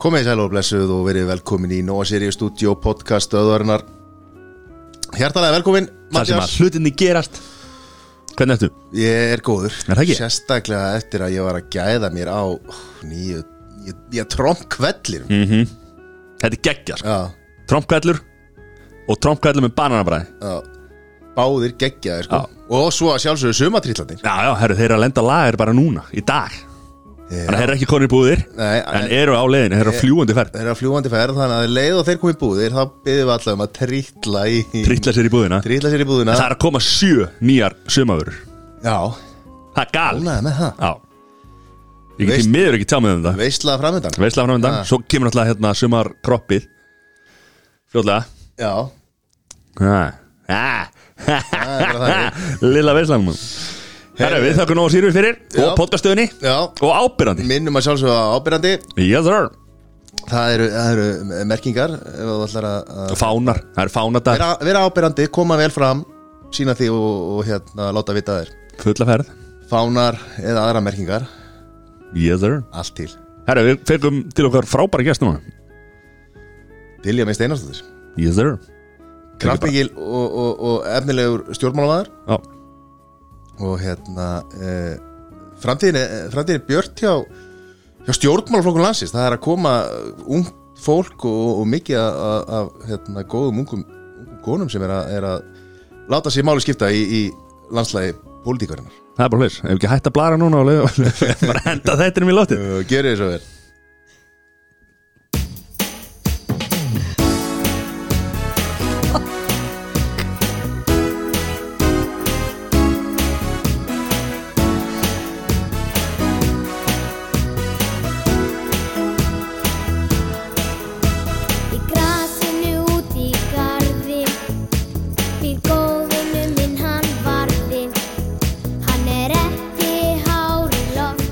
[0.00, 3.82] Komið sæl og blessuð og verið velkomin í Nóa Sirius Studio podcast öðvarinnar.
[5.18, 7.42] Hjartalega velkomin Það sem að hlutinni gerast.
[8.38, 8.70] Hvernig ertu?
[9.02, 9.74] Ég er góður.
[9.82, 10.20] Er það ekki?
[10.22, 12.42] Sérstaklega eftir að ég var að gæða mér á
[13.10, 13.42] nýju,
[14.14, 15.26] nýja trompkvellir.
[15.26, 15.66] Mm
[16.38, 17.10] Þetta er geggja sko.
[17.10, 17.18] Já,
[17.66, 18.22] Trompkvællur
[19.10, 20.30] Og trompkvællur með bananabræði.
[20.38, 20.78] Já
[21.36, 22.40] Báðir geggjaðir sko.
[22.74, 26.02] Og svo að sjálfsögðu sumatrýtlandir Já, já, herru, þeir eru að lenda lagar bara núna
[26.14, 26.50] Í dag.
[27.30, 29.92] Þannig að þeir eru ekki konir í búðir Nei, En eru á leiðinu, þeir eru
[29.94, 30.50] á fljúandi ferð.
[30.56, 33.34] Þeir eru að fljúandi ferð Þannig að leið og þeir komið búðir Þá byggðum við
[33.36, 35.60] alltaf um að trýtla í Trýtla sér í búðina.
[35.62, 36.34] Trýtla sér í búðina.
[36.34, 38.40] Það er að koma sjö nýjar sumavörur
[38.82, 38.96] Já,
[39.70, 40.82] Það er gal ánægði með það.
[40.82, 40.92] Já.
[42.20, 44.74] Ég get Veist- því miður ekki tjá með um það Veistla framöndan undan.
[44.80, 44.84] Ah.
[44.90, 46.66] Svo kemur náttúrulega hérna sumar kroppið
[47.94, 48.24] Fljóðlega
[48.60, 48.74] Já,
[49.80, 50.10] Ah.
[52.74, 53.28] Lilla veislan
[54.20, 55.64] Herra, við þakkum nóg sýrur fyrir Já.
[55.64, 59.28] Og podcastöðinni Já, Og ábyrrandi minnum að sjálfsögða ábyrjandi Yes
[60.30, 61.04] Það eru, það eru
[61.48, 66.02] merkingar að Fánar, það er fánadar vera, vera ábyrjandi, koma vel fram
[66.54, 67.06] sína því og,
[67.36, 68.50] og hérna láta vita þér.
[68.82, 69.30] Fulla ferð.
[69.70, 71.28] Fánar eða aðra merkingar.
[72.18, 73.10] Yes allt til.
[73.46, 75.40] Herra, við fengum til okkar frábæra gæst núna.
[77.04, 77.86] Dilja með Steinarstóttir
[78.20, 78.58] Yes sir
[79.42, 82.10] kraftmikil og, og, og efnilegur stjórnmálamæður
[83.60, 84.94] og hérna eh,
[85.60, 87.12] framtíðin, er- framtíðin er björt hjá,
[88.06, 89.12] hjá stjórnmálaflokkun landsins.
[89.12, 89.74] Það er að koma
[90.24, 90.46] ung
[90.80, 93.82] fólk og, og mikið af, af hérna, góðum ungum,
[94.46, 97.22] konum sem er að, er að láta sér máli skipta í, í
[97.76, 98.14] landslægi
[98.46, 98.96] pólitíkarinnar.
[99.18, 101.00] Það er bara hlust Ef ekki hægt að blara núna og
[101.50, 103.42] Bara henda þettinum í lótið Gjörið þess að vel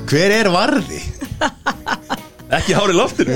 [0.08, 1.02] Hver er varði?
[2.56, 3.34] Ekki hári loftinu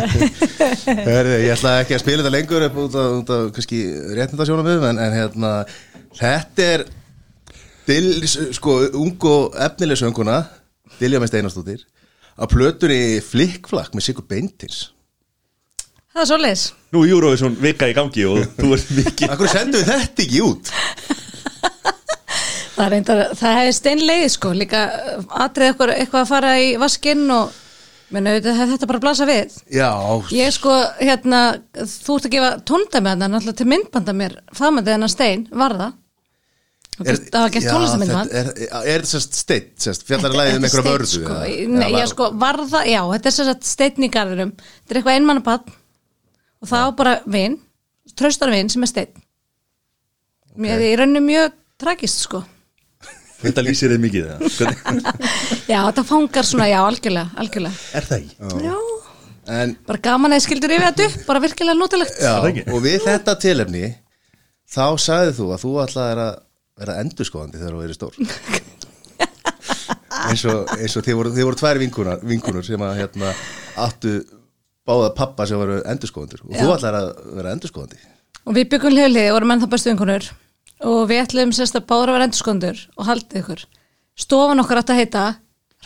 [1.11, 3.81] Herði, ég ætla ekki að spila þetta lengur upp út af, út af kannski
[4.17, 5.51] réttindasjónum við en, en hérna,
[6.17, 6.85] þetta er
[7.85, 8.09] til,
[8.57, 10.39] sko, ung og efnileg sönguna
[10.97, 11.85] Dilja með Steinarstóttir
[12.41, 14.87] að plötunni flikkflakk með Sigur Beintins
[16.13, 16.65] Það er svoleiðis
[16.97, 20.43] Nú er Eurovision vika í gangi og þú ert mikið Akkur sendum við þetta ekki
[20.49, 20.73] út?
[22.77, 22.93] Það er
[23.37, 24.53] það hefði steinleið sko.
[24.57, 24.83] Líka
[25.45, 27.59] atrið eitthvað, eitthvað að fara í vaskinn og
[28.13, 29.57] menn auðvitað hefði þetta bara blasa við.
[29.73, 29.89] Já,
[30.37, 31.43] Ég sko, hérna,
[31.89, 35.99] þú ert að gefa það náttúrulega til myndbanda mér faðmandi hennar stein, var það?
[37.03, 40.67] Það var gert tónlistamindband þetta Er, er þetta sérst steitt, sérst, fjallar að lægið um
[40.69, 41.09] einhverja vörðu?
[41.09, 41.37] sko?
[41.73, 45.01] Nei, Já, sko, var það, já, þetta er sér að steinn í garðurum Þetta er
[45.01, 45.73] eitthvað einmannabann
[46.63, 47.57] og það á bara vin,
[48.13, 49.23] traustar vin sem er steinn.
[50.63, 52.43] Mér er í rauninu mjög tragist sko
[53.43, 57.81] Þetta lýsir þið mikið það Hvernig- Já, þetta fangar svona, já, algjörlega, algjörlega.
[57.99, 58.67] Er það ekki?
[58.69, 58.77] Já,
[59.53, 62.21] En, bara gaman að þið skildur yfir þetta upp, bara virkilega notalegt.
[62.23, 62.63] Já, það ekki?
[62.71, 63.89] og við þetta tilefni
[64.71, 66.37] þá sagðið þú að þú ætlaðir að
[66.83, 68.15] vera endurskoðandi þegar þú verið stór.
[70.23, 73.33] Eins og, eins og þið voru, þið voru tvær vinkunar, vinkunur sem að hérna
[73.83, 74.13] áttu
[74.87, 76.73] báða pappa sem voru endurskoðandur og þú Já.
[76.77, 77.11] ætlaðir að
[77.41, 78.01] vera endurskoðandi.
[78.47, 80.29] Og við byggum hljóðlið og vorum ennþá bestu vinkonur
[80.89, 83.65] og við ætlum sérst að báður að vera endurskondur og haldið ykkur.
[84.19, 85.25] Stofan okkar átt að heita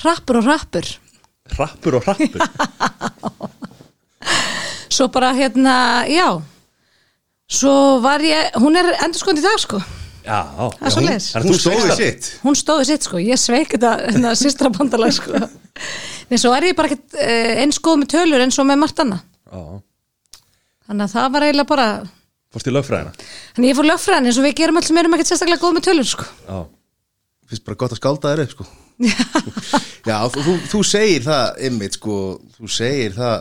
[0.05, 0.87] Rappur og Rappur.
[1.57, 2.43] Rappur og rappur
[4.97, 5.77] Svo bara hérna,
[6.11, 6.27] já,
[7.51, 9.79] svo var ég, hún er endurskond í dag sko,
[10.27, 10.41] Já,
[10.83, 11.28] er leis.
[11.39, 15.15] Er hún þú stóði sitt Hún stóði sitt sko, ég sveik þetta hérna, sýstra bandalag
[15.15, 15.39] sko.
[16.31, 19.03] Nei, svo er ég bara ekkert uh, eins góð með tölur eins og með margt
[19.05, 19.23] annað.
[19.47, 19.61] Já,
[20.87, 21.87] Þannig að það var eiginlega bara,
[22.56, 23.28] fórst í lögfræðina?
[23.56, 25.87] Þannig ég fór lögfræðin eins og við gerum alls sem erum ekkert sérstaklega góð með
[25.91, 26.27] tölur sko.
[26.47, 26.59] Já.
[27.47, 28.67] Finnst bara gott að skálda þér upp sko.
[30.09, 32.16] Já, þú, þú, þú segir það ymmit sko,
[32.57, 33.36] þú segir það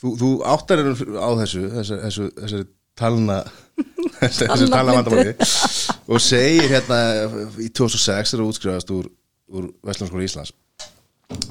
[0.00, 2.62] þú, þú áttar er á þessu þessu, þessu, þessu
[2.98, 3.38] talna
[4.20, 5.34] þessu, talna vandamáli
[6.10, 7.00] og segir hérna
[7.60, 9.08] í 2006 þegar þú útskrifast úr,
[9.54, 10.54] úr Vestlandskóla Íslands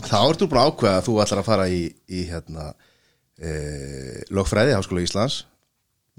[0.09, 2.71] þá ertu bara ákveða að þú ætlar að fara í, í hérna
[3.39, 3.53] e,
[4.35, 5.43] lögfræði Háskóla Íslands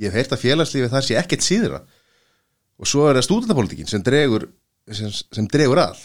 [0.01, 1.83] ég hef heyrt að félagslífi það sé ekkert síðra
[2.81, 4.49] og svo er það stúdentapolítikin sem dregur
[4.91, 6.01] sem, sem dregur að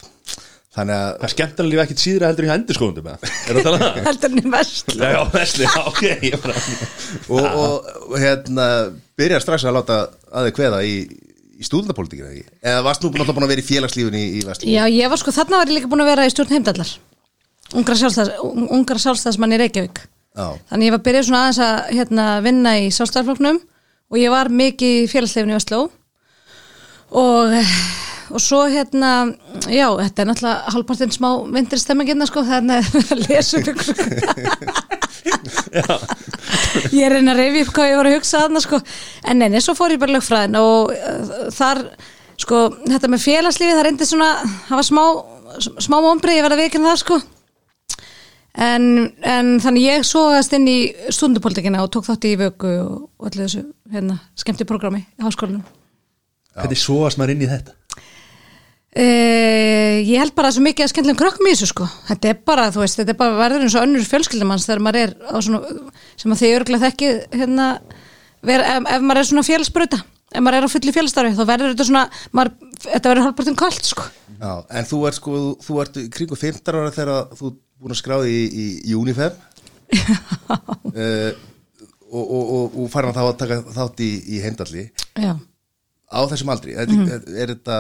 [0.75, 3.29] þannig að Það er skemmtilega lífa ekkit síðra heldur í endurskóðundum eða?
[3.47, 3.99] Er það að það?
[4.09, 4.95] Heldur henni verst.
[4.99, 6.01] Já, vesli, já, ok
[7.31, 8.65] og, og, og hérna
[9.15, 9.99] byrjar strax að láta
[10.35, 10.95] að þið kveða í,
[11.55, 12.57] í stúdendapólitíkina ekki?
[12.59, 14.73] Eða varst nú náttúrulega búin að vera í félagslífunni í, í Vestlum?
[14.73, 16.91] Já, ég var sko, þarna var ég líka búin að vera í stjórn heimdallar
[17.75, 18.33] Ungra, sjálfstæðs,
[18.75, 20.03] ungra sjálfstæðsmann í Reykjavík
[20.35, 23.61] Já, Þannig ég var byrjuð svona aðeins að hérna, vinna í sjálfstæðarflokknum
[24.11, 25.81] og ég var mikið í félagsleifinu í Vestló
[27.15, 27.53] og,
[28.31, 29.11] og svo hérna,
[29.69, 32.79] já, þetta er náttúrulega halvpartinn smá vindri stemmingina sko, þannig
[33.15, 33.85] að lesa upp ykkur
[36.95, 38.77] ég er reyna að reyfi upp hvað ég var að hugsa þarna sko,
[39.25, 41.77] en neini, svo fór ég bara lögfræðin og uh, þar
[42.41, 44.29] sko, þetta með félagslífi það reyndi svona,
[44.67, 45.05] það var smá
[45.55, 47.15] smá ombrið, ég verði að vikina það sko
[48.55, 48.85] en,
[49.25, 50.79] en þannig ég sógast inn í
[51.13, 55.65] stundupolítikina og tók þátt í vöku og, allir þessu hérna, skemmti programmi í háskólanum.
[56.55, 57.75] Hvernig svoast maður inn í þetta?
[58.95, 61.87] Uh, ég held bara svo mikið að skemmtilegum krökkum í þessu sko.
[62.07, 65.01] Þetta er bara, þú veist, þetta er bara verður eins og önnur fjölskyldumanns þegar maður
[65.01, 67.69] er á svona sem að þið örgulega þekki hérna,
[68.45, 69.99] ver, ef, ef maður er svona félagsbröta
[70.35, 72.05] ef maður er á fulli félagsstarfi þá verður þetta svona
[72.35, 72.53] maður,
[72.85, 74.07] þetta verður hálfpartin kalt sko
[74.39, 77.51] já, en þú ert sko, þú- ert í kringu 15 ára þegar þú
[77.81, 79.35] búin að skráði í, í, í Unifem.
[80.95, 81.31] Uh,
[82.15, 84.89] og, og, og, og farin að þá að taka þátt í, í heimdalli.
[85.19, 85.33] Já,
[86.15, 87.07] á þessum aldri er, mm.
[87.11, 87.79] er, er þetta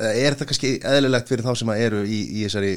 [0.00, 2.72] er þetta kannski eðlilegt fyrir þá sem að eru í, í þessari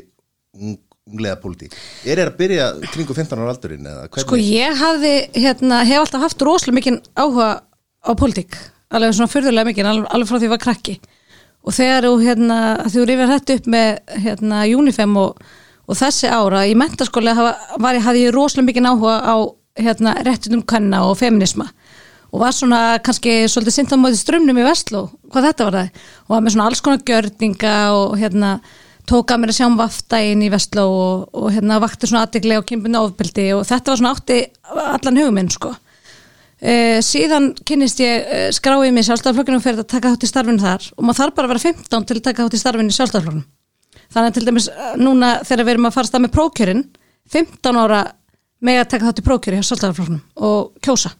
[0.58, 0.78] ung,
[1.10, 1.76] unglega pólitík?
[2.04, 3.90] Er þetta að byrja kringu 15 ára aldurinn
[4.24, 7.50] sko ég hafði hérna, hef alltaf haft rosalega mikinn áhuga
[8.04, 8.58] á pólitík,
[8.94, 10.98] alveg svona fyrðulega mikinn alveg, alveg frá því ég var krakki
[11.64, 12.60] og þegar þú hérna,
[12.92, 15.44] þú rifjar þetta upp með hérna Unifem og,
[15.88, 19.36] og þessi ára, í mentaskóla var ég, hafði ég rosalega mikinn áhuga á
[19.80, 21.70] hérna réttundum kanna og feminisma
[22.34, 26.00] og var svona kannski svolítið sint á móti strömmnum í Vestló, hvað þetta var það.
[26.26, 28.56] Og var með svona alls konar gjörninga og hérna
[29.10, 32.58] tók að mér að sjá um vaftægin í Vestló og, og hérna vakti svona aðdegli
[32.58, 33.46] og kynbunni ofbeldi.
[33.54, 34.40] Og þetta var svona átti
[34.74, 35.76] allan hugum minn sko
[36.64, 40.30] Uh, síðan kynnist ég uh, skráið mig í sjálfstæðarflokkinu og fyrir að taka þátt í
[40.30, 40.86] starfinu þar.
[40.96, 43.44] Og maður þarf bara að vera 15 til að taka þátt í starfinu í sjálfstæðarflokkinu
[44.14, 46.84] þannig að til dæmis uh, núna þegar við erum að fara stað með prókjörin
[47.34, 48.00] 15 ára
[48.64, 51.12] með að taka þátt í prókjöri hjá sjálfstæðarflokkinu og kjósa.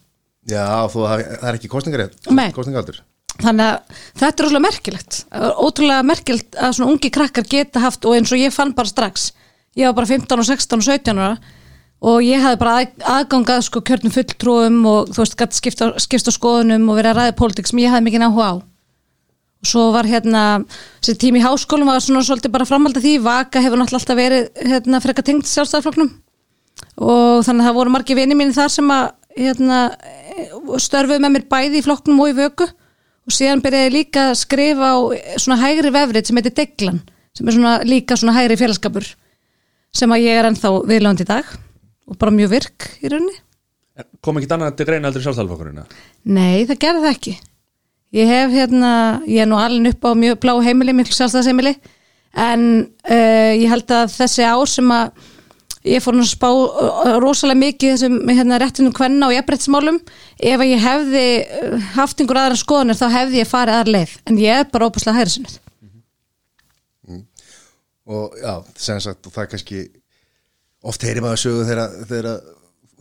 [0.48, 3.04] Já, þú, það það er ekki kostningarétt kostningaldur
[3.34, 5.16] þannig að þetta er ótrúlega merkilegt.
[5.34, 9.32] Ótrúlega merkilegt að svona ungi krakkar geta haft og eins og ég fann bara strax
[9.74, 11.36] ég var bara 15 og 16 og 17 ára
[12.04, 16.34] og ég hafði bara að, aðgangað sko kjörnum fulltrúum og þú veist gætt skipta, skipta
[16.34, 18.54] skoðunum og verið að ræða pólitík sem ég hafði mikið áhuga á.
[19.64, 20.42] Og svo var hérna
[21.00, 24.20] þessi tími í háskólum var svona svolítið bara framhald af því vaka hefur náttúrulega alltaf
[24.20, 26.12] verið hérna frekar tengt sjálfstæðarflokknum
[27.00, 29.06] og þannig að það voru margir vini mín þar sem að
[29.38, 29.80] hérna,
[30.84, 32.68] störfuðu með mér bæði í flokknum og í vöku.
[33.24, 34.96] Og síðan byrjaði líka að skrifa á
[35.40, 37.00] svona hægri vefrið sem heitir Deglan
[37.34, 39.06] sem er svona líka svona hægri félagskapur
[39.96, 41.48] sem að ég er ennþá viðlönd í dag
[42.08, 43.36] og bara mjög virk í rauninni.
[44.24, 45.84] Kom ekki annað til greina aldrei sjálfstæðalflokkurinn?
[46.26, 47.34] Nei, það gerði það ekki.
[48.14, 48.90] Ég hef hérna,
[49.26, 51.76] ég er nú alveg upp á mjög blá heimili, miklu sjálfstæðsheimili
[52.44, 52.66] en
[53.06, 55.30] uh, ég held að þessi ár sem að
[55.86, 60.56] ég fór nú að spá uh, rosalega mikið þessum hérna, réttinum kvenna og jafnbrettsmálum ef
[60.64, 64.16] að ég hefði uh, haft einhver aðra skoðanir þá hefði ég farið aðra leið.
[64.26, 65.60] En ég er bara óbúslega hægri sinni
[68.04, 69.78] og já, sem sagt og það er kannski
[70.90, 72.42] oft heyrir maður sögu þegar,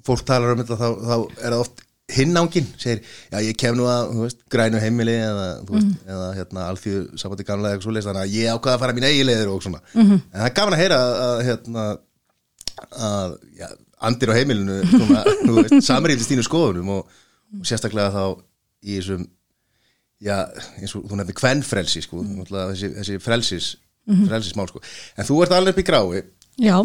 [0.03, 1.83] fólk talar um þetta þá, þá er það oft
[2.13, 7.05] hinnángin, segir, já ég kem nú að veist, grænu heimili eða, veist, eða hérna alþjóð
[7.21, 9.79] sambandi gamla eða svo þannig að ég ákvaða að fara mín eigi leiðir og svona.
[9.95, 11.85] En það er gaman að heyra að, hérna
[13.07, 13.69] að, já,
[14.09, 17.15] andir á heimilinu samrýldist þínu skoðunum og,
[17.55, 18.25] og sérstaklega þá
[18.83, 19.25] í þessum
[20.23, 20.37] já,
[20.81, 23.71] eins og þú nefnir kvennfrelsi sko, náttúrulega þessi, þessi frelsis
[24.03, 24.83] frelsismál sko,
[25.15, 26.23] en þú ert alveg upp í grái.
[26.59, 26.75] Já,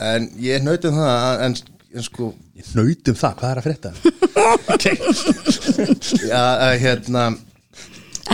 [0.00, 1.56] en ég nautum það að- en,
[1.96, 3.90] en sko Ég nautum það, hvað er að frétta?
[6.30, 7.22] já, að, hérna,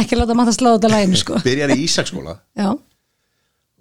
[0.00, 1.38] ekki láta maður að slá þetta læginu sko.
[1.46, 2.34] Byrjar í Ísaksskóla.
[2.58, 2.68] Já,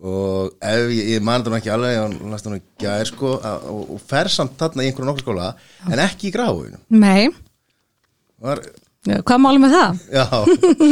[0.06, 3.66] og ef ég, ég man það ekki alveg og næst hann ekki gær sko að,
[3.72, 5.48] og, og fer samt þarna í einhverjum nokkur skóla
[5.90, 7.30] en ekki í gráinu nei.
[8.46, 8.62] Var,
[9.06, 9.98] Hvað málum með það?
[10.16, 10.26] já,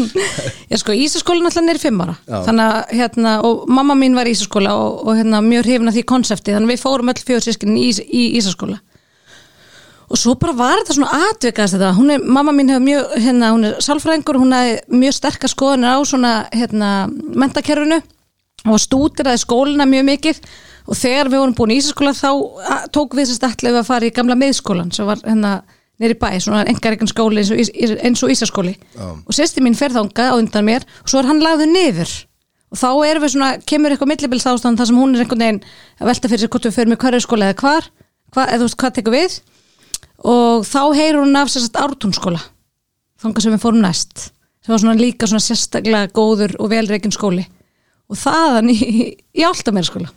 [0.72, 2.16] Já sko, Ísaskóla náttúrulega nýri fimm ára.
[2.28, 2.40] Já.
[2.46, 5.98] þannig að hérna, og mamma mín var í Ísaskóla og, og hérna mjög hrifin að
[5.98, 6.54] því konsepti.
[6.54, 8.78] Þannig að við fórum öll fjóður sískin í, í Ísaskóla.
[10.14, 13.50] Og svo bara var þetta svona atvikast þetta, hún er, mamma mín hefur mjög hérna,
[13.56, 17.98] hún er sálfræðingur, hún hefði mjög sterkar skoðanir á svona hérna mentakerfinu
[18.70, 20.44] og stúdiraði skólina mjög mikið.
[20.84, 22.30] Og þegar við vorum búin í Ísaskóla þá
[22.94, 23.48] tók við sérst
[26.00, 28.74] í nýri bæ, svona engareikin skóli eins og, Ís- eins og Ísaskóli.
[29.28, 32.14] Og sérsti mín fer þangað á undan mér og svo er hann lagður niður.
[32.74, 35.60] Og þá erum við svona, kemur eitthvað millibils ástand þar sem hún er einhvern veginn
[36.02, 37.90] að velta fyrir sér hvort við fyrir með hverju skóla eða hvar.
[38.34, 39.36] Hva, eða þú veist hvað tekur við?
[40.34, 42.42] Og þá heyrir hún af sérst ártúnskóla
[43.22, 44.26] þangað sem við fórum næst.
[44.66, 47.46] Sem var svona líka svona sérstaklega góður og velreikin skóli.
[48.10, 48.78] Og þaðan í,
[49.38, 50.10] í alltaf meira skóla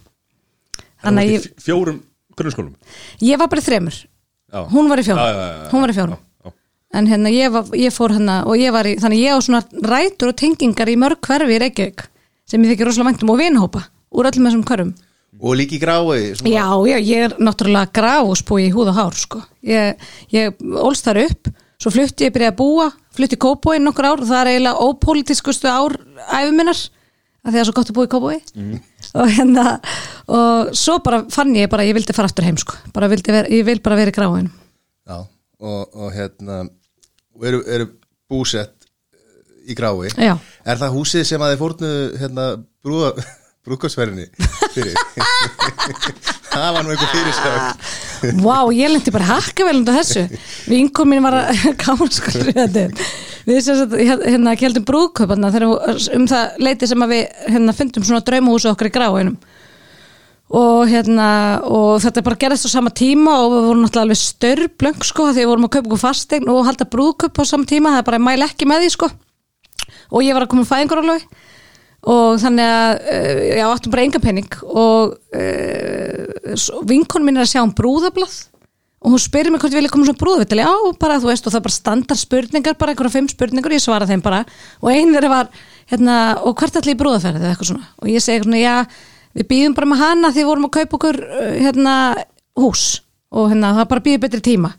[1.05, 1.99] þannig að ég, Fjórum
[2.37, 2.73] grunnskólum?
[3.23, 3.99] Ég var bara í þremur.
[4.73, 5.71] Hún var í fjórum, Já, já, já, já.
[5.73, 6.53] hún var í fjórum Já, já.
[7.01, 9.63] en hérna ég, var, ég fór hérna og ég var í, þannig ég á svona
[9.91, 12.07] rætur og tengingar í mörg hverfi í Reykjavík
[12.47, 13.83] sem ég þykir rosalega væntum og vinhópa
[14.17, 14.95] úr öllum þessum hverfum
[15.41, 19.43] og líki grái Já, já, ég er náttúrulega gráspúi í húð og hár, sko.
[19.61, 19.99] Ég,
[20.33, 24.23] ég ólst þar upp, svo flutti ég byrjaði að búa, flutti í Kópói nokkur ár
[24.23, 25.99] og það er eiginlega ópolítiskustu ár
[26.41, 28.39] æfuminnar, af því að það er svo gott að búa í Kópói.
[29.17, 29.67] Og hérna,
[30.29, 32.77] og svo bara fann ég bara, ég vildi fara aftur heim, sko.
[32.95, 34.53] Bara vildi vera, ég vil bara vera í gráinu.
[35.07, 35.21] Já,
[35.63, 36.65] og, og hérna
[37.37, 37.89] og eru, eru
[38.31, 38.87] búsett
[39.67, 40.37] í grái Já.
[40.67, 42.47] Er það húsið sem að þið fórnu hérna
[42.85, 43.13] brúða
[43.67, 44.29] brúkasverðinni
[44.75, 44.95] fyrir.
[46.57, 48.39] Það var nú einhver fyrirsögn.
[48.41, 50.23] Vá, ég lendi bara hakka vel undan þessu.
[50.71, 52.33] Vinkon mín var að káma sko
[53.47, 58.73] Við sagt, hérna, keldum brúðköparna þegar um það leiti sem við hérna, fundum svona draumahúsu
[58.73, 59.37] okkar í gráinum.
[60.57, 61.29] Og hérna
[61.67, 65.43] og þetta bara gerðist á sama tíma og við vorum náttúrulega alveg störblöng sko því
[65.43, 68.21] við vorum að kaupa okkur fastegn og halda brúðköp á sama tíma, það er bara
[68.23, 69.11] að mæla ekki með því sko.
[70.11, 71.45] Og ég var að koma um fæðingarálöfi
[72.07, 77.63] og þannig að ég áttum bara enga penning og uh, vinkon minn er að sjá
[77.65, 78.37] um brúðablað
[79.07, 81.53] og hún spyrir mig hvort ég vilja koma svona brúðavittali já, bara þú veist og
[81.53, 84.41] það er bara standard spurningar bara einhverja fimm spurningar, ég svara þeim bara.
[84.83, 85.51] Og einn þeirra var,
[85.93, 87.87] hérna, og hvert allir í brúðaferði eða eitthvað svona.
[88.03, 88.75] Og ég segi svona, já,
[89.37, 91.95] við býðum bara með hana því við vorum að kaupa okkur uh, hérna,
[92.59, 92.85] hús.
[93.31, 94.73] Og hérna, það bara býður betri tíma.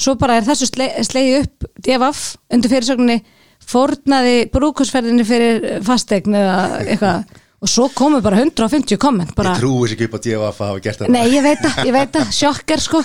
[0.00, 3.20] Svo bara er þessu sle slegið upp DFF undir fyrirsögninni
[3.68, 7.38] fórnaði brúkusferðinni fyrir fastegn eða eitthvað.
[7.60, 10.70] Og svo komu bara 150 komment bara, Ég trúi sér ekki upp á DFF að
[10.70, 11.12] hafa gert þetta.
[11.12, 13.00] Nei, ég veit það, ég veit það, sjokker sko.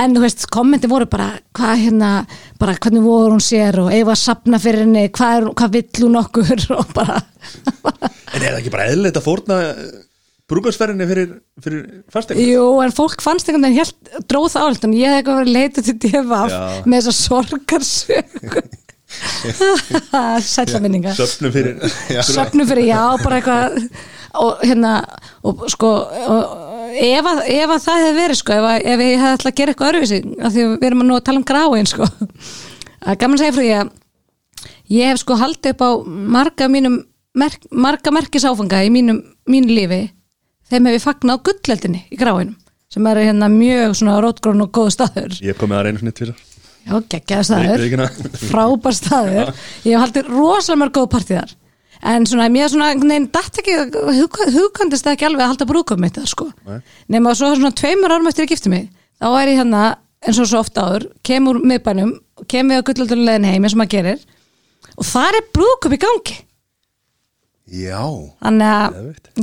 [0.00, 1.26] En þú veist, kommenti voru bara
[1.58, 2.12] hvað hérna,
[2.56, 6.06] bara hvernig voru hún sér og eiga að sapna fyrir henni hvað, er, hvað vill
[6.06, 7.20] hún okkur og bara
[8.32, 9.60] En er það ekki bara eðlilegt að fórna
[10.48, 12.40] brúkarsferðinni fyrir, fyrir fastegn?
[12.48, 15.90] Jú, en fólk fannst einhvern veginn dróð það álega, en ég hef eitthvað verið leitað
[15.90, 18.87] til DFF með þessa sorgarsögu Sætla
[20.84, 21.78] minninga Söfnum fyrir
[22.26, 23.78] söfnum fyrir já, bara eitthvað
[24.38, 24.94] og hérna
[25.46, 25.92] og sko
[26.28, 29.52] og, ef, að, ef að það hefði verið sko, ef, að, ef ég hefði ætlað
[29.52, 32.08] að gera eitthvað öruvísi af því við erum að nú að tala um gráin sko.
[32.98, 33.90] Að gaman að segja frá því að
[34.98, 35.90] ég hef sko haldið upp á
[36.36, 37.00] marga mínum
[37.38, 40.02] merk, marga merkisáfanga í mínum, mínu lífi
[40.68, 42.56] þeim hef ég fagnað á gulleldinni í gráinum
[42.92, 45.40] sem er hérna mjög svona rótgrón og góð staður.
[45.44, 46.44] Ég kom með það einu svona tvisar
[46.88, 47.86] já, geggjaði staður.
[48.48, 49.54] Frábær staður.
[49.84, 51.56] Ég hef haldið rosalega mörg góð partíðar
[52.06, 56.02] en svona, mér svona veginn datt ekki, hug, hugkvæmdist það ekki alveg að halda brúkum
[56.02, 56.48] mitt það sko.
[56.68, 56.80] Nei.
[57.10, 59.84] nema svo svona tveimur árum eftir að gifta mig þá er ég hérna,
[60.22, 62.12] eins og svo ofta áður kemur miðbænum,
[62.46, 64.22] kemur við á gullöldulegin heim eins og maður gerir
[64.94, 66.38] og það er brúkum í gangi
[67.68, 68.00] Já,
[68.40, 68.94] þannig að,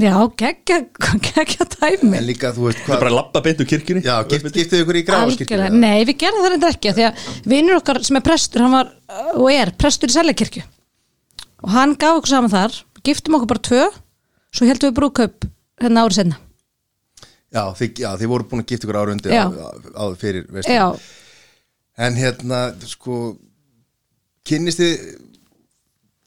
[0.02, 0.78] já, geggja
[1.28, 2.16] geggja dæmi.
[2.18, 4.02] En líka þú veist Það er bara að labba beint úr kirkjunni?
[4.06, 7.28] Já, gift, giftið ykkur í Algjörlega, nei, við gerðum það reyndar ekki af því að
[7.54, 10.66] vinnur okkar sem er prestur, hann var uh, og er prestur í Seljakirkju.
[11.66, 13.84] Og hann gaf okkur saman þar giftum okkur bara tvö
[14.56, 15.48] svo heldum við brúkaup
[15.82, 16.42] hérna árið senna
[17.56, 19.44] Já, þið, já, þið voru búin að gifta ykkur árundi Já.
[19.48, 20.88] á, á, á fyrir veist Já,
[21.96, 23.38] En hérna, sko
[24.46, 25.06] kynnist þið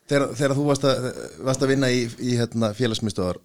[0.09, 1.09] þegar, þegar þú varst að,
[1.49, 3.41] varst að vinna í, í hérna, félagsmyndstöðar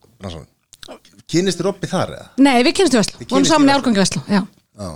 [1.30, 2.28] kynnist þið Robby þar eða?
[2.44, 4.92] nei, við í Veslu Þið vorum saman í árgangi Veslu Já, Já,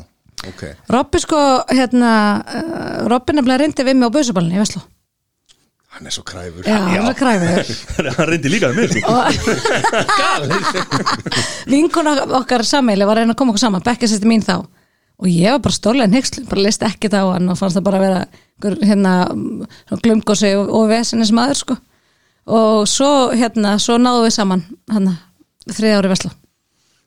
[0.51, 0.63] ok.
[0.95, 2.11] Robby sko, hérna
[2.43, 4.83] uh, Robby nefnilega reyndi við mig á bausaballinni í Veslu
[5.97, 6.65] Hann er svo kræfur.
[6.67, 7.69] Já, hann er kræfið
[8.19, 9.07] Hann reyndi líka með mér
[11.71, 13.83] vinkona okkar sammeili var að reyna að koma okkur saman.
[13.85, 14.67] Bekka sérsti mín þá.
[15.17, 17.97] Og ég var bara stórlega neykslu, bara leist ekkert á hann og fannst það bara
[17.97, 18.19] að vera
[18.63, 19.13] hérna,
[20.03, 21.77] glumgósi og, og vesinnis maður sko.
[22.47, 25.15] og svo hérna, svo náðum við saman hann
[25.67, 26.33] þriði ári veslu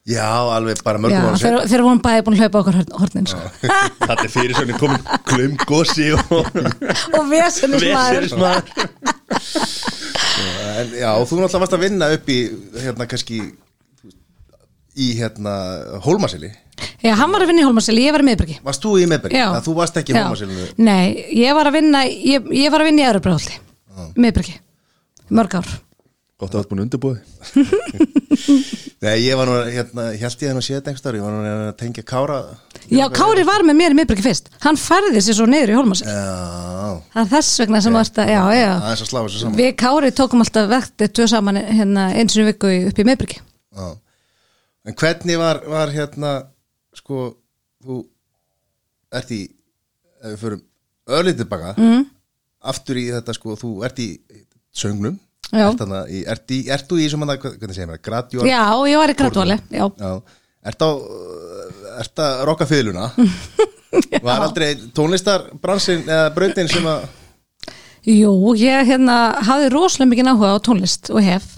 [0.08, 0.26] Já,
[0.56, 3.40] alveg bara mörgum ára þegar, þegar vorum bæði búin að hlaupa okkur hornin sko.
[4.06, 6.30] Það er fyrir svona komin klum gósi og
[7.18, 8.24] og vesinnis maður.
[8.24, 8.64] Veserismar
[10.80, 12.38] en, Já, og þú náttúrulega varst að vinna upp í
[12.80, 13.42] hérna kannski
[15.00, 15.54] í hérna
[16.06, 16.50] Hólmasili
[17.00, 19.36] Já, hann var að vinna í Hólmarseli, ég var í miðbyrgi Varst þú í meðberg?
[19.38, 19.46] Já.
[19.64, 20.24] Þú varst ekki í Já.
[20.26, 21.04] Hólmasilinu Nei,
[21.40, 23.60] ég var að vinna ég, ég var að vinna í Örubráldi
[24.20, 24.54] miðbyrgi,
[25.36, 25.70] mörg ár.
[26.40, 27.18] Gott að það búin undirbúið
[29.04, 31.70] Nei, ég var nú, hérna, held ég hann að séð dengstar Ég var nú að
[31.80, 32.38] tengja Kára.
[32.92, 34.48] Já, Kári var með mér í miðbyrgi fyrst.
[34.64, 38.32] Hann færði sér svo niður í Hólmarseli Já, Það er þess vegna sem varst að,
[38.34, 38.70] já, já.
[38.76, 39.58] Aðeins að slafa þessu saman.
[39.60, 43.40] Við Kári tókum alltaf vektið tvö saman hérna eins og viku í- upp í miðbyrgi
[43.40, 43.88] Já.
[44.88, 46.32] En hvernig var, var hérna
[46.96, 47.30] sko,
[47.84, 48.02] þú
[49.20, 49.40] ert í
[50.20, 50.62] ef við förum
[51.10, 52.04] örlítið baka mm.
[52.72, 54.10] aftur í þetta sko, þú ert í
[54.70, 55.18] söngnum.
[55.50, 58.46] Ert, þarna í, ert, í, ert þú í sem hann að, hvernig segir maður, gradjón
[58.46, 60.10] Já, ég var í Já,
[60.70, 60.90] ert á
[62.00, 63.08] ert að rokka fiðluna
[64.26, 67.08] var aldrei tónlistarbransin eða brautin sem að
[68.08, 71.48] Jú, ég hérna hafði rosalega mikið áhuga á tónlist og hef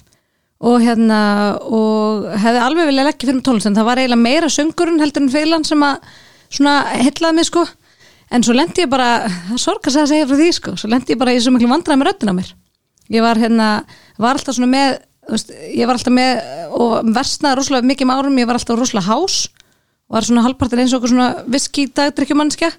[0.62, 1.20] og hérna
[1.66, 5.32] og hefði alveg viljað leggja fyrir tónlist en það var eiginlega meira söngurinn heldur en
[5.32, 6.10] feilan sem að
[6.52, 7.64] svona hellaði mig sko.
[8.32, 11.20] En svo lendi ég bara, það sorgast að segja frá því sko, svo lendi ég
[11.20, 12.52] bara í svo miklu vandræði með röddina á mér.
[13.12, 13.66] Ég var hérna,
[14.22, 14.94] var alltaf svona með
[15.28, 19.10] veist, ég var alltaf með og versnaði rosalega mikið með árum, ég var alltaf rosalega
[19.10, 19.42] hás
[20.12, 22.72] var svona halvpartin eins og svona viski dagdrykkjumannskja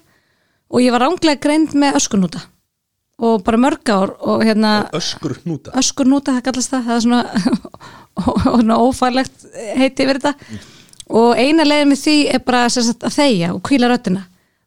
[0.70, 2.44] og ég var ránglega greind með öskunúta
[3.22, 5.70] og bara mörg ár og hérna öskur hnúta.
[5.78, 6.84] Öskurnúta, það kallast það.
[6.88, 7.22] Það er svona,
[8.26, 10.34] og svona ófærlegt heiti yfir þetta.
[11.14, 14.24] Og eina leiðin með því er bara sagt, að þegja og kvíla röddina.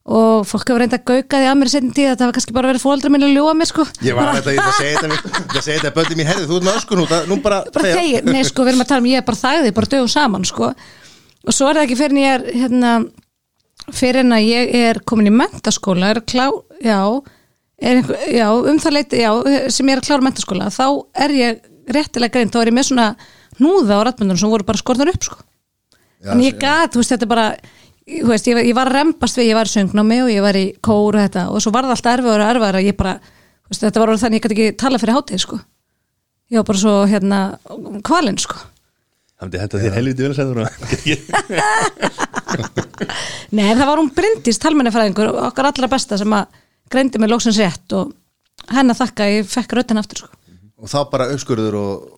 [0.07, 2.53] Og fólk hefur reynda að gauka því að mér setjum tíð að það var kannski
[2.55, 3.83] bara verið fóldra minni að ljúa mér sko.
[4.07, 6.59] Ég var að segja þetta mér- ég ætla að segja þetta böndi mér, herði, þú
[6.61, 9.09] ert með öskun út nú bara, bara þegja, nei sko við erum að tala um
[9.11, 10.69] ég er bara þægði, bara dögum saman sko.
[11.43, 12.93] Og svo er það ekki fyrir en ég er hérna,
[17.77, 19.31] að er er að er einhver, já, um það leiti já,
[19.69, 21.59] sem ég er að klára mentaskóla þá er ég
[21.93, 23.07] réttilega greint, þá er ég með svona
[23.57, 25.37] hnúða á rættmyndunum sem voru bara skorðar upp sko.
[26.23, 27.47] Já, en ég gat, þú veist, þetta er bara
[28.07, 30.57] þú veist, ég, ég var að rempast við, ég var í söngnámi og ég var
[30.57, 33.13] í kór og þetta og svo var það alltaf erfiður og erfiður að ég bara
[33.21, 35.59] þú veist, þetta var orðið þannig, ég gæti ekki tala fyrir hátíð sko.
[36.49, 37.39] ég var bara svo, hérna
[38.07, 38.57] kvalinn, sko.
[39.37, 41.17] Það myndi henda þér helviti vel að segja
[43.57, 46.47] Nei, það var hún Bryndís talmennifræðingur okkar allra besta sem að
[46.93, 48.13] greindi mig lóksins rétt og
[48.73, 50.33] henn að þakka ég fekk röddin aftur, sko
[50.77, 52.13] og þá bara uppskurður og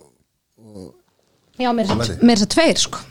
[1.60, 3.02] Já, mér er þess að tveir, sko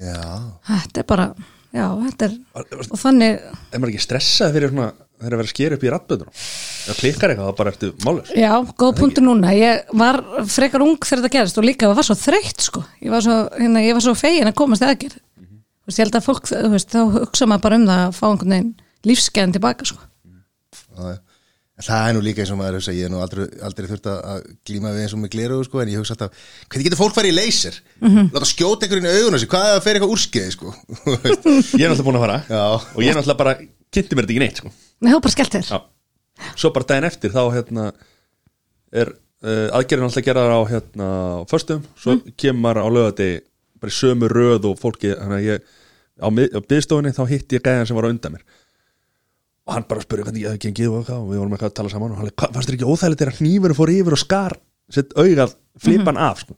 [0.00, 0.22] já,
[0.66, 1.26] Þetta er bara,
[1.70, 4.88] já, þetta er og þannig, Er maður ekki stressað fyrir svona
[5.20, 8.32] þegar að vera að skera upp í rattböndunum Það klikkar eitthvað, þá bara ertu málur
[8.34, 9.52] Já, góð punktur núna.
[9.54, 10.18] Ég var
[10.50, 12.82] frekar ung þegar þetta gerist og líka var svo þreytt sko.
[13.04, 15.18] Ég var svo, hérna, ég var svo fegin að komast eða aðgerð.
[15.20, 18.16] Þú veist, ég held að fólk, þú veist, þá hugsa maður bara um það að
[18.16, 18.72] fá einhvern veginn
[19.10, 20.08] lífsgæðan tilbaka sko.
[21.80, 24.18] Það er nú líka eins og maður hugsa, ég er nú aldrei, aldrei þurft að
[24.34, 27.14] að glíma við eins og með gleru sko, en ég hugsa alltaf, hvernig getur fólk
[27.16, 27.78] farið í leysir
[28.34, 30.74] láta skjóta einhverjum í augun á sig hvað er að fer eitthvað úrskeiði sko?
[31.80, 32.36] Ég er náttúrulega búin að fara.
[32.50, 32.64] Já.
[32.76, 33.54] og ég er náttúrulega bara
[33.96, 34.72] kynnti mér þetta ekki neitt sko.
[35.72, 36.52] Nei.
[36.60, 37.86] Svo bara daginn eftir þá hérna
[39.00, 41.08] er uh, aðgerðin alltaf gerðar á hérna
[41.40, 43.30] á föstum, svo kemur maður á lögati
[43.80, 45.68] bara í sömu röð og fólki þannig að ég
[46.20, 48.44] á, mið- á byðstofunni þá hitti ég gæðan sem var á undan mér
[49.70, 51.76] og hann bara spurði hvernig ég hefði gengið og, eitthvað og við vorum eitthvað að
[51.78, 54.56] tala saman og hann leik, fannst þér ekki óþægilegt þegar hnífurinn fór yfir og skar
[54.90, 55.54] sett augað
[55.84, 56.56] flipan af sko.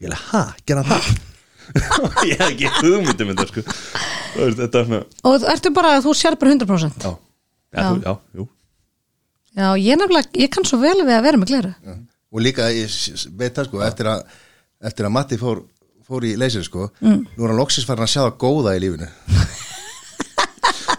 [0.00, 1.10] ég leik, ha, gera það
[2.30, 3.62] ég hef ekki hugmyndum þetta sko.
[4.34, 7.04] Þú veist, þetta er svona Og ertu bara, þú sér bara 100%.
[7.04, 7.84] já, já, Já.
[7.88, 8.48] þú, já, jú
[9.54, 11.70] Já, ég nefnilega, ég kann svo vel við að vera með gleru.
[12.34, 12.90] og líka, ég
[13.38, 14.24] veit það sko eftir að,
[14.90, 15.60] eftir að Matti fór,
[16.08, 19.06] fór í leysir sko, nú er hann loksins farin að sjá það góða í lífinu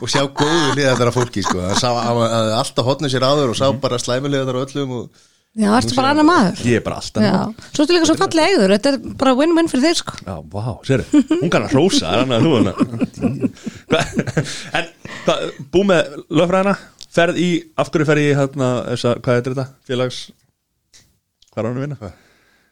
[0.02, 3.54] og sjá góðu liðar af fólki sko, hann sá hann hafði alltaf hotnið sér áður
[3.54, 5.24] og sá bara slæmuliðar á öllum og
[5.56, 6.58] Já, ertu bara annar maður.
[6.68, 7.36] ég er bara alltaf Já,
[7.72, 10.18] svo ertu líka svo fallið eigður, þetta er bara win-win fyrir þeir sko.
[10.26, 12.74] Já, vá, sérðu, hún kann að hrósa það er annað að þú hana?
[14.76, 14.90] En
[15.24, 16.76] hvað, bú með lögfræðina?
[17.16, 17.48] Ferð í,
[17.80, 20.20] af hverju ferð í hérna, þessa, hvað heitir þetta, félags
[21.54, 22.12] hvað er hann að vinna?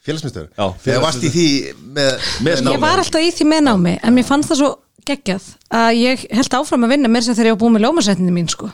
[0.03, 1.47] félagsmyndstöður Já, þegar varst í því
[1.95, 2.09] með,
[2.43, 2.73] Með námi.
[2.75, 4.71] Ég var alltaf í því með námi en mér fannst það svo
[5.07, 8.33] geggjað að ég held áfram að vinna mér sem þegar ég var búin með lómasetninni
[8.35, 8.69] mín sko.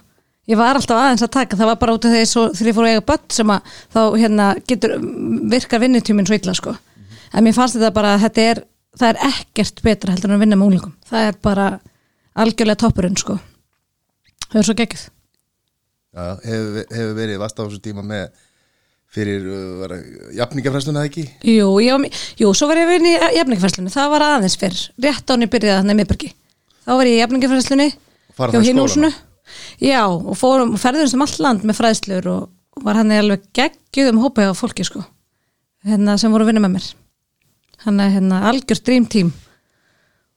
[0.50, 2.88] Ég var alltaf aðeins að taka, það var bara út af svo, þegar ég fór
[2.88, 4.96] að eiga börn sem að þá hérna, getur
[5.52, 6.74] virkar vinnutíminn svo illa sko.
[7.30, 8.62] En mér fannst þetta bara þetta er,
[8.98, 10.96] það er ekkert betra heldur en að vinna með unglingum.
[11.06, 11.68] Það er bara
[12.34, 13.38] algjörlega toppurinn sko.
[14.48, 15.06] Það er svo geggjuð.
[16.10, 18.26] Já, hefur, hefur verið vast á þessu tíma með
[19.14, 19.96] fyrir uh,
[20.38, 24.58] jafningafræsluna ekki Jú, ég, jú, svo var ég að vinna í jafningafærslunni, það var aðeins
[24.62, 26.30] fyrr, rétt án ég byrjaði þannig í miðbergi.
[26.86, 27.90] Þá var ég í jafningafærslunni
[28.38, 28.86] Fara hjá þá í hinn skólana?
[28.86, 29.12] húsinu.
[29.82, 32.48] Já, og fórum ferðumst um all land með fræðslur og,
[32.86, 35.02] var hann alveg geggjuð um hópa á fólki sko,
[35.84, 36.90] hérna sem voru að vinna með mér.
[37.84, 39.34] Hann er hérna algjör dream team.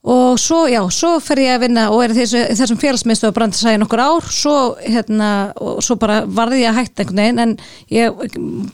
[0.03, 3.79] Og svo, já, svo fer ég að vinna og er þessu, þessum félagsmiðstöðu brandi sæði
[3.85, 5.29] nokkur ár, svo, hérna,
[5.63, 7.53] og svo bara varði ég að hætta einhvern veginn, en
[7.95, 8.25] ég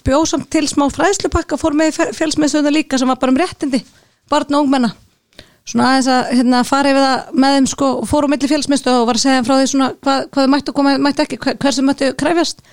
[0.08, 3.82] bjóð samt til smá fræðslupakka, fór með félagsmiðstöðuna líka sem var bara um réttindi,
[4.32, 4.90] barn og ungmenna.
[5.68, 9.08] Svona aðeins að hérna, fara yfir það með þeim sko, fór á milli félagsmiðstöðu og
[9.10, 11.60] var að segja frá því svona hvað, hvað þau mættu og hvað mættu ekki, hver-
[11.60, 12.64] hversu mættu kræfjast.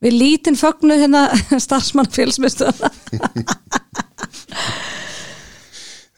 [0.00, 1.26] Við lítinn fögnu hérna
[1.66, 2.88] starfsmann félagsmiðstöðuna.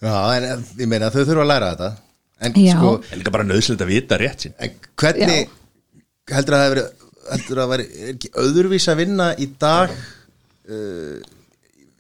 [0.01, 1.91] Já, en eh, ég meina þau þurfa að læra þetta.
[2.41, 2.73] En Já.
[2.79, 5.51] sko, Er líka bara nöðslega að vita rétt sín en hvernig
[6.33, 9.91] heldur að það hefur verið heldur að væri er ekki öðruvís að vinna í dag
[9.93, 11.19] uh,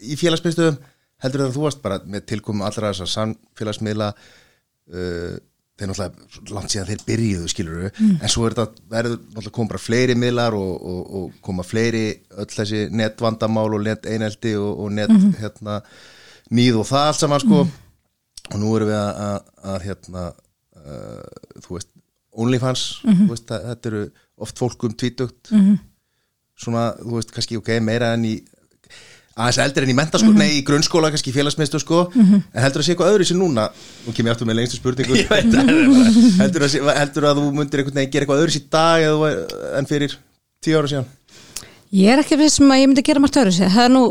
[0.00, 0.78] í félagsmiðstöðum?
[1.20, 5.34] Heldur að þú varst bara með tilkomu allra þessar samfélagsmiðla uh,
[5.80, 8.16] þeir náttúrulega langt síðan þeir byrjuðu skilur Mm.
[8.22, 12.02] en svo er þetta verður náttúrulega koma bara fleiri miðlar og, og, og koma fleiri
[12.36, 15.36] öll þessi netvandamál og net einelti og, og net Mhm.
[15.40, 15.78] hérna
[16.50, 17.62] nýð og það allt saman sko
[18.50, 19.40] og nú erum við að, að,
[19.74, 21.88] að hérna uh, þú veist
[22.40, 23.26] OnlyFans, Mhm.
[23.26, 24.02] þú veist, að, þetta eru
[24.40, 25.78] oft fólk um tvítugt -hmm.
[26.56, 28.34] svona, þú veist, kannski ok, meira en í
[29.40, 30.38] aðeins eldri en í mentaskóla, Mhm.
[30.38, 33.70] nei, í grunnskóla kannski félagsmiðstu sko, en heldur að sé eitthvað öðru sér núna,
[34.06, 35.14] nú kem ég aftur með lengstu spurningu
[36.42, 39.78] heldur, sé, heldur að þú mundir einhvern veginn gera eitthvað öðru sér dag eða, þú-
[39.78, 40.16] en fyrir
[40.62, 41.06] tíu ára síðan
[41.92, 43.66] Ég er ekki vissum að ég myndi gera margt öðru sér.
[43.74, 44.02] Það er nú,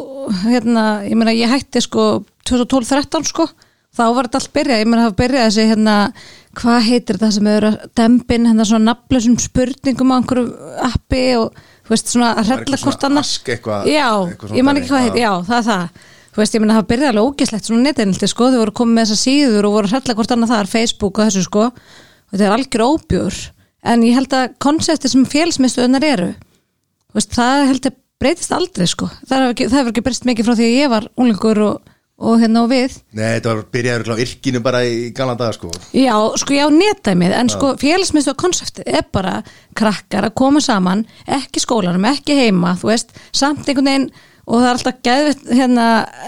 [0.43, 3.45] hérna, ég meina, ég hætti sko 2012-13 sko,
[3.95, 5.95] þá var þetta allt byrjað, ég meina, það byrjað þessi hérna,
[6.59, 10.45] hvað heitir þetta sem eru dembin, hérna svona nafnlausum spurningum á einhverju
[10.89, 13.03] appi og, þú veist, svona að hrella hvort.
[13.23, 15.89] Ask eitthvað- Já, eitthvað ég man ekki hvað heitir, já, það er það.
[16.29, 19.05] Þú veist, ég meina, það byrjaði alveg ógeslegt svona neteinildi, sko, þau voru komið með
[19.09, 22.45] þessar síður og voru að hrella hvort annað þar, Facebook og þessu, sko, og þetta
[22.45, 23.39] er algjör óbjör.
[23.83, 26.35] En ég held að konsepti sem félagsmiðstöðunar eru,
[27.15, 30.65] veist, það held að breytist aldrei sko það hefur ekki, það breyst mikið frá því
[30.67, 31.88] að ég var unglingur og,
[32.19, 32.97] og hérna og við.
[33.15, 35.71] Nei, þetta var byrjaður á yrkinu bara í gamla daga sko.
[35.95, 39.37] Já, sko já, netæmið en sko félagsmiðstu konseptið er bara
[39.79, 41.05] krakkar að koma saman
[41.39, 44.09] ekki skólanum, ekki heima, þú veist samt einhvern veginn
[44.49, 45.83] og það er alltaf geðvitt hérna,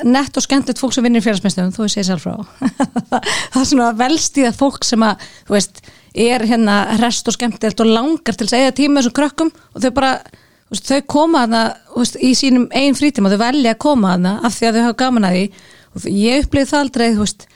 [0.05, 2.35] nett og skemmtilegt fólk sem vinnir félagsmiðstöðum, þú veist ég sér frá.
[3.55, 5.81] Það er svona velstíða fólk sem að, þú veist,
[6.13, 9.91] er hérna rest og skemmtilegt og langar til að eða tíma þessum krökkum og þau
[9.95, 10.13] bara
[10.71, 11.61] þau koma hana
[11.95, 14.99] veist, í sínum einn frítíma, þau velja að koma hana af því að þau hafa
[15.01, 15.45] gaman að því
[15.95, 17.47] og ég upplýði það aldrei, þú veist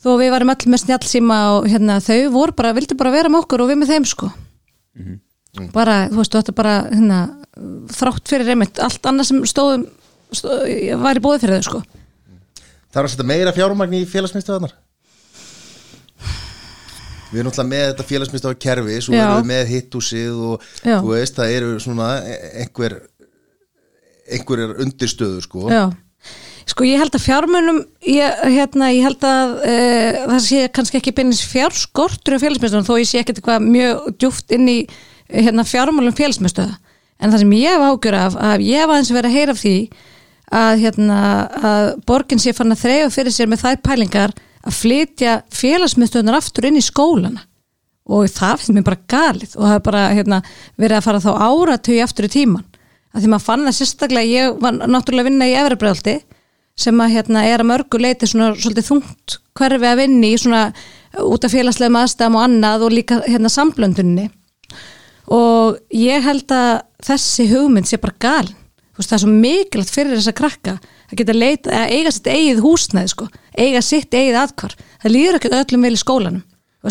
[0.00, 3.32] þó að við varum allir með snjálsíma og hérna, þau voru bara, vildi bara vera
[3.32, 4.30] með okkur og við með þeim sko.
[5.74, 7.22] Bara, þú veist, þetta bara hérna,
[7.94, 9.88] þrátt fyrir einmitt, allt annað sem stóðum
[10.30, 10.62] stóð,
[11.02, 11.82] var í bóði fyrir þau sko.
[12.90, 14.72] Það er að setja meira fjármagn í félagsmiðstöðarnar
[17.30, 19.20] Við erum náttúrulega með þetta félagsmiðstöðar kerfi svo Já.
[19.22, 20.96] erum við með hittúsið og Já.
[20.96, 22.08] þú veist, það eru svona
[22.58, 22.96] einhver
[24.30, 25.68] einhverjar undirstöður sko.
[25.70, 25.84] Já,
[26.70, 29.74] sko ég held að fjármunum ég, hérna, ég held að e,
[30.26, 34.54] það sé kannski ekki beinins fjárskortur á félagsmyndstöðum þó ég sé ekkert eitthvað mjög djúft
[34.56, 34.78] inn í
[35.30, 36.78] hérna, fjármálum félagsmyndstöða
[37.20, 39.60] en það sem ég hef ágjör af að ég hef aðeins verið að heyra af
[39.60, 39.74] því
[40.50, 41.18] að, hérna,
[41.70, 46.66] að borgin sé fann að þreyfa fyrir sér með þær pælingar að flytja félagsmyndstöðunar aftur
[46.68, 47.46] inn í skólana.
[48.10, 50.40] Og það finnst mér bara galið og það er bara hérna,
[50.80, 52.66] verið að fara þá áratögi aftur í tíman
[53.10, 56.16] að því maður fann það sérstaklega ég var náttúrulega að vinna í Efrabröldi
[56.78, 60.62] sem að hérna er að mörgu leiti svona svolítið þungt hverfi að vinni í svona
[61.20, 64.30] út af félagslegum aðstæðum og annað og líka hérna samblöndunni.
[65.30, 66.72] Og ég held að
[67.06, 68.42] þessi hugmynd sé bara
[68.90, 70.72] Þú veist, það er svo mikilvægt fyrir þessa krakka
[71.08, 75.38] að geta leita, að eiga sitt eigið húsnæði sko, eiga sitt eigið aðkvar það líður
[75.38, 76.42] ekki öllum vel í skólanum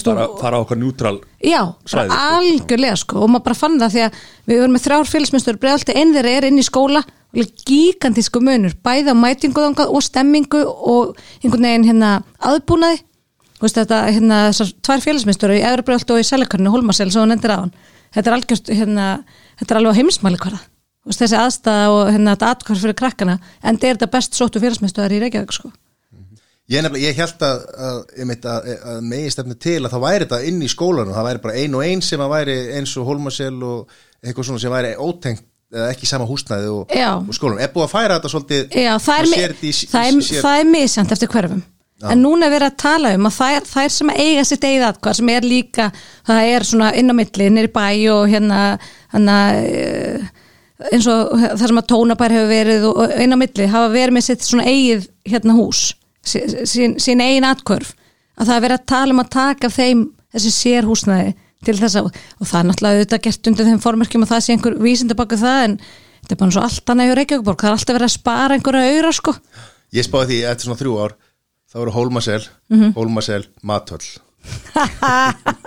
[0.05, 2.19] bara fara á okkar njútral Já, svæði, sko.
[2.37, 3.21] algjörlega sko.
[3.23, 6.33] Og maður bara fann það því að við vorum með þrjár félagsmyndstur bregðaldi einn þeirra
[6.37, 7.03] er inn í skóla.
[7.29, 13.03] Og gigantísku munur, bæði á mætingu og stemmingu og einhvern veginn hérna aðbúnaði.
[13.59, 17.73] Þú veist þetta hérna þessar tvær félagsmyndstur í Efrabröld og í Selekarnu, hann
[18.13, 19.07] þetta er algjörst hérna
[19.59, 20.61] þetta er alveg heimsmæli hverða
[21.09, 25.15] þessi aðstæða og hérna þetta atkvar fyrir krakkana en þetta er þetta best sóttu félagsmyndstöðar
[25.15, 25.71] í Reykjavík sko
[26.69, 30.41] Ég, ég held að, að, að, að, að megi stefni til að það væri þetta
[30.51, 33.55] inn í skólanum það væri bara ein og ein sem að væri eins og Holmasel
[33.65, 37.09] og eitthvað svona sem væri ótengt eða ekki sama húsnæði og, Já.
[37.17, 37.61] og skólanum.
[37.61, 39.57] Er búið að færa þetta svolítið Já, það er,
[39.89, 41.65] það er, það er misjant eftir hverfum
[42.07, 45.17] en núna er verið að tala um að þær, þær sem eiga sitt eigið atkvar
[45.17, 45.89] sem er líka
[46.27, 48.59] það er svona inn á milli, nýri bæ og hérna,
[49.11, 50.29] hérna eh,
[50.93, 54.27] eins og það sem að tónabær hefur verið og inn á milli hafa verið með
[54.29, 55.89] sitt svona eigið hérna hús
[56.29, 57.93] sín, sín eigin atkvörf
[58.39, 61.31] að það er verið að tala um að taka þeim þessi sér húsnæði
[61.67, 64.53] til þess að og það er náttúrulega auðvitað gert undir þeim formerkjum og það sé
[64.55, 65.73] einhver vísindi baka það en
[66.21, 68.93] þetta er bara svo allt annað hjá Reykjavíkborg það er alltaf verið að spara einhverja
[68.93, 69.33] auðra sko
[69.97, 71.15] Ég spáði því eftir svona þrjú ár
[71.69, 72.93] þá eru Holmasel, Mhm.
[72.95, 74.07] Holmasel, Matöll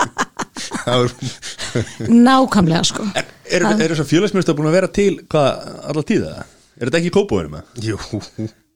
[0.82, 5.68] Það eru nákvæmlega sko Er, er, er þess að félagsmyndstöð búin að vera til hvað,
[5.90, 6.32] alla tíða?
[6.78, 7.62] Er þetta ekki í kópóinu með?
[7.84, 7.98] Jú,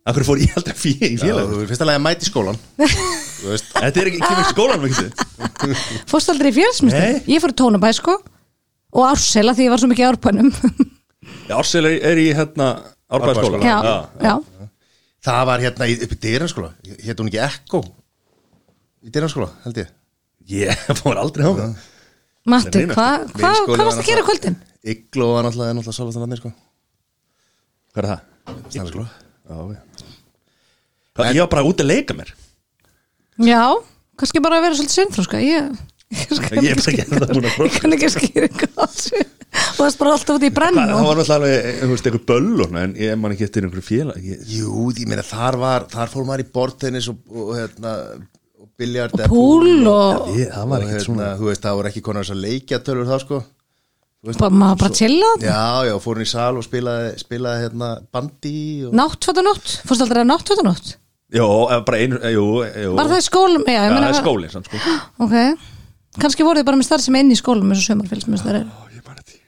[0.06, 1.48] Akkur fór ég aldrei fjö í já, félag?
[1.50, 2.58] þú er fyrst að mæti skólan
[3.40, 3.72] Þú veist.
[3.74, 4.44] Þetta er ekki, kemur
[4.86, 5.08] ekki
[6.12, 7.24] fórst aldrei í fjölsmyndstöð, Nei.
[7.34, 8.14] ég fór í tónabæ sko.
[8.96, 10.52] Og ársela því ég var svo mikið árbænum.
[11.46, 12.68] Já, Ársel er, í hérna
[13.10, 13.76] Árbæðaskóla já,
[14.22, 14.34] já,
[15.26, 16.70] Það var hérna í- upp í dyranskóla
[17.02, 17.82] Hétt hún ekki Ekko
[19.06, 19.90] Í dyranskóla, held ég.
[20.50, 21.76] Ég fór aldrei á það
[22.46, 24.58] Matti, hvað hva, hva var varst að gera kvöldin?
[24.86, 26.52] Igló var náttúrulega, sko.
[27.90, 28.20] Hvað er það?
[28.70, 29.08] Snæðarskóla
[29.46, 29.85] Já, já.
[31.16, 32.32] Það, ég var bara út að leika mér.
[33.42, 33.62] Já,
[34.16, 35.72] kannski bara að vera svolítið sinnþróska Ég,
[36.14, 37.56] ég, Ég er ekki ekki.
[37.66, 39.24] Ég kann ekki þessu
[39.56, 42.08] Og það er bara alltaf út í brenn Það það var náttúrulega alveg, þú veist,
[42.08, 44.30] eitthvað böll og svona, en ég man ekki eftir einhverju félag.
[44.52, 47.94] Jú, ég meina þar var Þar fór maður í bortennis og, og, hérna,
[48.60, 51.78] og biljard Og púl og ég, Það var og ekkert svona hérna, þú veist, það
[51.80, 53.40] voru ekki konar þess að leikja tölur þá sko.
[54.16, 57.66] Þú veist, bara, maður bara chilla Já, já, fór hún í sal og spilaði, spilaði
[57.66, 58.56] hérna, bandi
[58.88, 58.94] og...
[58.96, 60.94] Náttfötunótt, fórst aldrei að náttfötunótt
[61.34, 61.46] Jó,
[61.86, 63.64] bara einu, jú, jú Var það í skólum?
[63.66, 64.78] Já, Já, ég það meina er skólinn, sann, sko
[65.26, 65.34] Ok,
[66.22, 68.84] kannski voruð þið bara með starf sem inn í skólum eins og sömarfélsmyndstar er Ó,
[68.94, 69.40] ég man ekki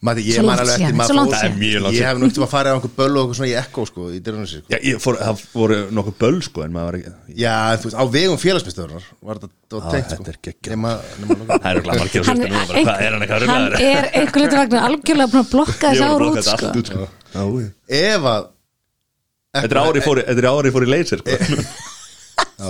[0.00, 2.74] Mati, ég Svo man alveg eftir maður fór- Ég hef nú eftir að fara á
[2.78, 4.70] einhver böll og eitthvað svona í ekko sko, í dyrunarsi sko.
[4.72, 7.98] Já, ég fór, það voru nokkuð böll, sko, en maður var ekki Já, þú veist,
[8.00, 10.24] á vegum félagsmyndstöðunar var þetta var tengt sko.
[10.24, 10.72] þetta er geggjað.
[10.72, 13.84] Nema, nema Það er ekki margir Hann, núna bara, Hvað er hann eitthvað hann ruglaður?
[13.90, 16.40] er einhvern veginn vegna algjörlega búin að blokka Ég þessi var að ár blokka út
[16.40, 16.64] þetta sko.
[16.64, 17.04] allt út, sko.
[18.00, 18.48] Ef að
[19.50, 21.62] Þetta er árið fór, þetta árið fór í leysir, sko.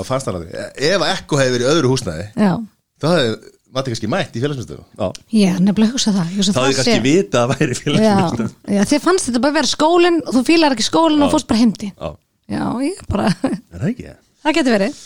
[0.06, 2.52] fannst það aldrei Ef að ekko hefði verið í öðru húsnæði Já,
[3.02, 3.34] þá hefði
[3.70, 6.30] Mati kannski mætt í félagsmyndstöðu Já, nefnilega að hugsa það.
[6.30, 9.56] Þá hefði kannski sé- vita að það væri Já, félagsmyndstöð já, þið fannst þetta bara
[9.60, 12.08] vera skólinn og þú fílar ekki skólinn og fórst bara heimdi Já,
[12.50, 14.14] Já, ég bara, er það ekki?
[14.42, 14.98] það getur verið.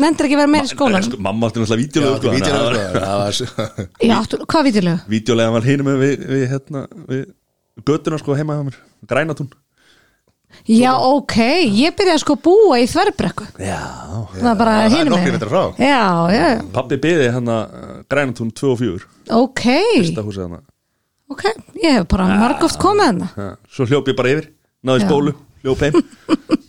[0.00, 2.28] Nendir ekki að vera meira í skólan Sko, Mamma átti náttúrulega þetta sko
[2.60, 3.66] að var- sko
[4.10, 5.00] Já, áttu- hvað vídeolegu?
[5.14, 7.24] Vídeolega var hinum við, við, hérna, við
[7.88, 8.78] göttuna, sko, heima hjá mér
[9.10, 9.48] Grænatún
[10.70, 11.36] Já, ok,
[11.74, 13.46] ég byrjaði sko að búa í þverbrekku.
[13.58, 13.78] Já
[14.36, 15.38] Það bara er hinum nokkrir megin.
[15.38, 15.62] metrar frá.
[15.82, 16.02] Já,
[16.34, 16.48] já.
[16.74, 19.08] Pappi byði hérna uh, Grænatún 2 og 4
[19.40, 19.64] ok.
[19.96, 20.60] Fyrsta húsið hana.
[21.30, 21.44] Ok,
[21.82, 24.48] ég hef bara margóft komið hana Ha, Svo hljóp ég bara yfir
[24.86, 25.34] Náði spólu,
[25.64, 25.98] hljóp heim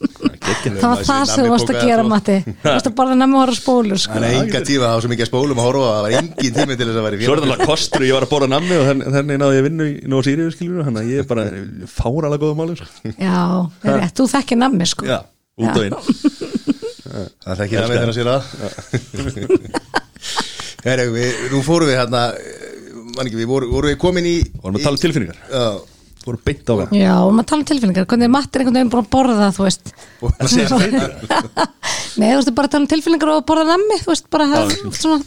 [0.42, 2.38] Það var það sem þú varst að gera, bókaði, Matti.
[2.62, 4.14] Þú varst að borða nammi og horfa spólur sko.
[4.16, 6.12] Þannig að enga tíma það var svo mikið að spólum að horfa að það var
[6.20, 8.48] engin tími til þess að vera í Svo er þetta kostur Ég var að bóra
[8.52, 11.44] nammi og þannig, náði ég vinnu í Nóa Sirius skilur Þannig að ég er bara
[11.92, 12.88] fáralega góða máli sko.
[13.12, 13.42] Já,
[13.84, 15.04] það er rétt, þú þekkir nammi sko.
[15.12, 15.20] Já,
[15.62, 15.96] út og inn.
[17.12, 18.30] Það er ekki það með þeirra sér
[21.12, 21.12] að
[21.52, 22.22] nú fórum við hérna
[23.16, 25.40] man ekki, við voru, voru við komin í Vorum að tala um tilfinningar.
[25.52, 25.66] Já,
[26.26, 28.78] Vorum beint á það Já, og maður tala um tilfinningar Hvernig er Matti er einhvern
[28.78, 29.86] veginn búin að borða það, þú veist
[32.22, 34.64] Nei, þú veist, bara tala um tilfinningar og borða nammi Þú veist, bara það
[35.00, 35.18] svona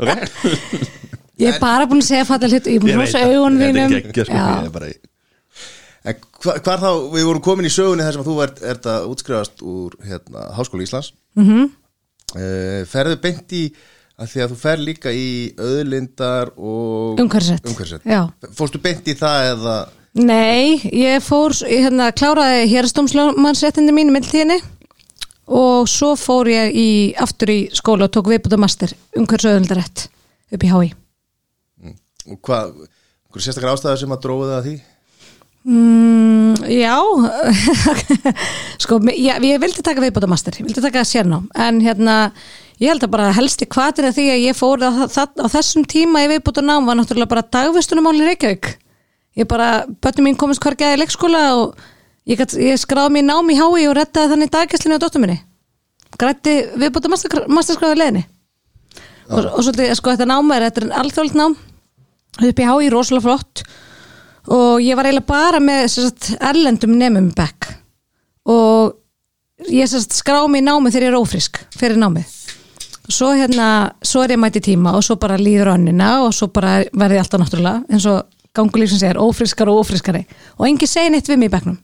[0.00, 0.10] Ok
[1.42, 3.32] Ég er bara búin að segja fattal hlut Ég er búin að veit hrósa það.
[3.36, 4.46] augun Þetta er þínum geggjað, sko, Já.
[4.52, 5.00] ég er bara í-
[6.02, 9.04] En hva, hvar þá, við vorum komin í sögunni þar sem þú ert, ert að
[9.12, 11.44] útskrifast úr hérna, Háskóla Íslands mm.
[11.46, 12.86] -hmm.
[12.90, 13.64] Ferðu beint í
[14.22, 15.26] að því að þú fer líka í
[15.58, 17.18] auðlindar og.
[18.06, 18.22] Já.
[18.54, 19.76] Fórstu beint í það eða
[20.12, 24.58] Nei, ég fór hérna, kláraði hérastómslömannsréttindi mín í mildtíðinni
[25.48, 30.04] og svo fór ég í, aftur í skóla og tók viðbúta master umhverfisauðildarétt
[30.52, 30.90] upp í HÍ
[32.28, 32.74] og hvað,
[33.32, 34.74] hverju sérstakar ástæður sem að dróðu það að því?
[35.72, 36.96] Mm, já
[38.84, 42.18] sko, ég, ég vildi taka viðbúta master ég vildi taka sérnám en hérna,
[42.82, 46.24] ég held að bara helsti kvatir af því að ég fór á, á þessum tíma
[46.24, 48.72] í viðbúta nám var náttúrulega bara dagvistunumálin Reykjavík.
[49.38, 51.78] Ég bara, böttum mín komist hver gæði í leikskóla og
[52.28, 55.38] ég, ég skráði mér nám í hái og rettaði þannig daggæslinu á dóttur minni.
[56.18, 58.24] Grætti viðbúta masterskráði leðinni
[59.30, 61.56] og, og svolítið, sko, þetta nám er, þetta er alþjóðlt nám.
[62.42, 63.62] Upp í hái, rosalega flott.
[64.52, 67.70] Og ég var eiginlega bara með sagt, erlendum nefnum í bekk
[68.50, 68.98] og
[69.70, 72.41] ég skrá í námið þegar ég er ófrisk fyrir námið
[73.08, 73.68] svo hérna,
[74.04, 77.24] svo er ég mæti tíma og svo bara líður önnina og svo bara verði ég
[77.24, 78.22] alltaf náttúrulega eins og
[78.54, 80.22] gangulífsins er ófriskar og ófriskari
[80.58, 81.80] og enginn segi neitt við mig í bekknum.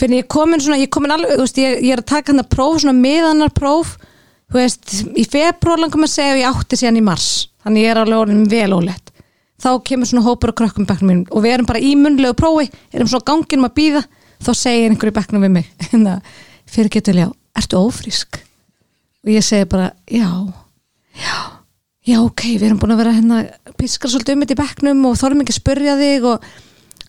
[0.00, 2.40] Fyrir ég komin svona, ég komin alveg þú veist, ég, ég er að taka hann
[2.40, 3.98] að próf, svona miðanar próf
[4.48, 7.30] þú veist, í februar langum að segja og ég átti síðan í mars.
[7.62, 9.12] Þannig ég er alveg orðin vel ólegt
[9.62, 12.34] þá kemur svona hópur á krökkum í bekknum mínum og við erum bara í munlegu
[12.38, 14.02] prófi erum svona á ganginum að býða
[14.42, 16.16] þá segir einhver í bekknum við mig hérna,
[16.66, 18.40] fyrir getur ljá, ertu ófrísk
[19.22, 20.28] og ég segi bara, já
[21.14, 21.38] já,
[22.08, 23.40] já ok við erum búin að vera hérna
[23.78, 26.50] piskar svolítið um þetta í bekknum og þorðum ekki að spurja þig og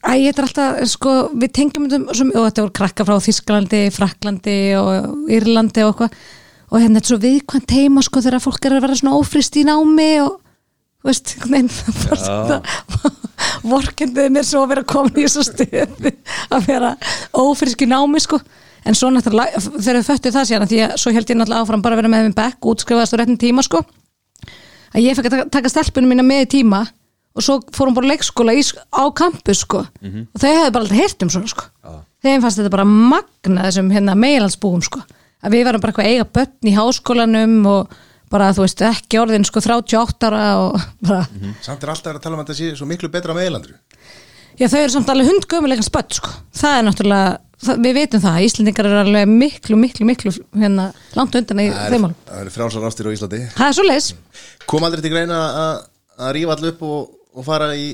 [0.04, 3.84] æ, þetta er alltaf, sko, við tengjum þetta sem, og þetta voru krakka frá Þísklandi
[3.96, 6.18] Fraklandi og Írlandi og eitthvað.
[6.74, 9.60] Og hérna þetta er svo viðkvæmt teima sko þegar fólk er að vera svona ófrist
[9.62, 10.40] í námi og
[11.06, 11.70] veist, nein,
[13.64, 16.14] vorkenduði mér svo að vera komin í þessu stuði
[16.50, 16.94] að vera
[17.38, 18.40] ófrisk í námi sko
[18.86, 21.84] en svo náttúrulega, þegar við föttu það síðan því að svo held ég náttúrulega áfram
[21.86, 23.84] bara að vera með þeim bekk útskrifaðast á réttin tíma sko.
[24.94, 26.84] Að ég fekk að taka- stelpunum mína með í tíma
[27.34, 28.62] og svo fórum bara leikskóla í,
[28.94, 29.86] á campus sko.
[30.04, 31.66] Og þau hefðu bara alltaf heyrt um svona sko.
[32.24, 35.02] Þeim fannst þetta bara magna þessum hérna meilandsbúum sko.
[35.44, 37.96] Að við varum bara eitthvað að eiga börn í háskólanum og
[38.34, 41.26] bara þú veist ekki orðin sko 38 ára og bara,
[41.62, 43.76] Samt er alltaf að tala um að þetta sé svo miklu betra með eilandru
[44.58, 47.38] já þau eru samt alveg hundgömulegan spött sko, það er náttúrulega það,
[47.84, 52.02] við veitum það, Íslendingar eru alveg miklu, miklu, miklu hérna langt undan í þeim er,
[52.04, 53.40] málum, það er frjálsar ástir á Íslandi.
[53.56, 54.08] Það er svo leis
[54.70, 55.84] Kom aldrei til greina að,
[56.24, 57.90] að rífa allir upp og, og fara í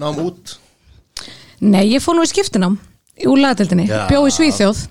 [0.00, 0.56] nám út?
[1.64, 2.76] Nei, ég fór nú í skiptinám
[3.16, 4.02] í úrlagatildinni, Já.
[4.10, 4.82] bjó í Svíþjóð.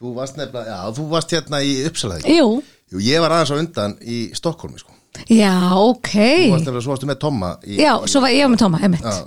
[0.00, 2.46] Þú varst nefnilega, já, þú varst hérna í Uppsalaði Jú,
[2.90, 4.94] Jú, ég var aðeins á undan í Stokkólmi sko.
[5.28, 6.08] já, ok.
[6.14, 8.80] Þú varst nefnilega, svo varstu með Tomma í, Já, svo var ég með Tóma.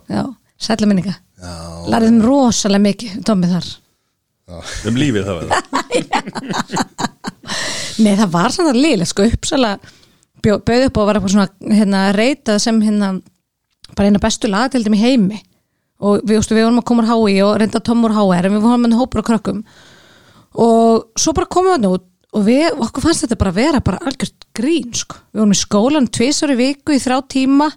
[0.09, 0.23] Já,
[0.57, 1.13] sætla minninga.
[1.43, 1.53] Já,
[1.93, 3.69] Lærðum rosalega mikið, Tómi þar
[4.51, 5.43] um lífið það.
[5.43, 6.23] Verða
[8.03, 9.75] Nei, það var samt að liðlega, sko, uppsala
[10.43, 13.13] bauð upp og var eitthvað svona hérna, reytað sem hérna
[13.93, 15.39] bara eina bestu lagatildum í heimi.
[16.03, 18.65] Og við, við vorum að koma úr HÍ og reynda Tom úr HR en við
[18.65, 19.61] vorum með hópur á krökkum.
[20.59, 23.59] Og svo bara komum við hann út og við, og okkur fannst þetta bara að
[23.61, 25.19] vera bara algjört grín, sko.
[25.31, 27.69] Við vorum í skólan tvisar í viku í þrjá tíma.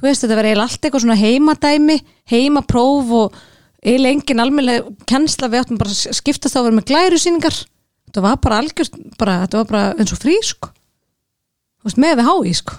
[0.00, 1.98] Þú veist, þetta verið allt eitthvað svona heimadæmi
[2.32, 3.40] heimapróf og
[3.80, 7.56] eiginlega engin almennlega kennsla við áttum bara að skiptast á að vera með glæru síningar
[8.10, 10.72] þetta var bara algjört, bara, þetta var bara eins og frí, sko.
[11.86, 12.78] Veist, með við hái, sko.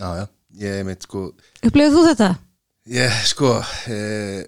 [0.00, 0.24] Já, já,
[0.62, 1.26] ég meit sko
[1.66, 2.30] upplifið þú þetta?
[2.90, 3.52] Ég, sko
[3.92, 4.40] eh,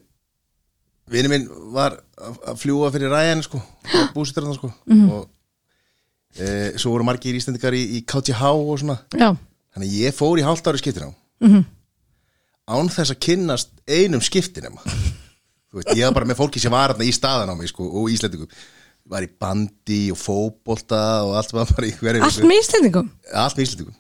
[1.13, 3.61] Vini minn var að fljúga fyrir ræðan sko,
[4.15, 4.71] búsitur hann sko.
[4.89, 5.27] Og
[6.39, 8.97] eh, svo voru margir íslendingar í, í KTH og svona.
[9.13, 9.35] Já,
[9.75, 11.65] þannig ég fór í hálft ári skiptin á -hmm.
[12.69, 14.81] án þess að kynnast einum skiptin ema
[15.81, 18.51] veist, ég var bara með fólki sem var í staðan á mig sko, og íslendingum.
[19.13, 23.09] Var í bandi og fótbolta og allt var bara í hverju allt með Íslendingum?
[23.35, 23.99] Allt með Íslandingum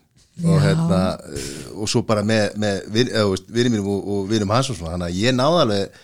[0.48, 4.06] og, hérna, eh, og svo bara með, með vin, eða, þú veist, vinum mínum og,
[4.14, 4.94] og vinum hans og svona.
[4.94, 5.98] Þannig að ég náði alveg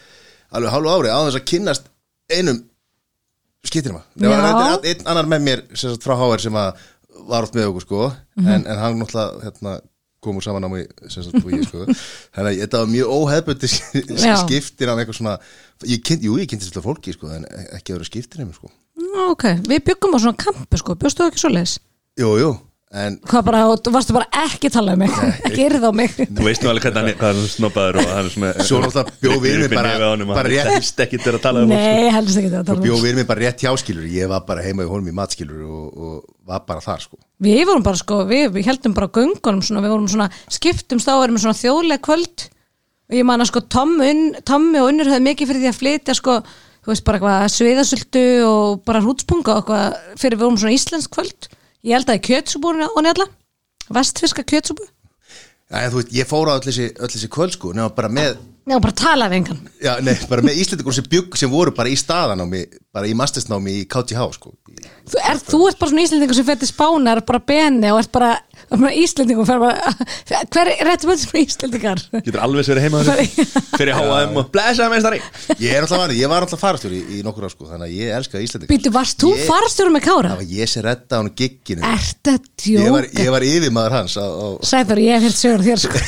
[0.49, 1.89] alveg hálfu ári á þess að kynnast
[2.33, 2.61] einum
[4.31, 4.77] var Já.
[4.91, 6.85] einn, annar með mér sagt, frá HR sem að
[7.29, 8.03] var oft með okkur sko.
[8.39, 8.49] Mhm.
[8.55, 9.73] en, en hann náttúrulega hérna,
[10.25, 11.85] kom úr saman á mig sko.
[12.35, 13.71] Þannig að þetta var mjög óhefbundi
[14.19, 14.35] Já.
[14.43, 15.35] skiptin af eitthvað svona
[15.87, 17.47] ég kynnt, jú ég kynntist alltaf fólki sko en
[17.79, 18.71] ekki að vera skiptinum sko.
[18.99, 21.77] Nú, Ok, við byggum á svona kampu, sko, bjóstu þú ekki svo leis?
[22.19, 22.51] jú, jú,
[22.89, 25.13] en Hvað bara, þú varstu bara ekki tala um mig.
[25.49, 26.15] Ekki yrð á mig.
[26.39, 28.81] Þú veist nú alveg hvernig hann er, hvað hann snobbaður og hann er svona Svo
[28.81, 32.39] náttúrulega bjó við mig bara- bara rétt- helst ekki til að tala um Nei, helst
[32.41, 34.87] ekki þetta að tala um bjóð við mig bara rétt hjáskilur ég var bara heima
[34.87, 37.21] í honum í matskilur og, og var bara þar sko.
[37.45, 41.17] Við vorum bara sko, við, við heldum bara göngunum svona, við vorum svona, skiptumst á
[41.21, 42.49] erum svona þjóðleg kvöld.
[43.13, 43.95] Og ég man að sko Tom,
[44.49, 46.39] Tommi og Unnur höfðu mikið fyrir því að flytja sko,
[46.85, 51.13] þú veist bara eitthvað sviðasöldu og bara hrútspunga og eitthvað fyrir við vorum svona íslensk
[51.17, 51.49] kvöld
[51.87, 53.29] ég held að í kjötsúbúrinu og njalla
[53.95, 54.87] vestfiska kjötsúbu
[55.69, 57.75] Já, þú veit, ég fór á öll þessi, öll þessi kvöld sko.
[57.77, 59.61] Nema bara með, Já, bara tala við engan.
[59.81, 62.67] Já, nei, bara með Íslendikur sem bygg sem voru bara í staðanámi
[62.99, 64.53] bara í mastersnámi í KTH sko.
[65.09, 68.31] Þú, er, þú ert bara svona íslendingur sem fyrir spánar bara beni og ert bara,
[68.71, 69.93] bara íslendingum fer bara,
[70.55, 71.99] hver er réttum öll sem íslendingar?
[72.27, 73.47] Getur alveg sér heima þessu
[73.79, 75.21] Fyrir HM og blessaði meistari.
[75.63, 77.95] Ég er alltaf varðið, ég var alltaf farastjóri í, í nokkur ár sko þannig að
[77.97, 80.33] ég elska Íslendikur Býtu, varst þú farstjórum með Kára?
[80.35, 83.25] Það var ég sem redda hann gigginu Ert að ég var, djóka?
[83.25, 85.99] ég var yfirmaður hans á, á, Sæður, ég hérst sögur þér sko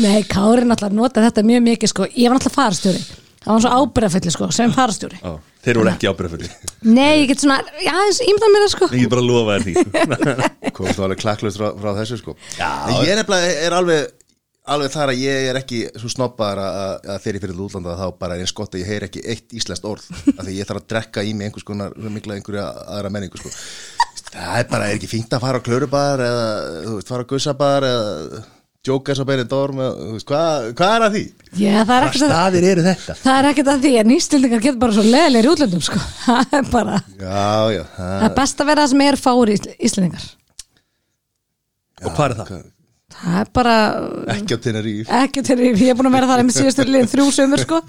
[0.01, 2.07] Nei, Kári náttúrulega nota þetta mjög mikið sko.
[2.11, 3.03] Ég var náttúrulega farstjóri
[3.41, 5.19] Það var svo ábyrðafulli sko, sem farstjóri
[5.65, 6.49] Þeir voru ekki ábyrðafulli
[6.85, 7.93] Nei, ég get svona, já,
[8.27, 8.89] ímynda mér það sko.
[8.93, 9.73] Ég get bara að lofa þér því.
[10.77, 12.35] Komst þú alveg klakklaust frá, frá þessu sko?
[12.61, 14.09] En ég er nefnilega er alveg
[14.71, 18.37] alveg þar að ég er ekki svo snobbar að, ég fyrir til útlanda þá bara
[18.37, 20.05] er eins gott að ég heyr ekki eitt íslenskt orð.
[20.35, 23.51] Af því ég þarf að drekka í mig einhvers konar mikla einhverja aðra menningu sko.
[24.31, 26.45] Það er bara, er ekki fínt að fara á klörubar eða,
[26.85, 28.43] þú veist, fara á gussabar eða
[28.81, 31.23] djóka svo beinir dorm eða, þú veist, hvað, hvað er að því?
[31.61, 33.15] Já, það er ekkert að staðir eru þetta?
[33.21, 36.69] Það er ekkert að því að nýstildingar getur bara svo leðilegir útlöndum sko Það er
[36.71, 39.57] bara, Já, já, það er best að vera það sem er fári
[39.89, 40.29] íslendingar
[42.01, 42.63] Og hvað er það?
[43.11, 43.75] Það er bara,
[44.33, 44.73] ekki á til
[45.67, 47.81] ég er búin að vera þar með síðustu þrjú sömur sko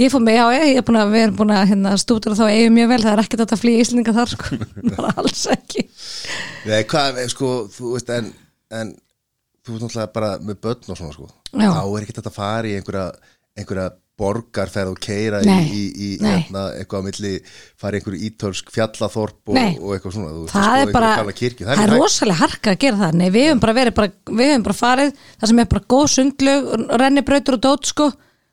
[0.00, 2.38] Ég fór með, já, ég er búin að við erum búin að hérna, stútur og
[2.38, 4.58] þá eigum mjög vel það er ekkert að flýja íslendingar þar sko
[4.96, 5.84] bara alls ekki
[6.64, 8.30] Nei, hvað, sko, þú veist, en,
[8.72, 8.94] en
[9.62, 11.68] þú veist náttúrulega bara með börn og svona, sko Já.
[11.70, 13.04] þá er ekki þetta að fara í einhverja,
[13.58, 13.90] einhverja
[14.22, 16.28] borgarferð og keira í, Nei, í, í nei.
[16.44, 17.30] hérna, eitthvað á milli
[17.80, 19.78] fara í einhverju ítölsk fjallaþorp og, Nei.
[19.80, 21.66] og eitthvað svona, þú veist, það skoða er bara, gamla kirkju.
[21.70, 24.66] það er rosalega harka að gera það nei, við hefum bara verið, bara, við hefum
[24.68, 26.68] bara farið það sem er bara góð sundlög
[27.02, 28.10] rennibrautur og dót sko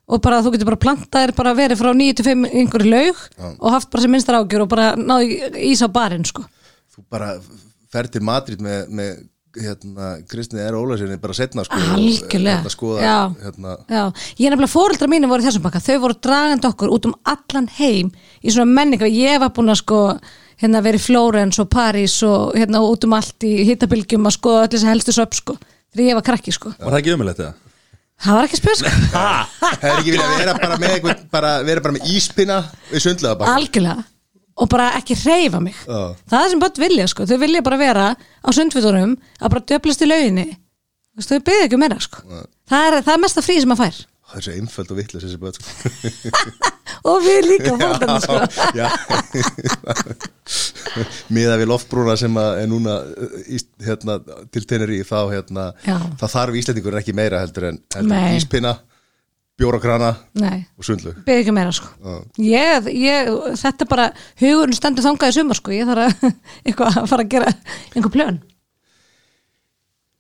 [0.10, 3.20] og bara þú getur bara plantaðir bara verið frá 9-5 einhverju laug
[3.60, 6.48] og haft bara sem minnstar ágjur og bara náðu ís á barinn sko
[6.96, 7.36] þú bara
[7.94, 9.20] ferð til Madrid með, með
[9.58, 10.76] hérna, Kristni R.
[10.78, 12.60] Ólarsinni bara setna, sko Algjörlega.
[12.60, 13.18] hérna, skoða, Já.
[13.44, 14.04] hérna, Já,
[14.38, 17.16] ég er nefnilega fóreldra mínu voru í þessum pakka, þau voru dragandi okkur út um
[17.26, 18.12] allan heim
[18.44, 20.20] í svona menningar, ég var búin að sko
[20.60, 24.74] hérna verið Flórens og París og hérna út um allt í hittabilgjum að skoða öll
[24.76, 25.58] þessi helstu söp sko
[25.96, 26.74] þegar ég var krakki sko.
[26.78, 27.54] Var það ekki umulegt eða?
[28.20, 28.90] það var ekki spjöð sko.
[29.14, 32.58] Það er ekki vilja vera bara með bara, vera bara með íspinna
[32.92, 34.04] við sundlega bara algjörlega
[34.60, 35.78] og bara ekki reyfa mig.
[35.88, 36.16] Já.
[36.30, 40.04] það er sem börn vilja sko, þau vilja bara vera á sundfjöldunum að bara döflast
[40.04, 40.48] í lauginni.
[41.20, 42.24] Þau byrja ekki um meira sko.
[42.70, 44.00] Það er, það er mesta frí sem að fær.
[44.30, 45.64] Það er svo einföld og vittlis þessi börn sko.
[47.10, 48.36] og við líka fórðarna sko.
[51.34, 53.34] Miða við loftbrúna sem er núna uh,
[53.88, 54.20] hérna,
[54.54, 58.28] til teneri þá hérna, það þarf Íslendingur ekki meira heldur en heldur Nei.
[58.28, 58.76] en íspinna,
[59.60, 61.92] bjórakrana og sundlug byrja ekki meira sko.
[62.42, 63.30] Ég, ég,
[63.60, 64.08] þetta er bara
[64.42, 65.76] hugurinn stendur þangað í sumar sko.
[65.76, 66.32] Ég þarf að,
[67.04, 67.54] að fara að gera
[67.94, 68.40] einhver plön.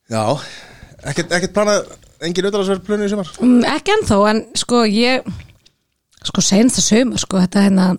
[0.09, 0.23] Já,
[1.05, 1.91] ekkert, ekkert planað
[2.25, 3.33] engin auðvitaðsverð plönu í sumar?
[3.43, 5.27] Mm, ekki ennþá, en sko ég
[6.27, 7.91] sko senst að sumar sko þetta hérna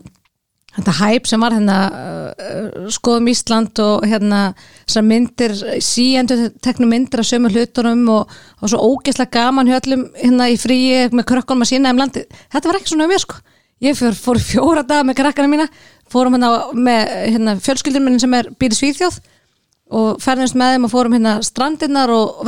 [0.77, 4.41] þetta hæp sem var hérna uh, skoðum Ísland og hérna
[4.87, 10.07] þessar myndir, síendu teknu myndir af sömu hlutunum og, og svo ógeðslega gaman hjá öllum
[10.19, 13.25] hérna í fríi með krökkunum að sína um landi þetta var ekki svona um mér
[13.25, 13.41] sko.
[13.81, 15.69] Ég fór, fór fjóra daga með krakkana mína
[16.11, 19.21] fórum hérna með hérna, fjölskyldur minni sem er býri Svíþjóð
[19.91, 22.43] og ferðumst með þeim og fórum hérna strandinnar og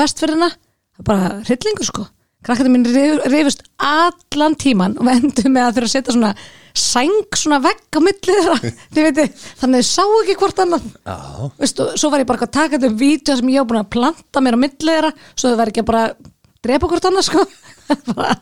[1.02, 2.06] er bara hryllingur sko.
[2.42, 2.86] Krakkarnir mín
[3.30, 6.32] rifust allan tíman og við endum með að þurfa að setja svona
[6.78, 8.72] sæng svona vegg á milli þeirra.
[9.60, 11.16] Þannig að þau sá ekki hvort annan Já.
[11.60, 14.44] Veistu, svo var ég bara að taka þetta vídeo sem ég var búin að planta
[14.44, 16.06] mér á milli þeirra svo þau verði ekki að bara
[16.62, 17.44] drepa hvort annað sko.
[18.12, 18.38] Bara,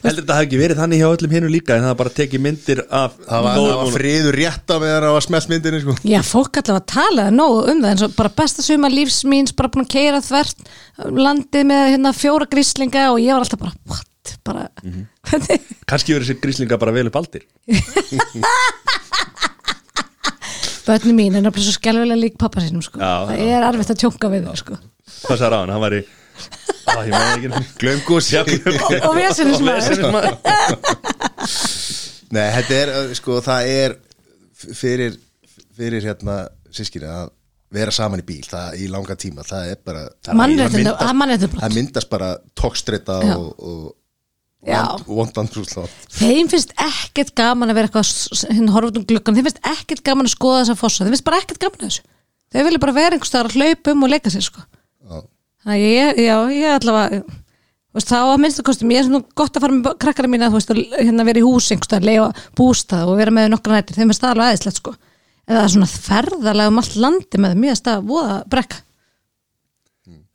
[0.00, 2.80] Heldur þetta hafi ekki verið þannig hjá öllum hinu líka en það bara tekið myndir
[2.88, 5.94] af Það var, það var friður rétta meðan það var smelt myndinni sko.
[6.08, 9.70] Já, fólk allavega talaði nógu um það eins og bara besta suma lífs míns bara
[9.74, 10.72] búin að keira þvert
[11.20, 14.08] landið með hérna fjóra gríslinga og ég var alltaf bara, what?
[14.44, 14.68] Bara,
[15.30, 15.60] hvernig?
[15.88, 17.46] Kannski verið sér gríslinga bara vel upp aldir
[20.86, 22.98] Bönni mín er náttúrulega svo skelvilega lík pappa sínum sko.
[22.98, 23.44] Já, það já.
[23.54, 24.78] er erfitt að tjónka við þau sko.
[25.26, 25.70] Hvað sagði á hann?
[25.70, 26.00] Hann var í
[26.90, 27.36] Já,
[27.78, 28.30] glömgús.
[29.06, 30.38] og Vesenismaður.
[32.34, 33.96] Nei, þetta er, uh, sko, það er
[34.56, 35.18] fyrir,
[35.76, 36.40] fyrir hérna
[36.74, 37.30] sískina að
[37.74, 40.34] vera saman í bíl það, í langa tíma, það er bara það
[41.54, 43.34] það myndast bara tókstreita Já.
[43.36, 43.84] og, og
[46.20, 50.02] þeim finnst ekkert gaman að vera eitthvað s- hérna horfum um gluggan, þeim finnst ekkert
[50.04, 52.02] gaman að skoða þessa fossa, þeim finnst bara ekkert gaman að þessu.
[52.50, 54.64] Þau vilja bara vera einhvers staðar að hlaupa um og leika sér sko.
[55.64, 57.22] það ég, já, ég allavega
[57.94, 60.58] veist, þá að minnstu kostum, ég er svona gott að fara með krakkara mína, þú
[60.60, 62.28] veist, að hérna vera í hús einhvers staðar, leifa
[62.60, 64.94] bústað og vera með nokkra nættir, þeim finnst það alveg aðeinslegt sko.
[65.50, 68.82] Eða svona ferðalega um allt landi með þeim, mér finnst það voða brekka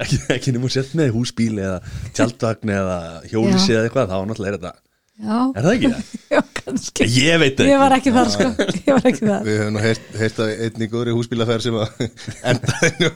[0.03, 1.77] ekki, ekki nefnum sett með húsbíl eða
[2.17, 2.97] tjaldvagn eða
[3.31, 4.73] hjólísi eða eitthvað þá náttúrulega er þetta
[5.15, 5.89] já, Er það ekki?
[5.93, 6.07] Það?
[6.35, 7.05] já, kannski.
[7.15, 9.45] Ég veit það ég var ekki þar sko, ég var ekki þar.
[9.47, 12.01] Við höfum nú heyrt, heyrt að einni góðri húsbílaferð sem að
[12.51, 13.09] endaði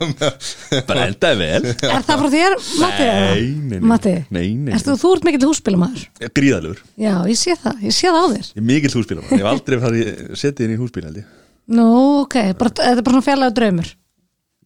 [0.88, 1.74] Bara endaði vel.
[1.98, 3.10] Er það frá þér, Matti?
[3.10, 3.84] Nei, nei, nei.
[3.92, 6.08] Matti, Nei, nei, Ertu, þú ert mikill húsbílamaður?
[6.40, 8.48] Gríðalur Já, ég sé það, ég sé það á þér.
[8.54, 10.10] Ég er mikill húsbíl Ég hef aldrei farið
[10.40, 11.28] setið inn í húsbíl held ég.
[11.76, 11.90] Nú,
[12.24, 13.92] ok, bara, þetta er bara svona fjarlægur draumur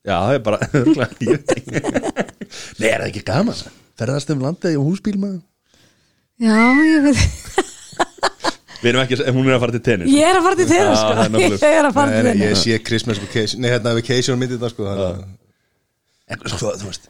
[0.03, 0.57] Já, það er bara
[1.29, 1.51] ég.
[2.79, 3.59] Nei, er það ekki gaman?
[3.99, 5.41] Ferðast um landið í húsbíl maður?
[6.43, 6.57] Já,
[6.89, 7.21] ég veit.
[8.83, 10.09] Við erum ekki, hún er að fara til tennis.
[10.11, 11.11] Ég er að fara til Já, sko.
[11.15, 11.53] það er.
[11.63, 14.59] Ég er að fara til nei, ég þeirra sé Christmas vacation Nei, hérna vacation myndið
[14.65, 15.21] það sko þannig að-
[16.33, 17.07] En sko, þú veist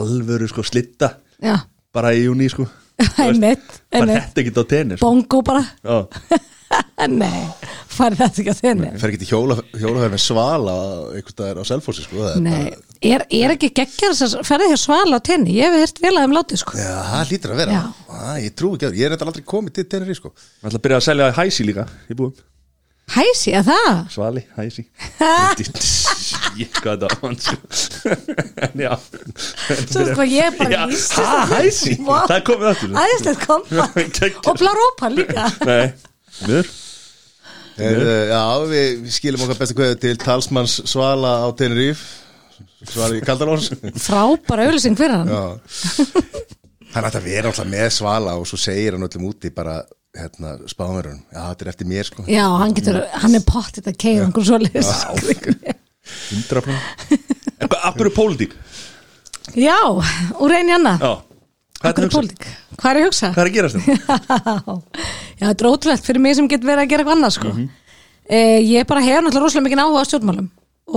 [0.00, 1.10] Alvöru sko slitta
[1.44, 1.58] Já,
[1.92, 2.64] Bara í júni sko.
[3.26, 4.24] Einmitt, Bara einmitt.
[4.30, 5.66] þetta ekki á tennis Bongo bara.
[5.84, 5.98] Já,
[7.10, 7.46] Nei,
[7.88, 10.74] fari þetta ekki að þeirra fer ekki til hjóla, hjólaferð með svala
[11.14, 12.66] einhvern staðar á Selfossi sko það er Nei,
[13.12, 15.56] er, er ekki geggjar þess að ferði hér svala á tenni?
[15.56, 16.76] Ég hef heyrt vel að þeim látið, sko.
[16.80, 17.80] Já, það lítur að vera.
[17.80, 20.32] Á, Ég trú ekki að Ég er þetta aldrei komið til Teneri sko.
[20.60, 22.36] Hann ætla að byrja að selja hæsi líka í búum
[23.10, 23.96] Hæsi, að það?
[24.14, 24.84] Svali, hæsi
[26.60, 27.56] Ég sko.
[28.66, 28.92] En já.
[29.90, 30.84] Svo sko ég bara
[31.50, 31.96] hæsi.
[32.04, 32.94] Það er komið aftur.
[33.02, 33.66] Æðislegt kom
[33.96, 34.38] Geggjað.
[34.50, 35.48] Og Blarópa líka.
[35.66, 35.90] Nei,
[36.46, 36.70] miður
[37.80, 42.02] Heyrðu, Já, við skilum okkar bestu kveðu til talsmanns Svala á Teneríf
[42.90, 43.70] Svala í Kaldalóns
[44.00, 45.30] Frábæra auðlýsing fyrir hann.
[46.90, 49.78] Ætti að vera alltaf með Svala og svo segir hann öllum úti bara
[50.16, 52.24] hérna, spáðumverðun, já þetta er eftir mér sko.
[52.26, 54.90] Já, hann getur, hann er pottit að keira einhver svoleiðis
[56.32, 56.80] Hundra plán
[57.60, 58.56] En hvað, af hverju pólitík?
[59.54, 59.76] Já,
[60.40, 61.04] úr einu annað.
[61.80, 62.48] Það er pólitík
[62.80, 63.30] Hvað er að hugsa?
[63.34, 64.74] Hvað er að gerast þetta?
[65.40, 67.52] Já, þetta er ótrúlegt fyrir mig sem get verið að gera eitthvað annað sko.
[68.30, 70.48] eh, Ég bara hef náttúrulega rosalega mikið áhuga á stjórnmálum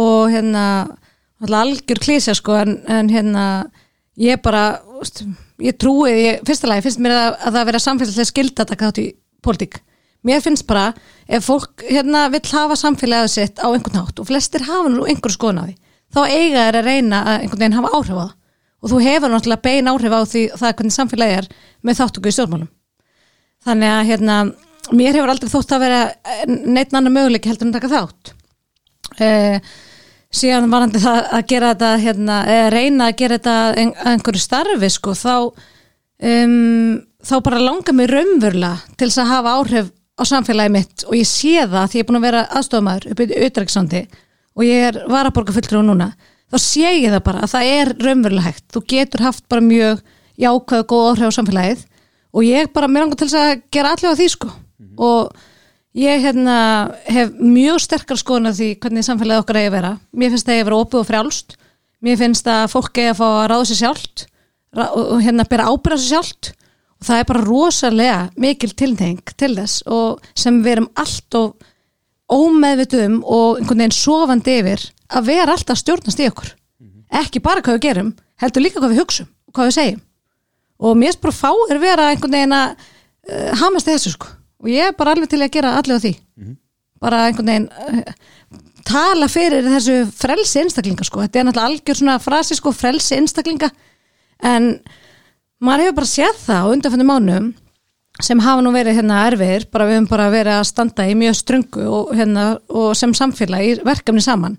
[0.03, 3.45] og hérna náttúrulega algjör klísja sko en, en hérna
[4.19, 4.63] ég bara
[5.01, 5.23] úst,
[5.63, 8.89] ég trúi, ég, fyrsta lagi finnst mér að, að það vera samfélagslega skilda að taka
[8.91, 9.07] þátt í
[9.43, 9.79] pólitík
[10.23, 10.86] mér finnst bara
[11.27, 15.34] ef fólk hérna vill hafa samfélagið sitt á einhvern nátt og flestir hafa nú einhver
[15.36, 15.75] skoðun á því
[16.13, 18.31] þá eiga þeir að reyna að einhvern veginn hafa áhrif á það
[18.84, 21.47] og þú hefur náttúrulega bein áhrif á því það hvernig samfélagið er
[21.88, 22.69] með þáttöku í stjórnmálum.
[23.63, 24.38] Þannig að hérna
[24.91, 26.01] mér hefur aldrei þótt að vera
[26.75, 28.34] neitt annar möguleik heldur en taka þátt.
[29.23, 29.59] Eh,
[30.34, 32.38] síðan varandi það að gera þetta hérna,
[32.73, 35.36] reyna að gera þetta ein- einhverju starfi sko, þá
[36.23, 41.15] um, þá bara langar mér raunverulega til þess að hafa áhrif á samfélagi mitt og
[41.17, 44.01] ég sé það því ég er búin að vera aðstofamæður upp í Utreksandi
[44.53, 46.11] og ég er varaborga fulltrú núna
[46.54, 48.66] þá sé ég það bara að það er raunverulega hægt.
[48.74, 50.04] Þú getur haft bara mjög
[50.43, 51.82] jákvæð og góð á samfélagið
[52.34, 54.51] og ég bara mér langar til þess að gera á því sko.
[54.97, 55.34] Og
[55.97, 56.58] ég hérna
[57.10, 59.93] hef mjög sterkar skoðun af því hvernig samfélagið okkar eigi að vera.
[60.14, 61.58] Mér finnst það eigi að vera opið og frjálst.
[62.04, 64.26] Mér finnst að fólk eigi að fá að ráða sér sjálft
[64.74, 66.54] og hérna bera ábyrða sér sjálft.
[67.01, 71.70] Og það er bara rosalega mikil tilneying til þess og sem við erum allt og
[72.34, 76.54] ómeðvitum og einhvern veginn sofandi yfir að vera alltaf stjórnast í okkur.
[77.14, 78.10] Ekki bara hvað við gerum,
[78.41, 80.01] heldur líka hvað við hugsum og hvað við segjum.
[80.84, 84.32] Og mér finnst bara fáir vera einhvern veginn að uh, hamast þessu sko.
[84.64, 86.14] Og ég er bara alveg til að gera allir á því.
[87.04, 88.01] Bara einhvern veginn uh,
[88.88, 93.70] tala fyrir þessu frelsi einstaklinga sko, þetta er náttúrulega algjör svona frasi sko, frelsi einstaklinga.
[94.43, 94.74] En
[95.64, 97.54] maður hefur bara séð það á undanfændum mánum
[98.22, 99.70] sem hafa nú verið hérna erfiðir.
[99.72, 103.70] Bara við höfum bara verið að standa í mjög ströngu og, hérna, og sem samfélag
[103.70, 104.58] í verkefni saman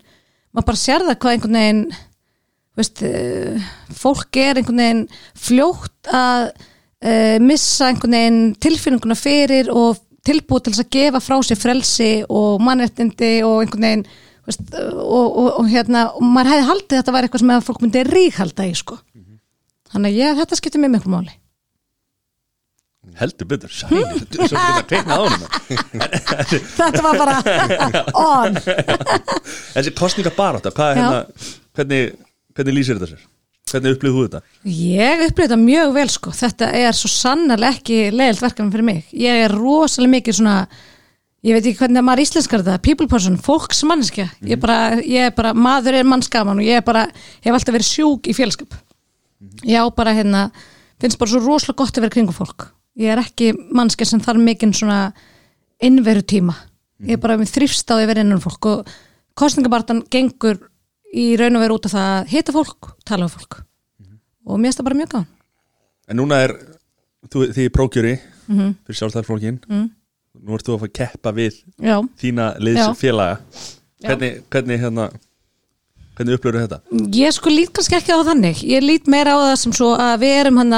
[0.55, 1.83] maður bara sér það hvað einhvern veginn
[2.79, 5.05] veist, eh, fólk er einhvern veginn
[5.39, 6.49] fljótt að
[7.05, 12.13] uh, missa einhvern veginn tilfinninguna fyrir og tilbúið til þess að gefa frá sér frelsi
[12.33, 14.07] og mannréttindi og einhvern veginn
[14.49, 17.85] veist, og, og, og hérna og maður hefði haldið að þetta var eitthvað sem fólk
[17.85, 18.99] myndi ríkhalda í sko.
[19.95, 21.43] Þannig að ég, þetta skiptir mér miklu máli heldur betur sælir, þetta er svo fyrir
[21.43, 22.94] að kveikna
[25.07, 25.45] á honum.
[26.79, 27.37] Þetta var bara
[28.19, 28.59] on.
[29.75, 31.05] Þessi kostninga er Já.
[31.05, 31.21] hérna,
[31.77, 32.17] hvernig,
[32.57, 33.23] hvernig lýsir þetta sér?
[33.71, 34.41] Hvernig upplýðu þú þetta?
[34.71, 36.35] Ég upplýði þetta mjög vel sko.
[36.37, 39.07] Þetta er svo sannarlega ekki leiðilt verkefni fyrir mig.
[39.25, 40.59] Ég er rosalega mikið svona
[41.45, 45.53] ég veit ekki hvernig maður íslenskar þetta people person, fólksmannskja ég, bara, ég er bara,
[45.57, 47.05] maður er mannskaman og ég er bara,
[47.45, 48.79] hef alltaf verið sjúk í félskap.
[49.69, 50.47] Ég á bara hérna
[51.03, 52.71] finnst bara svo rosalega gott að vera kringum fólk
[53.01, 55.13] ég er ekki mannskja sem þarf mikinn svona
[55.83, 56.55] innveru tíma
[57.05, 58.93] ég er bara með þrýfst á því að vera innan fólk og
[59.39, 60.61] kostningabartan gengur
[61.15, 63.61] í raun og veru út af það að hita fólk, tala um fólk.
[64.47, 65.27] Og mér finnst það bara mjög gáðan
[66.09, 66.55] en núna er
[67.33, 68.15] þú, því prókjöri
[68.47, 68.75] Mhm.
[68.85, 69.85] fyrir sjálfstæðarflokkin mm.
[70.45, 73.39] nú ert þú að fara að keppa við Já, þína liðsfélaga.
[74.05, 75.07] Hvernig, hvernig hérna
[76.15, 76.81] hvernig upplýður þetta?
[77.17, 78.61] Ég sko lít kannski ekki á þannig.
[78.69, 80.77] Ég lít meira á það sem svo að við erum hann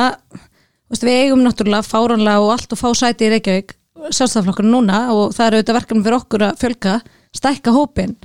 [0.92, 3.76] við eigum náttúrulega fáránlega og allt og fá sæti í Reykjavík
[4.06, 6.96] sjálfstæðaflokkur núna og það eru auðvitað verkefni fyrir okkur að fjölga
[7.34, 8.16] stækka hópin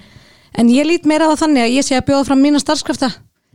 [0.59, 3.12] en ég lít meira á það þannig að ég sé að bjóða fram mína starfskrafta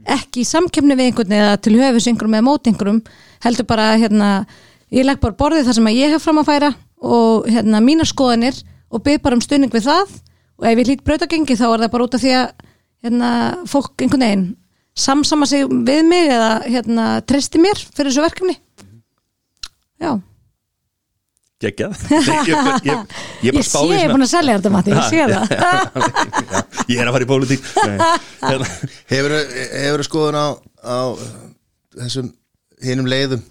[0.06, 3.00] ekki í samkemni við einhvern eða til höfus einhverjum eða mót einhverjum
[3.44, 4.30] heldur bara hérna,
[4.94, 6.70] ég legg bara borðið þar sem ég hef fram að færa
[7.06, 10.14] og hérna mínar skoðanir og byrð bara um stuðning við það.
[10.56, 12.46] Og ef ég lít brautagengi þá er það bara út af því að
[13.04, 13.30] hérna,
[13.68, 14.46] fólk einhvern veginn
[14.96, 18.56] samsama sig við mig eða hérna, treysti mér fyrir þessu verkefni
[20.02, 20.12] já,
[21.64, 22.00] geggjað.
[22.12, 24.72] Ég, ég, ég, ég, ég ég bara sé spáði ég er búin að selja þetta
[24.74, 25.52] Matti, ég sé það.
[25.56, 27.68] Já, ég er að fara í pólitík.
[27.88, 27.98] Nei,
[29.10, 30.46] Hefur hefur skoðun á,
[30.84, 30.98] á
[31.96, 32.32] þessum
[32.84, 33.44] hinum leiðum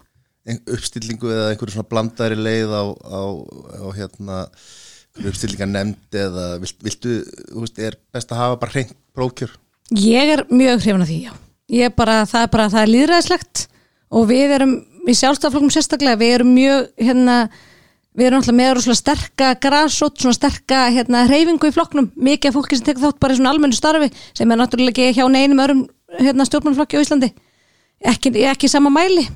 [0.70, 3.22] uppstillingu eða einhverju svona blandari leið á, á,
[3.82, 4.42] á hérna
[5.26, 7.16] uppstillinga nefnd eða vilt, viltu,
[7.50, 9.54] þú veist, er best að hafa bara hreint prókjör
[9.96, 11.32] Ég er mjög hrifin af því, já.
[11.70, 13.62] Ég er bara, það er bara, það er líðræðislegt
[14.18, 14.72] og við erum,
[15.06, 17.36] í sjálfstaflokkum sérstaklega, við erum mjög, hérna,
[18.16, 22.58] við erum alltaf með rosalega sterka grasótt, svona sterka, hérna, hreyfingu í flokknum, mikið af
[22.58, 25.62] fólki sem tekur þátt bara í svona almennu starfi, sem er náttúrulega ekki hjá neinum
[25.64, 25.82] örum,
[26.18, 27.32] hérna, stjórnmannflokki á Íslandi,
[28.12, 29.26] ekki, ekki sama mæli.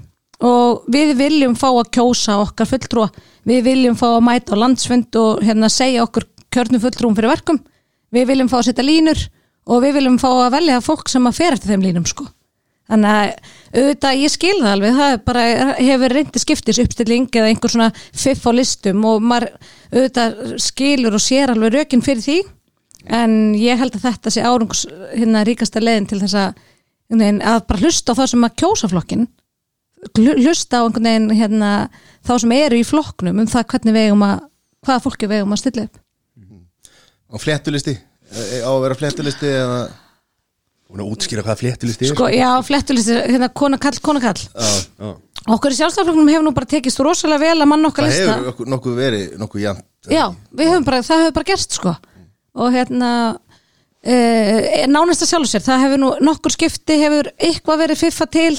[0.40, 3.10] Og við viljum fá að kjósa okkar fulltrúa,
[3.44, 7.60] við viljum fá að mæta á landsfund og hérna segja okkur kjörnum fulltrúum fyrir verkum,
[8.08, 9.20] við viljum fá að setja línur
[9.68, 12.24] og við viljum fá að velja fólk sem að fer eftir þeim línum sko.
[12.90, 15.42] Þannig að auðvitað ég skil það alveg, það bara
[15.78, 19.52] hefur reyndi skiptis uppstilling eða einhver svona fiff á listum og maður
[19.92, 22.38] auðvitað skilur og sér alveg rökin fyrir því.
[23.20, 24.84] En ég held að þetta sé árangus
[25.14, 26.58] hérna ríkasta leiðin til þess að,
[27.14, 29.30] að bara hlusta á það sem að kjósa flokkin
[30.16, 31.70] hlusta á einhvern veginn hérna,
[32.24, 34.38] þá sem eru í flokknum um það hvernig við eigum að
[34.86, 35.98] hvaða fólki við eigum að stilla upp.
[37.30, 37.98] Og fléttulisti,
[38.30, 39.78] Eh, á að vera fléttulisti eða
[40.90, 45.10] hún er útskýra hvað fléttulist er sko, já, flettulisti, hérna, kona kall, kona kall Já.
[45.54, 48.34] okkur í sjálfstafloknum hefur nú bara tekist rosalega vel að mann okkar það lista.
[48.34, 50.24] hefur okkur- nokkuð verið nokkuð jæmt Já,
[50.56, 51.94] við höfum bara, það hefur bara gerst sko.
[52.60, 53.10] Og hérna
[54.02, 58.54] e, nánast að sjálf sér, það hefur nú nokkur skipti hefur eitthvað verið fiffa til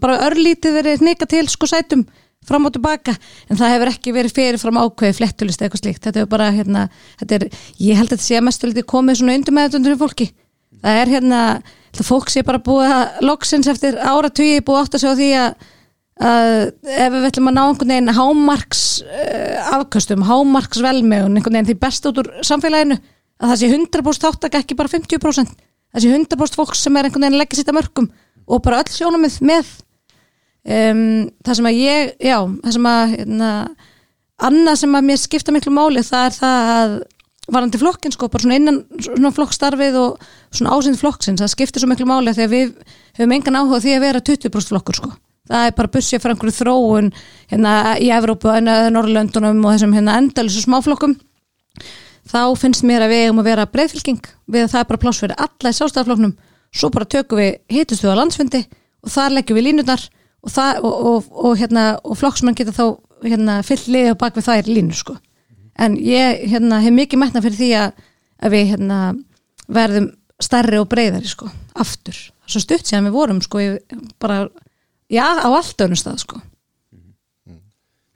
[0.00, 2.06] bara örlítið verið hnika til sko sætum
[2.46, 3.12] fram og tilbaka.
[3.50, 6.88] En það hefur ekki verið fyrir fram ákveði flettulist eitthvað slíkt, þetta er bara hérna
[7.20, 7.46] þetta er,
[7.82, 10.30] ég held að þetta sé að mestu litið komið svona undir með þetta fólki
[10.82, 11.40] það er hérna,
[11.92, 15.72] þetta fólk sé bara búið að loksins eftir áratugi búið átt að sjá því að
[16.16, 16.50] að
[16.96, 21.74] ef við ætlum að ná einhvern veginn hámarks uh, afköstum, hámarks velmegun einhvern veginn því
[21.82, 25.50] best út úr samfélaginu að það sé 100% þáttak ekki bara 50%
[25.92, 28.08] það sé 100% fólk sem er einhvern veginn leggja sitt að mörgum
[28.46, 29.74] og bara öll sjónumið með.
[30.66, 33.50] Um, það sem að ég já, það sem að hérna,
[34.48, 36.96] annað sem að mér skipta miklu máli það er það að
[37.52, 41.90] varandi flokkin sko, bara svona innan svona flokkstarfið og svona ásinn flokksins það skiptir svo
[41.90, 42.72] miklu máli þegar við
[43.18, 45.12] höfum engan áhuga því að vera 20% flokkur sko.
[45.46, 47.12] Það er bara bussið fyrir einhverju þróun
[47.52, 51.14] hérna í Evrópu og Norrlöndunum og þessum hérna endalísu smáflokkum.
[52.26, 55.22] Þá finnst mér að við eigum að vera breyðfylking við að það er bara pláss
[55.22, 56.34] fyrir alla í sjálfstæðarflokknum
[56.74, 58.64] svo bara tökum við hitustu á landsfundi
[59.06, 62.84] og þar leggjum við línurnar og, það, og, og, og, hérna, og flokksmenn geta þá
[63.22, 65.16] hérna, fyllt liðið á bak við þær línur sko.
[65.78, 68.06] En ég hérna, hef mikið metna fyrir því að,
[68.42, 69.00] að við hérna,
[69.66, 70.10] verðum
[70.42, 74.46] stærri og breyðari sko, aftur svo stutt síðan við vorum sko, ég, bara,
[75.10, 76.42] já, á allt önnum stað sko.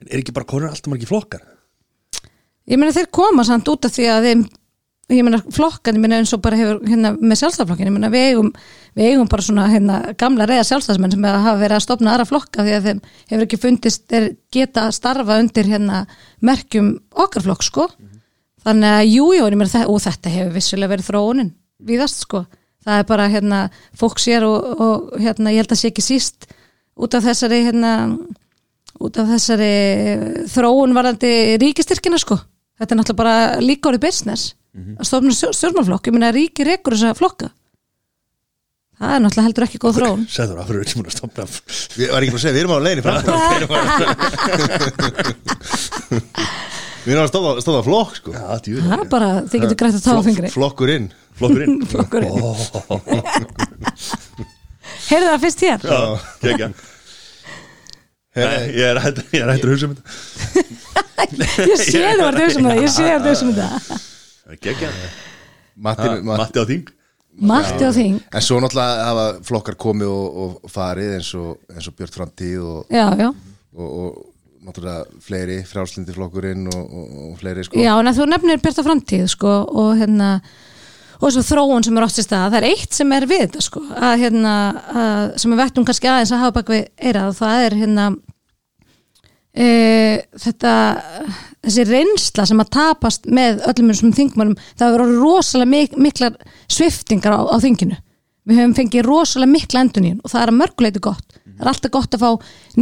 [0.01, 1.43] En er ekki bara konur alltaf margir flokkar?
[2.69, 4.43] ég meina þeir koma samt út af því að þeim
[5.11, 8.27] ég meina flokkan, ég meina eins og bara hefur hérna með sjálfstæðarflokkin, ég meina við
[8.29, 8.51] eigum
[8.97, 12.65] við eigum bara svona hérna gamla reyða sjálfstæðsmenn sem hafa verið að stopna aðra flokka
[12.65, 13.01] því að þeim
[13.31, 16.01] hefur ekki fundist þeir geta starfa undir hérna
[16.43, 17.87] merkjum okkar flokk sko.
[18.61, 22.43] Þannig að jú, jú, ég meina og þetta hefur vissulega verið þróunin víðast sko,
[22.85, 23.61] það er bara hérna
[23.97, 26.51] fólk sér og, og hérna ég held að sé ekki síst
[27.01, 27.93] út af þessari hérna
[29.01, 32.37] út af þessari þróun varandi ríkistyrkina sko.
[32.81, 37.17] Þetta er náttúrulega bara líka orðið business að stofna stjórnmálflokk, ég meina ríki rekur þessa
[37.17, 37.47] flokka.
[39.01, 40.23] Það er náttúrulega heldur ekki góð þróun.
[40.29, 41.43] Sæður, af hverju er ekki múin að stopna
[41.97, 43.17] Við var ekki að segja, við erum á leiðinni fram.
[47.01, 48.29] Við erum að stofa, stofa flokk sko.
[48.67, 50.49] Djú það er bara, þið getur grætt að tá á fingri.
[50.53, 51.07] Flokkurinn
[51.39, 52.29] Flokkurinn Flokkurinn.
[52.29, 52.31] Ó,
[55.09, 55.79] heyrðu það fyrst hér.
[55.89, 56.01] Já,
[58.31, 60.11] Nei, ég er hættur ég er hættur að hugsa um þetta.
[61.67, 64.10] Ég sé það var þau sem það, ég sé það sem það Gegja Matti, Matti.
[66.41, 66.89] Matti á þing?
[67.47, 71.87] Matti og þing, En svo náttúrulega hafa flokkar komið og, og farið eins og, eins
[71.87, 73.29] og Björn Framtíð og, já, já.
[73.77, 77.79] og, og náttúrulega fleiri frjálslindi flokkurinn og, og, og fleiri sko.
[77.79, 80.33] Já, en þú nefnir Bjarta framtíð sko, og hérna
[81.21, 83.63] og þessu þróun sem er átt sér stað, það er eitt sem er við þetta
[83.63, 84.53] sko, að hérna
[84.91, 88.07] að, sem við vettum kannski aðeins að hafa bak við eirað og það er hérna
[89.53, 89.67] e,
[90.39, 90.75] þetta
[91.61, 96.39] þessi reynsla sem að tapast með öllum þessum þingmálum, það orðið rosalega mik miklar
[96.71, 97.99] sviftingar á, á þinginu.
[98.49, 101.37] Við höfum fengið rosalega mikla endunín og það er að mörguleiti gott.
[101.45, 102.31] Það er alltaf gott að fá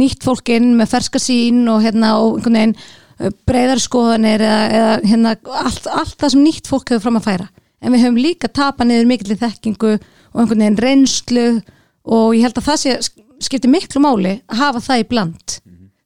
[0.00, 4.62] nýtt fólk inn með ferska sín og hérna og einhvern veginn uh, breiðar skoðanir eða,
[4.78, 7.50] eða hérna allt, allt það sem nýtt fólk hefur fram að færa.
[7.80, 11.46] En við höfum líka tapað niður mikill í þekkingu og einhvern veginn reynslu
[12.08, 12.96] og ég held að það sé
[13.40, 15.60] skiptir miklu máli að hafa það í bland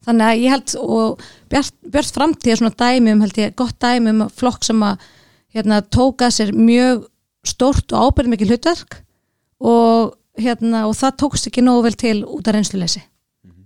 [0.04, 3.78] þannig að ég held og Bjart, Bjart framtíð er svona dæmi um held ég gott
[3.82, 5.02] dæmi um flokk sem að
[5.54, 7.06] hérna tóka sér mjög
[7.46, 9.00] stórt og ábyrð mikið hlutverk
[9.64, 13.02] og hérna og það tókst ekki nógu vel til út af reynsluleysi.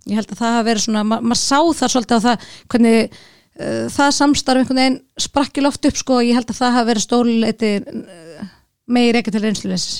[0.08, 2.98] Ég held að það hafa verið svona, ma maður sá það svolítið á það hvernig
[3.08, 6.90] uh, það samstarf einhvern veginn sprakki loft upp sko og ég held að það hafa
[6.90, 8.52] verið stóluleiti uh,
[8.88, 9.98] meir ekki til reynsluleysis.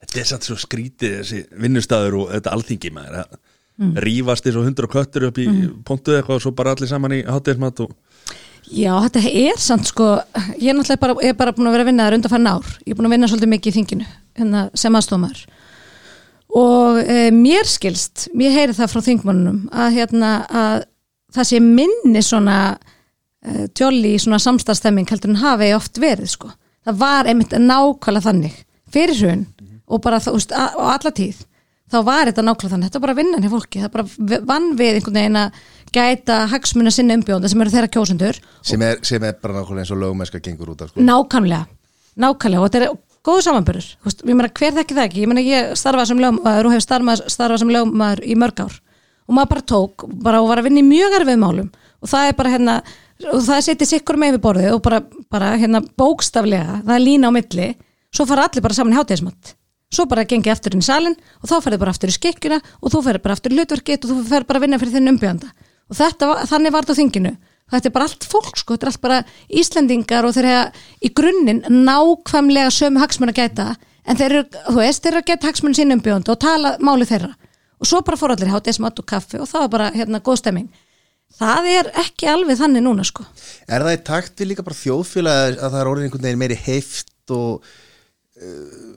[0.00, 3.34] Þetta er satt svo skrítið þessi vinnustæður og þetta alþingi maður að
[4.04, 5.46] rífast eins og hundur og köttur upp í
[5.86, 7.96] pontu eitthvað og svo bara allir saman í hátíðismat og
[8.70, 10.12] Já, þetta er samt sko,
[10.60, 12.92] ég er náttúrulega bara, er bara búin að vera að vinna það undanfarn ár, ég
[12.92, 14.06] er búin að vinna svolítið mikið í þinginu
[14.38, 15.40] hérna, sem aðstofmaður
[16.60, 20.86] og e, mér skilst, mér heyri það frá þingmannunum að, hérna, að
[21.34, 26.50] það sé minni svona e, tjóli í svona samstæðstemming heldur en hafi oft verið sko,
[26.86, 28.58] það var einmitt nákvæmlega þannig.
[28.90, 29.46] Fyrir hrun
[29.90, 31.44] og bara veist, á alla tíð
[31.90, 33.82] þá var þetta nákvæmlega þannig, þetta var bara vinnan hjá fólki.
[33.82, 35.60] Það bara vann við einhvern veginn að
[35.90, 39.94] gæta hagsmuna sinna umbjóðanda sem eru þeirra kjósendur sem er, sem er bara nákvæmlega eins
[39.94, 41.02] og lögumennska gengur út af sko.
[41.02, 41.66] nákvæmlega,
[42.22, 42.62] nákvæmlega.
[42.62, 45.24] Og þetta er góðu samanbörður, ég meina hver þekki það ekki?
[45.24, 48.80] Ég meina ég starfaði sem lögmaður og hef starfað, starfað sem lögmaður í mörg ár.
[49.26, 51.70] Og maður bara tók bara og var að vinna í mjög erfið málum.
[52.00, 52.80] Og það er bara hérna
[53.30, 57.28] og það setið sikkur með við borðið og bara, bara hérna bókstaflega, það er lína
[57.28, 57.68] á milli.
[58.10, 59.52] Svo fara allir bara saman í hátíðismatt
[59.90, 62.92] svo bara gengi aftur inn í salin og þá ferði bara aftur í skikkjuna og
[62.92, 65.50] þú ferði bara aftur í hlutverkið og þú ferði bara að vinna fyrir þinn umbjöðanda
[65.90, 67.32] og þetta, þannig var þetta á þinginu.
[67.70, 69.18] Þetta er bara allt fólk sko, þetta er allt bara
[69.60, 73.66] Íslendingar og þeir hefa í grunninn nákvæmlega sömu hagsmun að gæta.
[74.06, 77.06] En þeir eru, þú veist, þeir eru að geta hagsmun sín umbjónd og tala máli
[77.06, 77.30] þeirra.
[77.80, 80.40] Og svo bara fór allir hátis mat og kaffi og það var bara hérna góð
[80.42, 80.66] stemming.
[81.38, 83.24] Það er ekki alveg þannig núna sko.
[83.70, 86.58] Er það í takt við líka bara þjóðfélag að það er orðin einhvern veginn meiri
[86.66, 88.89] heift og uh,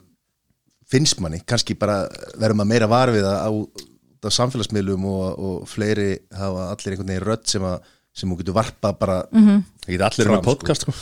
[0.94, 2.04] finnst manni, kannski bara
[2.40, 7.44] verðum að meira varfið á, á samfélagsmiðlum og, og fleiri hafa allir einhvern veginn rödd
[7.50, 9.62] sem að sem hún getur varpa bara Mhm.
[9.84, 10.92] Það geta allir Fram, með podcast sko.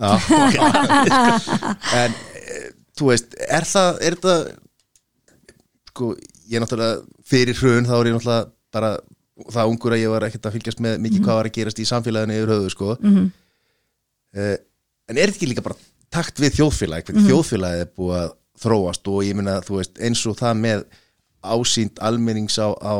[0.00, 0.62] Já.
[2.02, 2.60] en e,
[2.98, 4.40] þú veist, er það er það
[5.92, 6.08] sko,
[6.48, 8.90] ég er náttúrulega fyrir hrun þá er ég náttúrulega bara
[9.52, 11.86] það ungur að ég var ekkert að fylgjast með mikið hvað var að gerast í
[11.88, 12.96] samfélaginu yfir höfu sko.
[13.00, 13.30] Mhm.
[14.36, 14.56] uh,
[15.12, 15.76] en er þetta ekki líka bara
[16.12, 19.38] takt við þjóðfélag hvernig þjóðfélagið er búið að þróast og ég
[19.68, 20.84] veist eins og það með
[21.42, 22.94] ásýnd almennings á, á,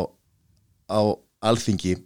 [0.90, 1.00] á
[1.42, 1.96] alþingi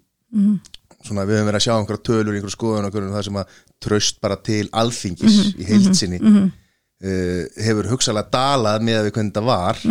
[1.07, 4.21] svona við höfum verið að sjá einhverja tölur einhverja skoðun og það sem að tröst
[4.25, 9.83] bara til alþingis í heilsinni uh, hefur hugsalega dalað með að við hvernig þetta var.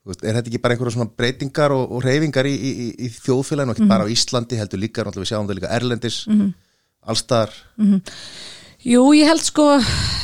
[0.00, 2.86] Þú veist, er þetta ekki bara einhverja svona breytingar og, og reyfingar í, í, í,
[3.04, 6.22] í þjóðfélaginu ekki bara á Íslandi heldur líka, við sjáum það líka Erlendis
[7.04, 7.52] allstar
[8.80, 9.66] Jú, ég held sko,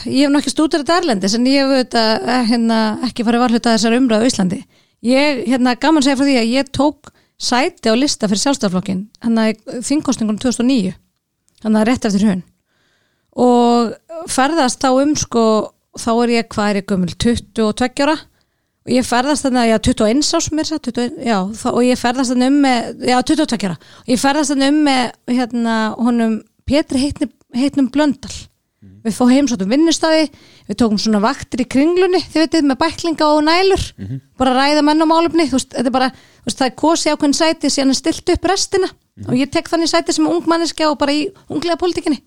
[0.09, 3.75] ég hef nokkið stútur þetta Erlendis en ég hef auðvitað eh, hérna, ekki farið varhluta
[3.75, 4.61] þessar umræðu á Íslandi.
[5.05, 9.03] Ég, hérna, gaman að segja frá því að ég tók sæti á lista fyrir sjálfstaflokkin
[9.21, 10.95] hann að þingkostningunum 2009
[11.67, 12.41] hann að rétt eftir hún
[13.37, 13.93] og
[14.33, 15.45] ferðast þá um sko,
[16.01, 18.17] þá er ég, hvað er ég gömul 22 ára?
[18.87, 21.99] Og ég ferðast þannig að, já, 21 ás mér sér, 21, já, þá, og ég
[21.99, 23.79] ferðast þannig um með, já, 22 ára.
[24.05, 26.37] Og ég ferðast þannig um með, hérna, honum
[26.67, 28.35] Pétri heitnum, heitnum Blöndal.
[29.07, 30.27] Við fóðum heimsóttum vinnustæði
[30.67, 33.85] við tókum svona vaktir í kringlunni þið veitir, með bæklinga og nælur.
[34.39, 36.11] Bara ræða menn og málefni, þú veist, bara
[36.45, 38.91] veist, það er kosi ákveðin sæti síðan er stilt upp restina.
[39.27, 42.21] Og ég tek þannig sæti sem ungmanneskja og bara í unglega pólitíkinni.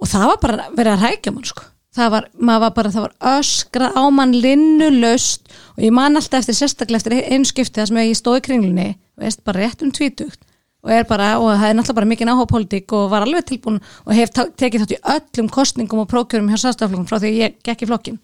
[0.00, 1.68] Og það var bara verið að rækja mann sko.
[1.94, 5.48] Það var, var bara, það var öskra á mann linnulaust.
[5.76, 8.88] Og ég man alltaf eftir sérstaklega eftir einu skipti það sem ég stóð í kringlunni
[9.20, 10.40] veist bara rétt um tvítugt
[10.80, 13.80] og er bara, og það er náttúrulega bara mikið áhuga pólitík og var alveg tilbúin
[13.80, 17.58] og hef tekið þátt í öllum kostningum og prókjörum hjá sástaflokkum frá því að ég
[17.66, 18.20] gekk í flokkin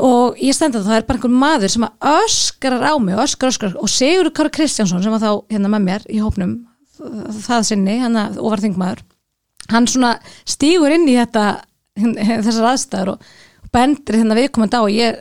[0.00, 3.50] og ég stend að það er bara einhver maður sem að öskrar á mig, öskrar,
[3.50, 6.54] öskrar og Sigur Kári Kristjánsson sem var þá hérna með mér í hópnum
[7.42, 9.02] það sinni, hann og var þingmaður
[9.72, 10.14] hann svona
[10.48, 11.64] stígur inn í þetta
[11.98, 13.30] þessar aðstæður og
[13.74, 15.20] bendir hérna viðkomandi á og ég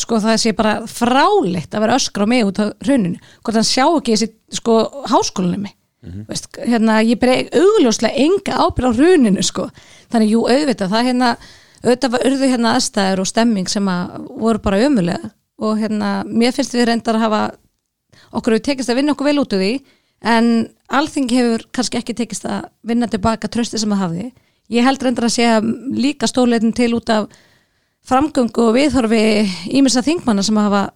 [0.00, 3.66] sko það sé bara fráleitt að vera öskra á mig út á rauninu hvort hann
[3.68, 4.30] sjá ekki þessi
[4.60, 4.78] sko
[5.10, 5.74] háskólanum mig.
[6.28, 9.70] Veist, hérna, ég breg augljóslega enga ábyrð á runinu sko.
[10.12, 11.28] þannig jú auðvitað það hérna
[11.84, 15.30] auðvitað var urðu hérna aðstæður og stemming sem að voru bara ömulega
[15.64, 17.42] og hérna mér finnst við reyndar að hafa
[18.32, 19.72] okkur hefur tekist að vinna okkur vel út úr því
[20.34, 20.50] en
[20.88, 24.28] alþingi hefur kannski ekki tekist að vinna tilbaka trösti sem það hafði.
[24.72, 25.48] Ég held reyndar að sé
[25.96, 27.28] líka stóleitin til út af
[28.08, 29.22] framgöngu og viðhorfi
[29.74, 30.88] ímessa þingmanna sem hafa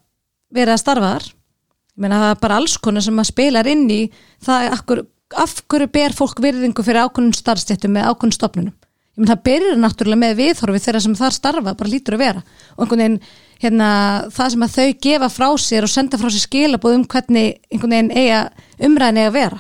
[0.55, 1.29] verið að starfa þar.
[1.29, 4.03] Ég meina það er bara alls konar sem að spilar inn í
[4.45, 5.07] það akkur,
[5.37, 8.77] af hverju ber fólk virðingu fyrir ákunnum starfstéttum með ákunnum stopnunum
[9.19, 12.43] ég meina það byrjar náttúrulega með viðhorfi þeirra sem þar starfa bara lítur að vera.
[12.77, 13.17] Og einhvern veginn
[13.59, 13.89] hérna,
[14.31, 17.95] það sem að þau gefa frá sér og senda frá sér skilabóð um hvernig einhvern
[17.97, 18.45] veginn eiga
[18.79, 19.59] umræðin eiga að vera.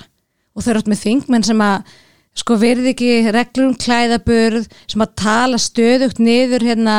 [0.55, 1.96] Og þau eru átt með þingmenn sem að
[2.39, 6.95] sko verði ekki reglur um klæðaburð sem að tala stöðugt niður hérna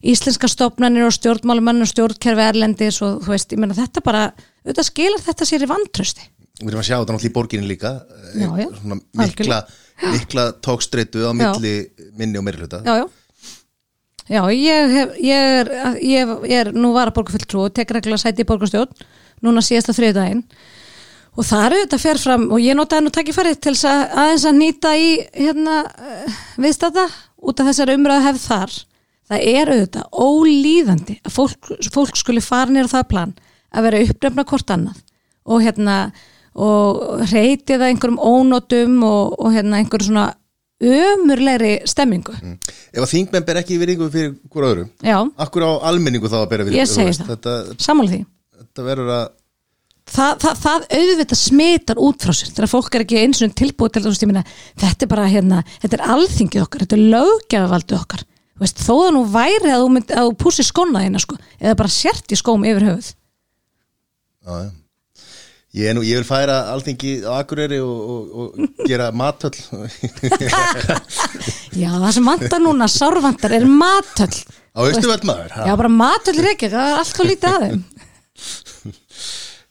[0.00, 4.24] íslenska stopnarnir og stjórnmálumann og stjórnkerfi erlendis og þú veist, ég meina þetta bara
[4.64, 6.28] auðvitað skilar þetta sér í vantrösti
[6.58, 8.68] við erum að sjá þetta náttúrulega í borginni líka eh, Já, já.
[8.80, 9.58] svona mikla,
[10.14, 11.74] mikla tókstreitu á milli
[12.18, 12.82] minni og meiri hluta.
[12.82, 13.06] Já, já.
[14.28, 15.70] Já, ég, hef, ég, er,
[16.04, 19.06] ég, ég er nú var að borgarfulltrú og tek reglulega sæti í borgarstjórn
[19.46, 20.42] núna síðasta þriðdægin
[21.38, 24.58] og það eru þetta fer fram og ég notaði nú takkifærið til að aðeins að
[24.58, 27.04] nýta í hérna eh, viðstata
[27.38, 28.78] út af þessari umræðu hefð þar.
[29.28, 33.36] Það er auðvitað ólíðandi að fólk, fólk skuli fara nýr á það plan
[33.68, 35.02] að vera uppnefna hvort annað.
[35.48, 35.96] Og hérna
[36.58, 40.28] og reytið að einhverjum ónotum og, og hérna einhverjum svona
[40.78, 46.30] ömurlegri stemmingu ef að þingmenn ber ekki virðingu fyrir hver öðrum já, akkur á almenningu
[46.30, 46.84] þá að bera virðingu?
[46.84, 47.32] Ég segi það.
[47.32, 48.20] þetta, sammála því.
[48.62, 49.24] þetta verður að
[50.08, 53.94] Þa, það, það auðvitað smitar út frá sér þegar fólk er ekki eins og tilbúið
[53.94, 58.24] til þess að þetta er bara hérna, þetta er alþingið okkar þetta er löggjafavaldu okkar.
[58.58, 61.78] Veist, þó það nú væri að þú, mynd, að þú pússi skona þína sko, eða
[61.78, 63.10] bara sért í skóm yfir höfuð.
[64.48, 64.70] Já.
[65.76, 69.52] Ég, er nú, ég vil færa alþingi á Akureyri og, og, og gera matöll.
[71.82, 74.40] Já, það sem vantar núna, sárvantar er matöll.
[74.72, 75.52] Á Östuvöld maður?
[75.68, 77.84] Já, bara matöll reykja, það er allt og lítið að þeim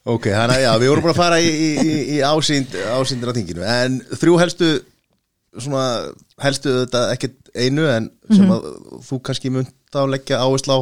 [0.07, 3.31] Ok, þannig að já, við vorum bara að fara í, í, í, í ásýnd, ásýndir
[3.31, 3.65] á þinginu.
[3.67, 4.69] En þrjú helstu
[5.57, 5.87] svona
[6.43, 8.67] helstu þetta ekkert einu en sem að
[9.07, 10.79] þú kannski munt á að leggja áherslu á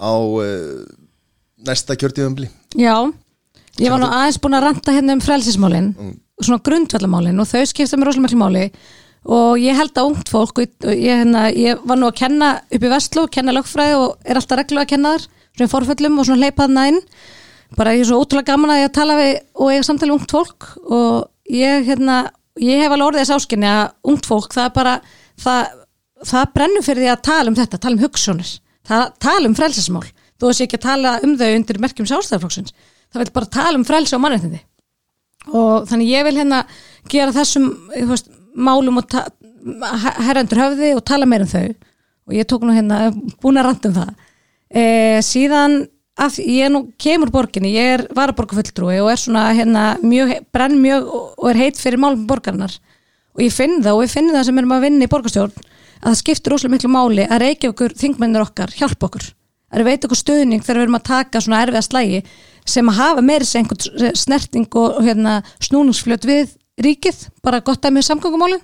[0.00, 0.80] á uh,
[1.66, 2.48] næsta kjörtíðumbli
[2.80, 2.96] Já,
[3.78, 5.90] ég var nú aðeins búin að ranta hérna um frelsismálin
[6.42, 8.64] svona grundvallamálin og þau skipta mér rosalega miklu máli.
[9.22, 12.82] Og ég held að ungt fólk og ég, hérna, ég var nú að kenna upp
[12.82, 16.48] í Vestló, kenna lögfræði og er alltaf reglu að kenna þar svona forföllum og svona
[16.48, 16.98] leipaðna inn
[17.76, 20.32] bara ég er svo ótrúlega gaman að ég að tala við og er samtali ungt
[20.32, 22.16] fólk og ég, hérna,
[22.60, 24.96] ég hef alveg orðið þess áskinni að ungt fólk, það bara
[25.40, 25.78] það,
[26.32, 28.50] það brennur fyrir því að tala um þetta tala um hugssjónir,
[28.88, 30.04] það, tala um frelsismál.
[30.42, 32.74] Þú veist ekki að tala um þau undir merkjum sjálfstæðarflokksins,
[33.12, 34.62] það vil bara tala um frelsi og mannréttindi.
[35.52, 36.62] Og þannig ég vil hérna
[37.10, 37.70] gera þessum
[38.10, 39.16] veist, málum og
[40.26, 41.72] herrendur höfði og tala meir um þau.
[42.28, 43.10] Og ég tók nú hérna,
[43.42, 44.12] búin að ranta um það.
[44.70, 44.84] E,
[45.26, 45.80] síðan
[46.22, 51.10] að ég nú kemur borginni, ég er varaborgarfulltrúi og er svona hérna mjög, brenn mjög
[51.12, 52.74] og er heit fyrir málum borgarinnar.
[53.36, 55.54] Og ég finn það og ég finn það sem erum að vinna í borgarstjórn
[56.02, 59.28] að það skiptir rosalega miklu máli að reykja okkur þingmennir okkar, hjálpa okkur.
[59.72, 62.20] Að við veit okkur stöðning þegar við erum að taka svona erfiða slægi
[62.68, 66.52] sem að hafa meiri sem einhvern snerting og, hérna, snúningsfljót við
[66.82, 68.62] ríkið, bara gott að með samgöngumálin.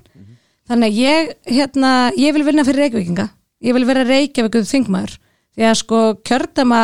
[0.68, 3.30] Þannig að ég, hérna, ég vil vinna fyrir reykvíkinga
[3.64, 5.14] ég vil vera reykjavíkuð þingmaður.
[5.56, 6.82] Því að sko kjördama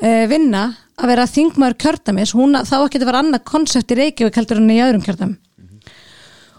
[0.00, 0.64] vinna
[1.00, 4.72] að vera þingmaður kjördamis hún, þá ekki að vera annað konsept í reykjavík heldur en
[4.72, 5.38] í öðrum kjördam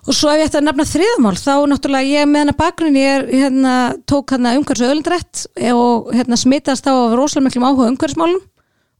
[0.01, 3.17] og svo ef ég ætti að nefna þriðamál þá náttúrulega ég með hana bakgrunn ég
[3.19, 3.73] er, hérna,
[4.09, 5.43] tók hana umhverfis öðlundrætt
[5.75, 8.41] og hérna, smitast þá af rosalega miklum áhuga umhverfismálum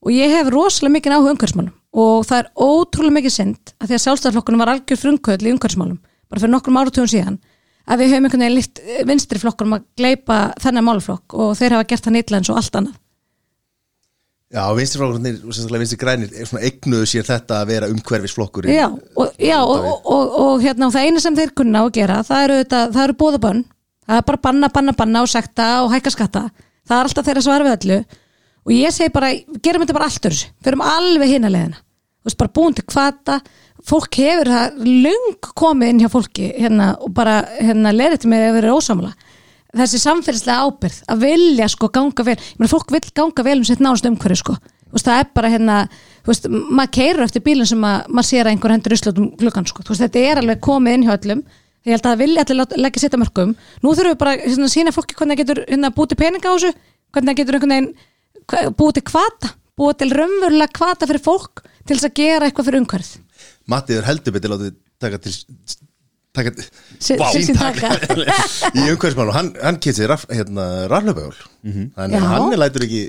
[0.01, 1.73] og ég hef rosalega mikið áhuga umhverfismálum.
[1.91, 5.97] Og það er ótrúlega mikið synd að því að sjálfstæðarflokkunum var algjör frumkvöld í umhverfismálum
[6.31, 7.41] bara fyrir nokkrum áratugum síðan
[7.89, 12.05] að við höfum einhvern veginn vinstri flokkunum að gleipa þennan málflokk og þeir hafa gert
[12.05, 12.99] það nýtla eins og allt annað
[14.51, 18.73] Já, vinstirflokkurinn sérstaklega vinstir grænir er svona eignuðu sér þetta að vera umhverfisflokkurinn.
[18.75, 22.17] Já, og, já, og, og, og, hérna, og það eina sem þeir kunna að gera
[22.27, 22.57] það eru,
[23.05, 23.61] eru bóðabönn
[24.11, 26.43] það er bara banna, banna, banna og sekta og hækka skatta.
[26.87, 27.99] Það er alltaf þeirra svar við öllu.
[28.67, 29.31] Og ég segi bara,
[29.63, 31.79] gerum þetta bara alltur fyrir alveg hinna leiðina.
[32.21, 33.39] Þú veist, bara búin til kvata
[33.87, 38.43] fólk hefur það lung komið inn hjá fólki hérna, og bara hérna, leirið til mig
[38.45, 39.13] að vera ósamla
[39.77, 42.37] þessi samfélagslega ábyrð að vilja sko ganga vel.
[42.37, 44.57] Ég meina fólk vil ganga vel um sitt nánast umhverju sko.
[44.91, 45.75] Veist, það er bara hérna
[46.27, 49.85] veist, maður keirur eftir bílum sem að, maður sér að einhver hendur uslötum gluggan sko.
[49.87, 51.43] Veist, þetta er alveg komið inn hjá öllum.
[51.81, 54.67] Ég held að það vilja allir leggja sitt að mörgum nú þurfum við bara hérna,
[54.67, 56.69] að sína fólki hvernig það getur hérna, búið til peninga á þessu
[57.15, 57.89] hvernig það getur einhvern veginn
[58.99, 59.51] til kvata
[59.81, 62.83] búið til raunverulega kvata fyrir fólk til þess að gera eitthvað fyrir
[64.35, 64.77] betur látið
[66.35, 66.51] taka
[67.01, 67.89] sín taka.
[68.71, 71.35] í umhverfismálu, hann, hann kýtt sér raf, hérna, raflöfbjól
[71.67, 72.23] þannig Já.
[72.23, 73.03] að hann lætur ekki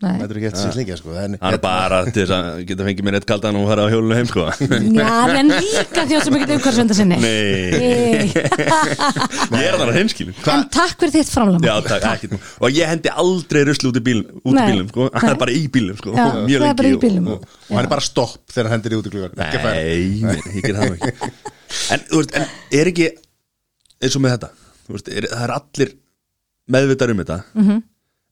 [0.00, 0.14] Nei.
[0.16, 1.12] lætur ekki eftir sér slingja sko.
[1.12, 4.16] Hann er bara til þess að geta fengið mér eitt kaldan og fara á hjólinu
[4.16, 8.30] heim sko Já, en líka þjóð sem ekki umhverfisvenda sinni Nei, Nei.
[9.60, 12.24] ég er þannig hinskilin En takk fyrir þitt framlega.
[12.64, 14.66] Og ég hendi aldrei rusli út í bílum, út í Nei.
[14.72, 15.10] bílum sko.
[15.20, 16.16] Hann er bara í bílum sko.
[16.16, 17.28] Já, Mjög það er bara í lengi og- bílum.
[17.36, 19.52] og- og hann er bara stopp þegar hann hendur í út í klugan Nei,
[20.24, 21.12] ég ger það ekki
[21.94, 22.46] En, veist, en
[22.80, 23.10] er ekki
[24.00, 24.50] eins og með þetta
[24.90, 25.92] veist, er, það er allir
[26.70, 27.42] meðvitar um þetta.
[27.54, 27.82] -hmm.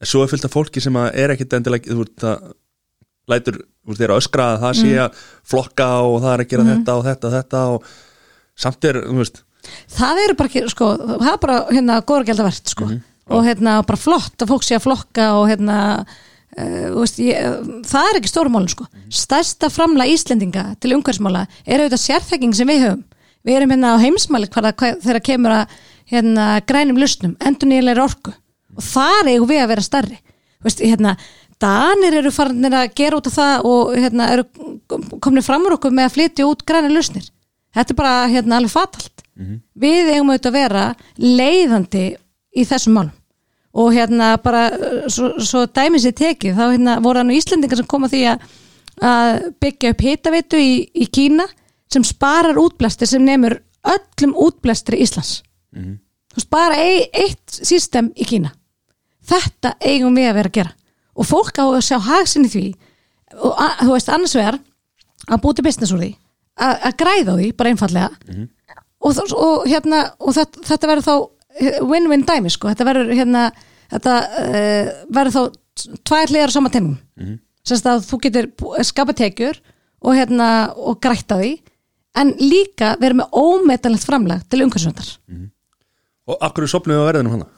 [0.00, 2.54] en svo er fullt af fólki sem er ekkit endilega þú veist, það
[3.28, 3.58] lætur,
[3.98, 7.04] eru að öskra að það sé að flokka og það er að gera þetta og
[7.08, 7.90] þetta og þetta og
[8.58, 9.42] samt er, þú veist.
[9.92, 12.88] Það eru bara sko, það er bara hérna verðt, sko.
[13.28, 16.06] Og hérna bara flott að fólk sé að flokka og hérna
[16.56, 18.88] uh, veist, ég, það er ekki stórumálun, sko.
[19.12, 23.04] Stærsta framla Íslendinga til umhverfsmála er auðvitað sérþekking sem við höfum
[23.46, 25.76] við erum hérna á heimsmæli þegar kemur að
[26.08, 28.32] hérna grænum lusnum, endur nýjulegri orku.
[28.78, 30.18] Og þar eigum við að vera starri
[30.64, 31.16] veist, hérna,
[31.58, 34.44] Danir eru farinir að gera út af það og hérna eru
[35.18, 37.26] komnir fram úr okkur með að flytja út græna lusnir
[37.74, 39.24] þetta er bara hérna alveg fatalt.
[39.78, 40.84] Við eigum auðvitað að vera
[41.22, 42.04] leiðandi
[42.58, 43.14] í þessum málum.
[43.78, 44.62] Og hérna bara
[45.12, 48.46] svo, svo dæmis ég tekið þá hérna voru hann Íslendingar sem koma því að,
[49.04, 49.32] að
[49.62, 51.46] byggja upp hitaveitu í, í Kína
[51.92, 55.42] sem sparar útblæstir sem nemur öllum útblæstri Íslands.
[56.28, 58.52] Þú veist bara ei, eitt system í Kína.
[59.28, 60.72] Þetta eigum við að vera að gera.
[61.18, 62.74] Og fólk á að sjá hagsinni því.
[63.38, 64.58] Og þú veist annars vegar
[65.28, 66.12] að búti business úr því
[66.58, 68.08] að græða því bara einfallega
[69.00, 71.14] og, þ- og hérna og þetta, þetta verður þá
[71.60, 73.42] eh, win-win dæmi sko, þetta verður hérna
[73.92, 75.42] þetta uh, verður þá
[76.08, 77.38] tvær hliðar á sama tennum mm -hmm.
[77.64, 78.48] sérst að þú getur
[78.82, 79.60] skapa tekjur
[80.02, 81.52] og hérna og grætta því
[82.20, 85.12] en líka verður með ómetanlegt framlag til umhverfisvöndar
[86.28, 87.48] og akkur er sopnið á verðinu hana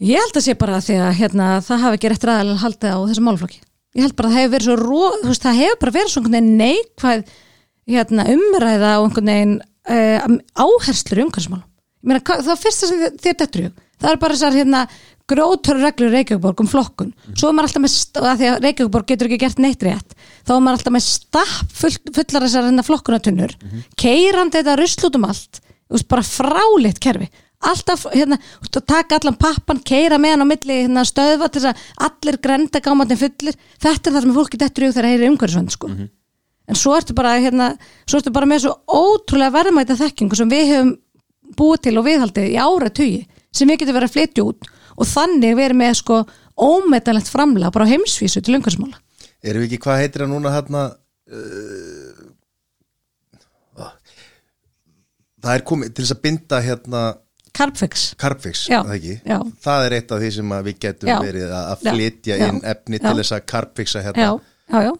[0.00, 2.98] Ég held að sé bara því að hérna, það hafi ekki rétt ræðilega haldið á
[3.10, 3.58] þessu málflokki.
[3.98, 6.20] Ég held bara að það hefur verið svo ró, veist, það hefur bara verið svo
[6.22, 7.34] einhvern veginn neikvæð
[7.92, 11.66] hérna, umræða og einhvern veginn uh, áherslur umhverfismálum.
[12.00, 13.68] Ég meina, það fyrsta sem þér- dettur
[14.00, 14.82] það er bara þessar hérna
[15.30, 17.12] grótöru reglur Reykjavíkborg um flokkun.
[17.34, 20.16] Svo er maður alltaf með, að því að Reykjavíkborg getur ekki gert neitt rétt,
[20.46, 23.54] þá er maður alltaf með stapp full, fullar þessar hérna flokkunatunnur
[24.00, 25.62] keirandi þetta rusl út um allt
[26.10, 27.30] bara fráleitt kerfi.
[27.60, 28.38] Alltaf, hérna,
[28.72, 32.80] taka allan pappan keira með hann á milli hérna, stöðva til þess að allir grenda
[32.80, 33.58] gámatinn fullir.
[33.82, 35.90] Þetta er það sem fólki dettur í þegar heyri umhverfisvönd sko.
[36.70, 37.72] en svo ertu bara hérna,
[38.06, 40.92] svo ertu bara með svo ótrúlega verðmæta þekkingu sem við höfum
[41.58, 44.68] búið til og viðhaldið í ára tugi sem við getum verið að flytja út
[45.00, 46.20] og þannig verið með sko
[46.60, 49.00] ómetanlegt framlega bara á heimsvísu til umhverfismála.
[49.40, 50.84] Erum við ekki, hvað heitir það núna hérna
[51.32, 52.26] uh,
[55.40, 57.02] Það er komið til þess að binda hérna
[57.56, 59.46] Carbfix Carbfix, Já, það.
[59.64, 61.16] Það er eitt af því sem við getum Já.
[61.24, 64.26] verið að flytja já, inn efni til þess að Carbfixa hérna.
[64.26, 64.30] Já,
[64.70, 64.92] já, já.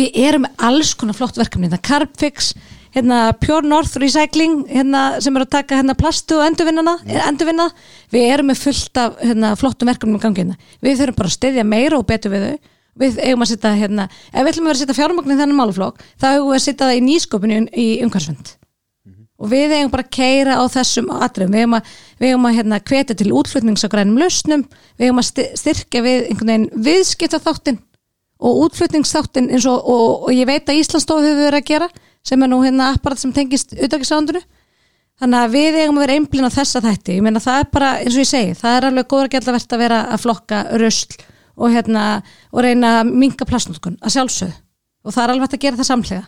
[0.00, 2.50] við erum með alls konar flott verkefni hérna Carbfix,
[2.94, 6.96] hérna Pure North Recycling, hérna sem er að taka hérna plastu og endurvinnana,
[7.28, 7.68] endurvinna.
[8.14, 11.38] Við erum með fullt af hérna, flottum verkefnum í gangi hérna, við þurfum bara að
[11.38, 12.72] styðja meira og betur við þau.
[12.94, 16.04] Við eigum að setja hérna, ef við ætlum að vera að setja fjármagnin þennan máluflokk,
[16.14, 18.52] þá eigum við að setja það í nýsköpunni í umhverfsvend
[19.44, 21.90] og við eigum bara að keira á þessum atriðum, við eigum að,
[22.20, 24.62] við eigum að hérna, hvetja til útflutnings á grænum lausnum.
[24.96, 27.80] Við eigum að styrkja við einhvern veginn viðskipta þáttin
[28.44, 31.90] og útflutningsþáttin eins og, og, og ég veit að Íslandsstofu hefur verið að gera
[32.24, 34.40] sem er nú hérna apparat sem tengist utakissándunu
[35.20, 37.18] þannig að við eigum að vera einblinn á þessa þætti.
[37.18, 39.76] Ég meina það er bara, eins og ég segi, það er alveg góður að verðt
[39.76, 41.12] að vera að flokka rusl
[41.54, 42.02] og hérna,
[42.50, 44.56] og reyna að minka plastnótkun, að sjálfsögðu.
[45.04, 46.24] Og það er alveg hægt að gera það samhlega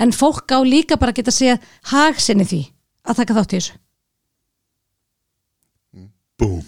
[0.00, 2.62] en fólk á líka bara að geta séð hagsinni því
[3.04, 3.74] að taka þátt í þessu.
[6.40, 6.60] Búm.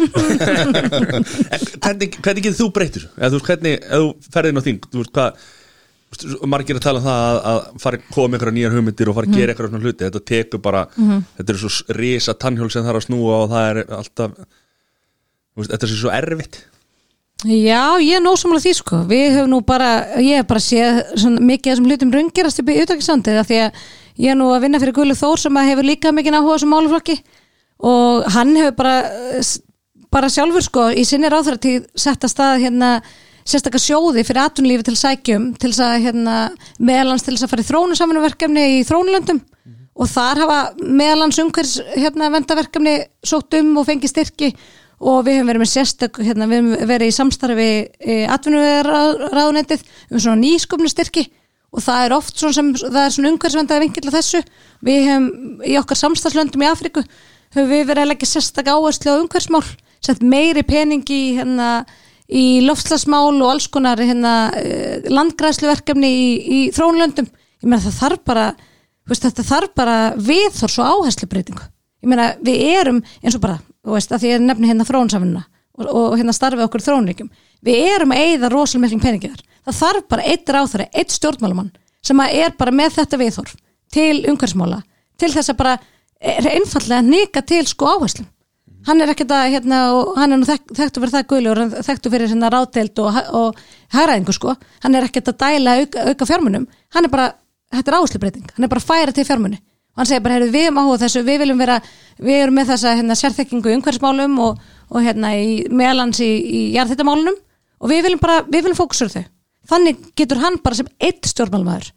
[0.00, 5.02] Hvernig, hvernig getur þú breytir eða þú veist hvernig, ef þú ferðin á þing þú
[5.02, 5.30] veist hvað
[6.50, 9.30] margir að tala um það að, að fara að koma einhverja nýjar hugmyndir og fara
[9.30, 10.06] að gera einhverja svona hluti.
[10.06, 10.82] Þetta tekur bara,
[11.38, 14.36] þetta er svo risa tannhjól sem það er að snúa og það er alltaf
[15.56, 16.60] veist, þetta er svo erfitt.
[17.48, 19.00] Já, ég er nósamlega því sko.
[19.08, 19.90] Við höfum nú bara,
[20.20, 23.82] ég hef bara séð svona, mikið af þessum hlutum raungerast upp í utakisandið því að
[24.20, 26.74] ég er nú að vinna fyrir Gullu Þór sem hefur líka mikið áhuga á þessum
[26.74, 27.16] máluflokki
[27.80, 28.96] og hann hefur bara
[30.10, 32.90] bara sjálfur sko í sinni ráþrættíð sett að stað hérna
[33.48, 36.36] sérstakar sjóði fyrir atvinnlífi til sækjum til þess að hérna
[36.78, 39.40] meðalans til þess að fara í þrónusaminu í þrónulöndum
[40.00, 42.94] og þar hafa meðalans umhvers hérna vendaverkefni
[43.26, 44.54] sótt um og fengið styrki.
[45.00, 50.20] Og við höfum verið með sérstök hérna, við höfum verið í samstarfi e, atvinnuráðunetið um
[50.20, 51.24] svona nýsköpnu styrki
[51.72, 54.42] og það er oft svona sem, það er svona umhverfisvendaði vingill á þessu.
[54.84, 57.04] Við höfum í okkar samstagslöndum í Afríku
[57.56, 59.64] höfum við verið að leggja sérstak áherslu á umhverfismál
[60.04, 61.70] sett meiri pening í hérna
[62.30, 68.24] í loftslagsmál og alls konar hérna, eh, landgræsluverkefni í, í þrónlöndum ég meina það þarf
[68.24, 68.46] bara
[69.10, 71.64] veist, þetta þarf bara viðþórs og áherslubreitingu
[72.00, 75.44] ég meina við erum eins og bara, þú veist, að því ég nefni hérna þrónsamvinna
[75.80, 77.30] og, og hérna starfið okkur þrónríkjum
[77.66, 79.46] við erum að eyða rosalega miklum peningi þar.
[79.60, 83.56] Það þarf bara eitt ráþari, eitt stjórnmálamann sem að er bara með þetta viðþorf
[83.92, 84.80] til umhverfsmála,
[85.20, 85.74] til þess að bara
[86.20, 88.28] er einfallega nika til sko áherslum
[88.86, 89.80] hann er ekkert að hérna
[90.16, 93.60] hann er nú þekk, þekktu fyrir það guðlegur hann þekktu fyrir hérna ráðdeild og, og
[93.92, 96.66] hagræðingu sko, hann er ekkert að dæla auka, auka fjármunum,
[96.96, 97.28] hann er bara
[97.74, 99.60] þetta er áherslubreyting, hann er bara að færa til fjármuni.
[99.90, 101.22] Og hann segir bara, við erum áhuga þessu.
[101.26, 101.76] Við viljum vera,
[102.22, 104.60] við erum með þessa hérna, sérþekkingu í umhverfsmálum og,
[104.90, 105.32] og hérna
[105.74, 107.38] meðalans í, í jarðhittamálunum
[107.80, 109.24] og við viljum bara, við viljum fókusur þau.
[109.70, 111.90] Þannig getur hann bara sem eitt stjórnmálmaður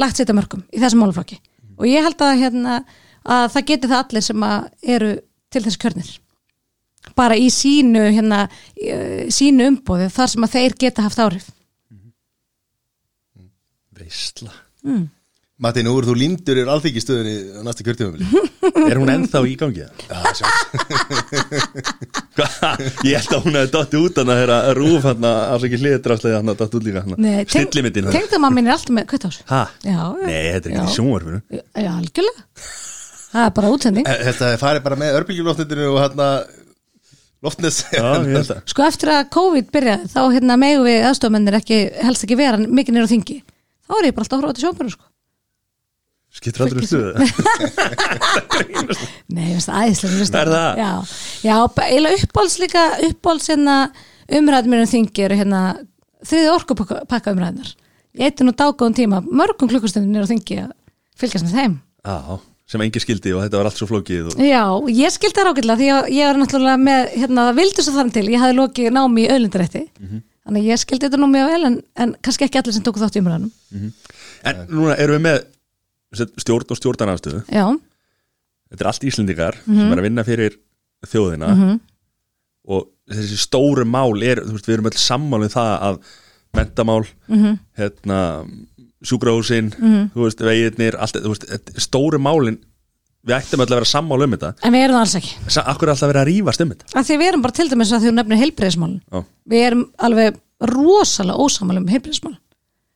[0.00, 1.36] lagt sér þetta mörgum í þessum máluflokki
[1.76, 2.78] og ég held að, hérna,
[3.22, 5.10] að það geti það allir sem að eru
[5.52, 6.12] til þess kjörnir.
[7.18, 8.44] Bara í sínu hérna,
[8.78, 8.92] í,
[9.34, 11.50] sínu umbóði þar sem að þeir geta haft áhrif.
[13.98, 14.54] Veistla
[15.62, 18.26] Matti, nú eru þú lindur í alþykistöðunni á næsta kjörtíðumili
[18.90, 19.84] er hún ennþá í gangi?
[20.08, 20.24] Það?
[20.26, 20.46] Já, sjá
[23.06, 26.40] ég held að hún hefði dotti út hana þegar rúf hann að það ekki hliðdrafslega
[26.40, 27.14] hann að dotti út líka hann
[27.52, 29.62] stillimyndin hann Tengdamam minn er alltaf með kvöt á sig ha?
[29.86, 32.40] Já, nei, þetta er ekki í sjónvarfinu Já, algjörlega
[33.32, 34.06] Það er bara útsending.
[34.26, 36.26] Þetta farið bara með örbylgjulóftnitinu og hérna
[37.42, 37.76] loftnes
[38.70, 42.92] Sko eftir að COVID byrjaði þá hérna megu við aðstofmennir ekki, helst ekki vera mikið
[42.98, 43.38] nýr á þingi.
[43.88, 45.06] Þá er ég bara alltaf að horfa til sjónbjörn sko.
[46.32, 47.10] skiptir aldrei um stuðu
[49.36, 49.68] Nei, ég veist
[50.06, 50.72] veist Er það?
[50.80, 50.92] Já,
[51.44, 53.76] já eiginlega uppáhalds líka uppáhalds hérna
[54.32, 55.60] umræðum mér um þingi eru hérna
[56.24, 57.70] þriði orkupakka umræðinar
[58.12, 60.72] Ég eitti nú dágóðum tíma mörgum klukkustundin nýr á þingi að
[61.16, 61.76] fylgjast með þeim.
[62.04, 62.16] Já,
[62.72, 64.42] sem engi skildi og þetta var allt svo flókið og...
[64.42, 64.62] Já,
[64.96, 68.16] ég skildi það rákilega því að ég var náttúrulega með, hérna, það vildu svo þannig
[68.16, 71.62] til, ég hafði lokið námi í auðlindarétti, þannig að ég skildi þetta nú mjög vel
[71.68, 73.52] en, en kannski ekki allir sem tóku þátt í umræðanum.
[74.50, 77.66] en núna erum við með stjórn og stjórnarnafstöðu já,
[78.72, 79.78] þetta er allt Íslendingar Mhm.
[79.78, 80.56] sem er að vinna fyrir
[81.12, 81.78] þjóðina.
[82.72, 85.96] Og þessi stóru mál er, þú veist, við erum öll sammálið það að
[86.54, 87.58] mentamál Mhm.
[87.78, 88.18] hérna
[90.26, 92.60] veist, veginnir allt, þú veist, þetta- stóru málin.
[93.22, 94.48] Við ættum öll að vera sammála um þetta.
[94.66, 95.36] En við erum alls ekki.
[95.62, 96.88] Akkur er alltaf verið að rífast um þetta?
[96.98, 99.20] Af því við erum bara til dæmis að þú nefnir heilbreyðismálin Já.
[99.52, 100.40] við erum alveg
[100.72, 102.40] rosalega ósamal um heilbreyðismálin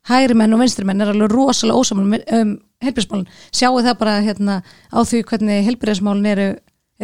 [0.06, 2.50] hægri menn og vinstri menn er alveg rosalega ósamal um, um
[2.82, 4.58] heilbreyðismálin sjáu það bara hérna
[4.90, 6.48] á því hvernig heilbreyðismálin eru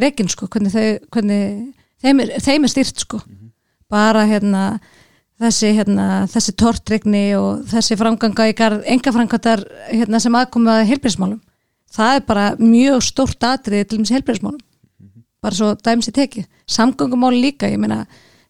[0.02, 3.20] reygin sko, hvernig, þau, hvernig þeim, er, þeim er styrt sko.
[3.92, 4.62] Bara hérna
[5.46, 10.90] þessi, hérna, þessi tortrygni og þessi framganga í garð enga framgangar hérna, sem aðkomið að
[10.90, 11.40] heilbreyðismálum
[11.92, 14.60] það er bara mjög stórt atriði til þessi heilbreyðismálum
[15.42, 16.46] bara svo dæmis í tekið.
[16.70, 18.04] Samgöngumáli líka, ég meina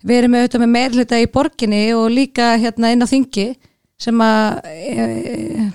[0.05, 3.47] við erum auðvitað með meirhluta í borginni og líka hérna inn á þingi
[4.03, 5.69] sem að e,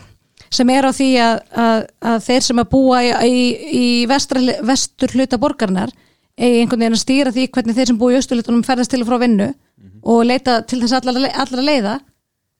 [0.53, 3.45] sem er á því að, að, að þeir sem að búa í, í,
[3.81, 5.93] í vestra, vestur hluta borgarnar
[6.37, 9.09] eigi einhvern veginn að stýra því hvernig þeir sem búa í austurlutunum ferðast til og
[9.09, 9.49] frá vinnu
[10.07, 11.95] og leita til þess allra, allra leiða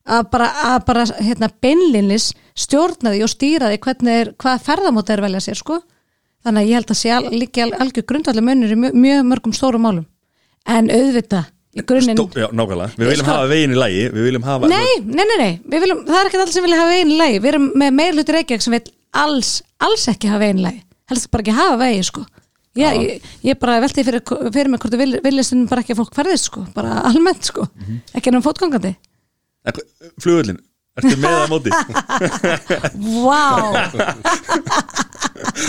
[0.07, 5.15] að bara, að bara hérna, beinlinnis stjórna því og stýra því hvernig er, hvað ferðamóta
[5.15, 5.81] er velja sér sko.
[6.45, 9.27] Þannig að ég held að sé al, líka al, algjör grundvallar munur í mjög, mjög
[9.27, 10.07] mörgum stórum málum.
[10.67, 15.25] En auðvitað í grunninn nákvæmlega, við viljum Sko- hafa veginn í lægi hafa Nei, nei,
[15.27, 17.39] nei, nei, viljum, það er ekki allir sem vilja hafa einu lagi.
[17.43, 18.83] Við erum með meir hluti reykjag sem vil
[19.13, 19.51] alls,
[19.83, 20.83] alls ekki hafa einu lagi.
[21.11, 22.25] Helst bara ekki hafa vegi, sko
[22.77, 24.21] Já, ég, ég bara velti fyrir,
[24.53, 27.43] fyrir mig hvort þú vil- viljast en bara ekki að fólk ferðist, sko Bara almennt,
[27.49, 27.67] sko.
[27.81, 27.99] Mhm.
[28.15, 28.93] Ekki ennum fótgangandi.
[30.23, 30.59] Flugullin,
[31.01, 31.69] ertu með að móti?
[33.25, 33.43] Vá,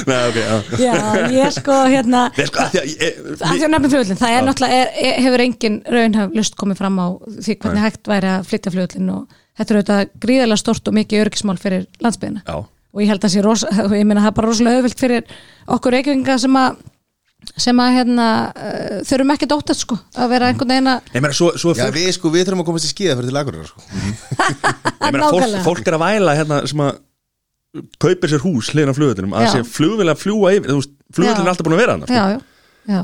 [0.09, 0.55] Nei, ok, já.
[0.81, 0.95] Já,
[1.33, 4.79] ég sko, hérna Nei, sko, að því að Það er nefnum flugvöllin, það er náttúrulega
[4.79, 7.07] er, hefur engin raunhaf lust komið fram á
[7.39, 11.23] því hvernig hægt væri að flytja flugvöllin og þetta er auðvitað gríðarlega stort og mikið
[11.27, 14.37] örgismál fyrir landsbyðina Já, og ég held að sé rosa, og ég meina það er
[14.41, 15.23] bara rosalega auðvilt fyrir
[15.77, 16.81] okkur reykjöfinga sem að
[17.59, 21.35] sem að hérna uh, þurfum ekki dóttast sko að vera einhvern veginn að Nei, meina,
[21.39, 23.41] svo, svo er Já, fólk, við sko, við þurfum að komast í skíða fyrir til
[23.43, 23.85] Akureyrar sko.
[23.89, 25.63] ég meina, fólk, Nákvæmlega.
[25.69, 26.99] fólk er að væla hérna sem að
[28.03, 31.39] kaupir sér hús hliðin á flugullinum að sé flugvill að fljúa yfir þú veist, flugvillin
[31.39, 31.47] Já.
[31.47, 32.39] er alltaf búin að vera hann já, já,
[32.89, 33.03] já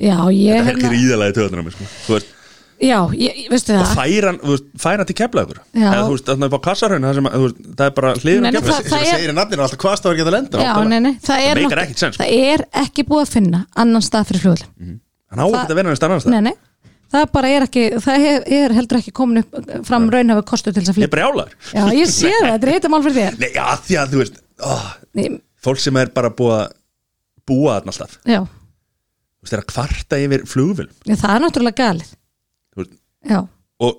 [0.00, 1.88] já, ég Þetta er hérna gríðalega í töðunum sko.
[2.06, 2.30] Þú veist,
[2.80, 3.94] já, ég, veistu og það?
[4.00, 5.86] færa hann, þú veist, færa hann til keflaður Já.
[5.90, 6.38] eða þú veist, að
[7.10, 9.30] það, sem að, þú veist, það er bara á nei, keflaður það- sem er- segir
[9.32, 12.02] í nafninu alltaf hvað stáður geta lenda já, nei, nei, það er, meikar náttúrulega- ekkert
[12.04, 12.24] sens, sko.
[12.24, 15.00] það er ekki búið að finna annan stað fyrir flugvöllin
[15.30, 16.54] hann á ekki að vera hann stannast nei, nei,
[17.12, 20.82] það bara er ekki það er, er heldur ekki komin upp fram raunhafi kostu til
[20.82, 21.14] þess að ég er flytja.
[21.16, 23.38] brjálar já, ég sé það, þetta er eitthvað mál fyrir þér.
[23.40, 24.72] Nei, já, því að þú veist ó,
[25.14, 25.28] Nei,
[25.64, 26.72] fólk sem er bara búið að
[27.50, 28.12] búa þarna alltaf.
[28.24, 30.44] Já, þú veist, er að kvarta yfir
[31.04, 32.10] já, það er náttúrulega galið
[33.28, 33.40] já,
[33.80, 33.98] og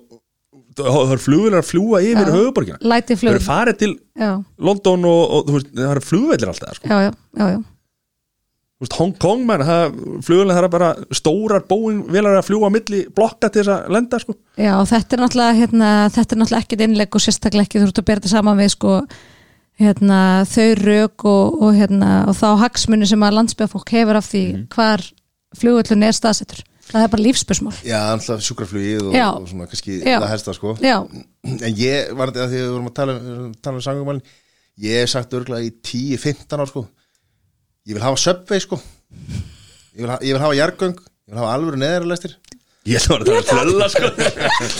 [0.76, 5.52] það er flugvillar að fljúa yfir höfuborgina þau eru farið til já, London og, og
[5.56, 6.88] veist, það eru flugvillir alltaf sko.
[6.88, 7.60] já, já, já, já.
[8.82, 9.92] Þú veist, Hong Kong, man, það,
[10.26, 14.34] það er bara stórar bóin vilar að fljúa milli blokka til þess að lenda sko.
[14.58, 18.00] Já, þetta er náttúrulega, hérna, þetta er náttúrulega ekkit innlegg og sérstaklega ekki þú ert
[18.02, 18.96] að bera þetta saman við sko,
[19.84, 20.18] hérna,
[20.50, 24.44] þau rauk og, og, hérna, og þá hagsmunni sem að landsbyggafólk hefur af því
[24.74, 25.06] hvar
[25.62, 26.66] flugvöllun er staðsettur.
[26.82, 27.74] Það er bara lífspursmál.
[27.86, 30.16] Já, alltaf sjúkraflugið og, og svona kannski Já.
[30.18, 30.72] það helsta sko.
[30.82, 30.96] Já,
[31.42, 33.14] En ég var þetta að við vorum að tala,
[33.62, 34.24] tala um sangumælin
[34.82, 36.82] Ég hef sagt örgulega í 10-15 ár sko.
[37.86, 38.78] Ég vil hafa söpvei sko.
[39.92, 42.38] Ég vil, ha ég vil hafa jargöng Ég vil hafa alvöru neðarlæstir
[42.82, 44.08] ég ætla að vera að hlölla sko.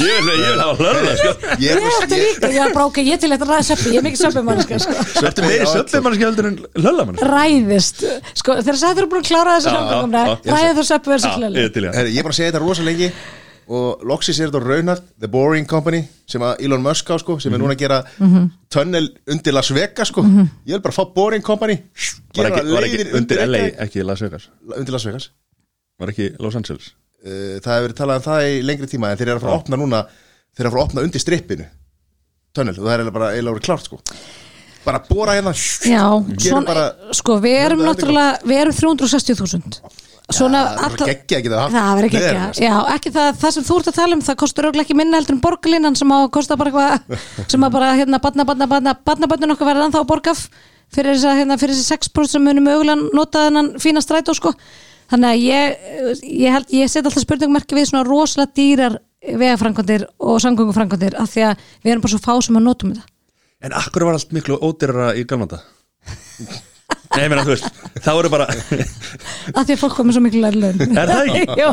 [0.02, 1.34] ég, vil, ég hafa hlölla sko.
[1.62, 4.00] Ég er ég er þetta líka, já, bara ok, ég til þetta ræða söppi, ég
[4.00, 5.04] er mikið söppi mannska, sko.
[5.12, 8.02] Svo ertu meiri söpfið mannski heldur en hlölla mannski Ræðist,
[8.42, 9.76] sko, þegar það eru búin að klára þessu já.
[10.56, 11.62] ræðið þú söppi versus hlölu.
[11.62, 13.12] ég er ég er bara að segja þetta rosa lengi
[13.72, 17.54] og loksis er þetta raunhæft The Boring Company sem að Elon Musk á sko sem
[17.54, 18.00] er núna að gera
[18.72, 21.78] tunnel undir Las Vegas sko ég vil bara fá Boring Company
[22.34, 22.50] var
[22.82, 23.46] ekki, undir
[24.90, 25.30] Las Vegas
[27.22, 29.44] ekki Uh, það hefur verið talað um það í lengri tíma en þeir eru að
[29.44, 29.98] fara að opna núna
[30.56, 31.66] þeir eru að fara að opna undir strippinu.
[32.52, 34.00] Tunnel og það er bara eiginlega verið klárt sko.
[34.82, 36.02] Bara bóra hérna Já,
[36.42, 39.78] svona, bara- sko, við erum náttúrulega, við erum 360.000
[40.32, 41.72] Svona það er alla- geggja ekki það?
[41.76, 44.36] Það verður ekki ekki, já, ekki það, það sem þú ert að tala um, það
[44.42, 47.72] kostur auðvitað ekki minna heldur en borgarlinnan sem á að kosta bara eitthvað, sem að
[47.78, 50.44] bara hérna badna, badna, badna, badna, badna okkar verða ennþá að borgaf
[50.94, 54.54] fyrir þess að hérna fyrir þessi 6% sem munum mögulega nota þennan fína strætó sko.
[55.12, 55.88] Þannig að ég,
[56.24, 61.44] ég held, ég set alltaf spurningmerki við svona rosalega dýrar vegafrangandir og samgöngufrangandir af því
[61.50, 63.08] að við erum bara svo fá sem að notum þetta.
[63.62, 65.60] En akkur var allt miklu ódýrara í galmanda?
[67.12, 70.40] Nei, ég meina, þú veist, þá eru bara Af því að fólk komið svo miklu
[70.46, 70.80] læri laun.
[71.02, 71.44] Er það ekki?
[71.62, 71.70] Jó.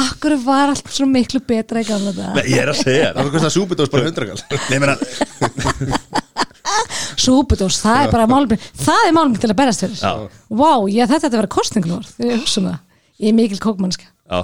[0.00, 2.32] Akkur var allt svo miklu betra í þetta.
[2.34, 5.99] Nei, ég er að segja það var kostað súbitós bara hundrakall Nei, ég meina
[7.20, 9.98] súpudós, það er bara málum það er málum til að berast fyrir.
[10.00, 10.12] Já.
[10.50, 12.78] Vá, ég þetta þetta vera kostningun þegar ég hugsa um það.
[13.20, 14.40] Ég er mikil kókmannska Já,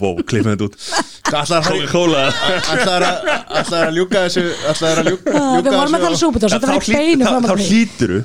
[0.00, 0.76] wow, klippum þetta út.
[1.32, 2.22] Ætlaðir að- Coca-Cola.
[2.72, 3.32] Ætlaðir að
[3.62, 6.56] ætlaðir að ljúka þessu ætlaðir að ljúka, Já, ljúka Við vorum að tala súpudós, Já,
[6.58, 8.20] þetta var ekki beinu þá- fram Þá að mig hlýturu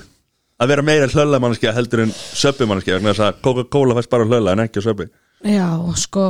[0.57, 1.39] að vera meira hlölla
[1.75, 5.05] heldur en söppi mannskja vegna þess að Coca-Cola fæst bara hlölla en ekki á söppi.
[5.45, 5.67] Já,
[6.01, 6.23] sko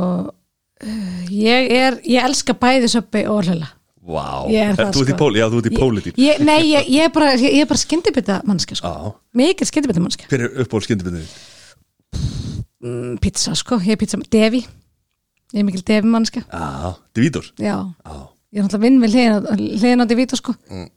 [0.84, 3.70] uh, ég er, ég elska bæði söppi og hlöla
[4.08, 5.18] Vá, er þú ert í sko.
[5.20, 6.16] pól, já, þú ert í pólitík.
[6.16, 7.34] ég, Nei, ég, ég er bara,
[7.68, 8.88] bara skyndibita mannskja sko.
[8.88, 11.36] Já, Mikil skyndibita mannskja hver er uppból skyndibindið?
[12.80, 14.64] mm, Pizza, sko, ég er pizza Devi.
[15.52, 18.16] Ég er mikil Devi mannskja Já, Divítor Já, Já,
[18.52, 20.54] ég er náttúrulega vinn við hliðin hliðin á Devito sko.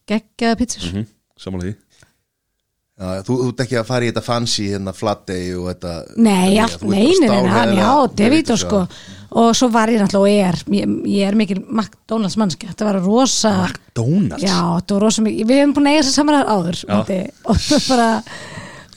[0.07, 0.87] Geggjaða pizzur.
[0.91, 1.05] Hm,
[1.39, 1.90] samanlega því
[3.01, 6.61] Já, þú, ert ekki að fara í þetta fancy hérna flattey og þetta Nei, Já,
[6.67, 8.81] allt, þú ert nei, nei, nei, bara hann, já, Devito sko.
[9.41, 10.59] og svo var ég náttúrulega og ég er
[11.09, 13.53] ég, er mikil McDonalds mannski þetta var rosa
[13.97, 16.83] Donuts já, þetta var rosa mikil, við hefum búin að eiga þess að samræðar áður
[17.55, 18.11] og þú bara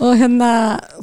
[0.05, 0.51] og hérna,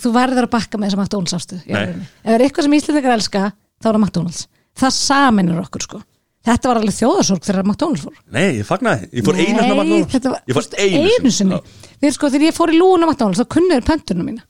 [0.03, 1.81] þú verður að bakka með þessa McDonalds Nei.
[1.81, 3.43] ef það er eitthvað sem Íslandingar elska,
[3.81, 4.47] þá er það McDonalds.
[4.77, 6.01] Það saminur okkur sko
[6.47, 8.15] þetta var alveg þjóðarsorg þegar McDonalds fór.
[8.33, 10.11] Nei, ég fagnaði, ég fór einu Nei, McDonald's.
[10.15, 11.59] þetta var, Ég fór einu, einu sinni.
[11.59, 11.91] Já.
[12.01, 14.45] Við sko, þegar ég fór í lúna McDonalds þá kunniður pöntunum mína.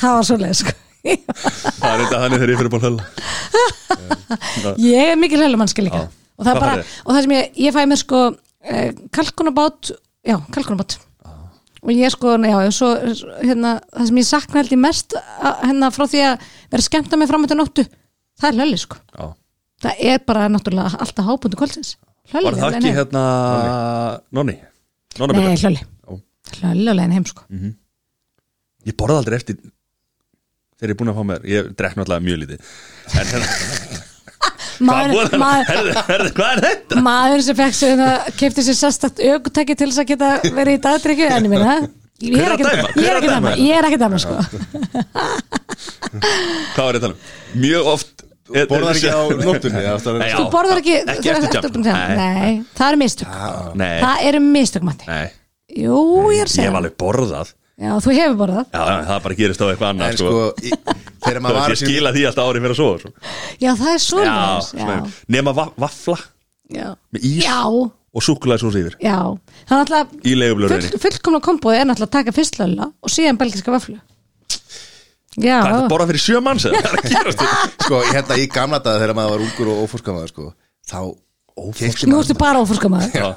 [0.00, 0.74] Það var svoleið sko.
[1.04, 3.04] Það er þetta þannig þegar ég fyrir búin hölla
[4.80, 6.06] Ég er mikil helumannski líka.
[6.38, 8.20] Og það, bara, og það sem ég, ég fæ mér sko
[8.64, 9.90] eh, kalkunabát
[10.24, 10.96] Já, kalkunabát.
[11.84, 12.88] Og ég sko, já, svo,
[13.44, 17.18] hérna, það sem ég sakna held ég mest að- hérna frá því að vera skemmta
[17.20, 17.84] mig fram eftir nóttu
[18.40, 18.96] það er lölli sko.
[19.12, 19.26] Já.
[19.84, 21.94] Það er bara náttúrulega alltaf hábundu kvöldsins
[22.32, 23.22] Var það ekki hérna
[24.34, 24.56] Nonni?
[24.56, 25.56] Nei, Björn?
[25.60, 26.20] hlölli Já.
[26.58, 27.44] Hlölli á leiðin heim sko
[28.84, 29.58] Ég borði aldrei eftir
[30.74, 32.58] þegar ég er búin að fá mér Ég drekk náttúrulega mjög lítið
[33.14, 37.02] En hérna, hvað, maður, voru- maður, herðu, herðu, hvað er þetta?
[37.06, 40.82] maður sem fekk sér það kefti sér sérstakt augutæki til þess að geta verið í
[40.88, 41.76] dagdrykju en ég minna
[42.24, 42.88] ég er að ekki dæma?
[42.98, 44.34] ég er að ekki dæma ég er ekki dæma sko
[45.44, 47.22] Hvað var að tala um?
[47.62, 51.30] Mjög oft borðar ekki á nóttunni er- þú borðar ekki, Ekki
[51.84, 52.62] Nei.
[52.76, 53.28] það eru mistök.
[53.74, 55.04] Nei, það eru mistök Matti.
[55.08, 55.30] Nei.
[55.74, 55.98] Jú,
[56.30, 56.80] ég er að Ég segja hef það.
[56.82, 57.52] alveg borðað.
[57.74, 58.66] Já, þú hefur borðað.
[58.70, 60.94] Já, já, það bara gerist á eitthvað annað sko, sko.
[61.24, 63.10] þegar maður var Ég skila því alltaf árið fyrir að sofa sko.
[63.64, 64.36] já, það er svo Já,
[64.68, 64.96] svona,
[65.34, 66.18] nema va vafla.
[66.70, 67.58] Já, með ís já,
[68.14, 68.94] og súkulæði svo yfir.
[69.02, 69.18] Já.
[69.66, 73.10] Það er náttúrulega í leigublöðinni full, fullkomna komboði er náttúrulega að taka fyrst lölla og
[73.10, 73.98] síðan belgiska vöflu
[75.38, 77.50] já, Hvað er þetta borðað fyrir sjö manns þetta?
[77.86, 80.48] sko, hérna í gamla daga þegar maður var ungur og óforskamaður sko,
[80.90, 80.98] þá
[81.80, 83.28] kefti nú ertu bara óforskamaður Já,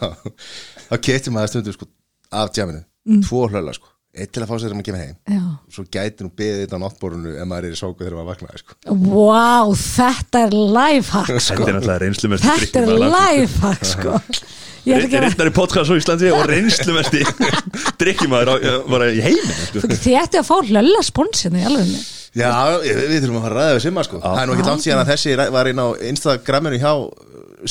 [0.88, 1.90] þá kefti maður stundu sko,
[2.32, 2.84] af djaminu,
[3.28, 5.42] tvo hlölla sko eitt til að fá sér þegar maður kemur heim já
[5.76, 8.62] svo gæti nú beðið þetta á náttborunu ef maður er í sóku þegar maður vaknaði
[8.64, 8.78] sko.
[9.04, 11.58] Vá, þetta er lifehack Þetta sko.
[11.68, 14.16] er náttúrulega reynslumest Þetta er lifehack sko.
[14.88, 17.24] Að Rittari podcast á Íslandi og reynslumesti
[18.02, 19.82] drikkjumæður var í heiminn sko.
[19.92, 21.98] Þið ættu að fá lölla sponsinu í alveg
[22.38, 22.52] Já,
[22.84, 24.20] við, við þurfum að fara að ræða við Simma sko.
[24.22, 26.92] það er nú ekki langt síðan að þessi var inn á Instagraminu hjá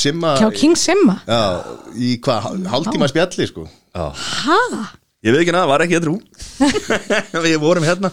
[0.03, 1.41] Simma Hjá King Simma Já,
[1.95, 3.67] í hvað, hálftíma spjalli sko.
[3.97, 4.61] Ha?
[5.25, 6.19] Ég veit ekki hana, var ekki eitthrú
[7.47, 8.11] Við vorum hérna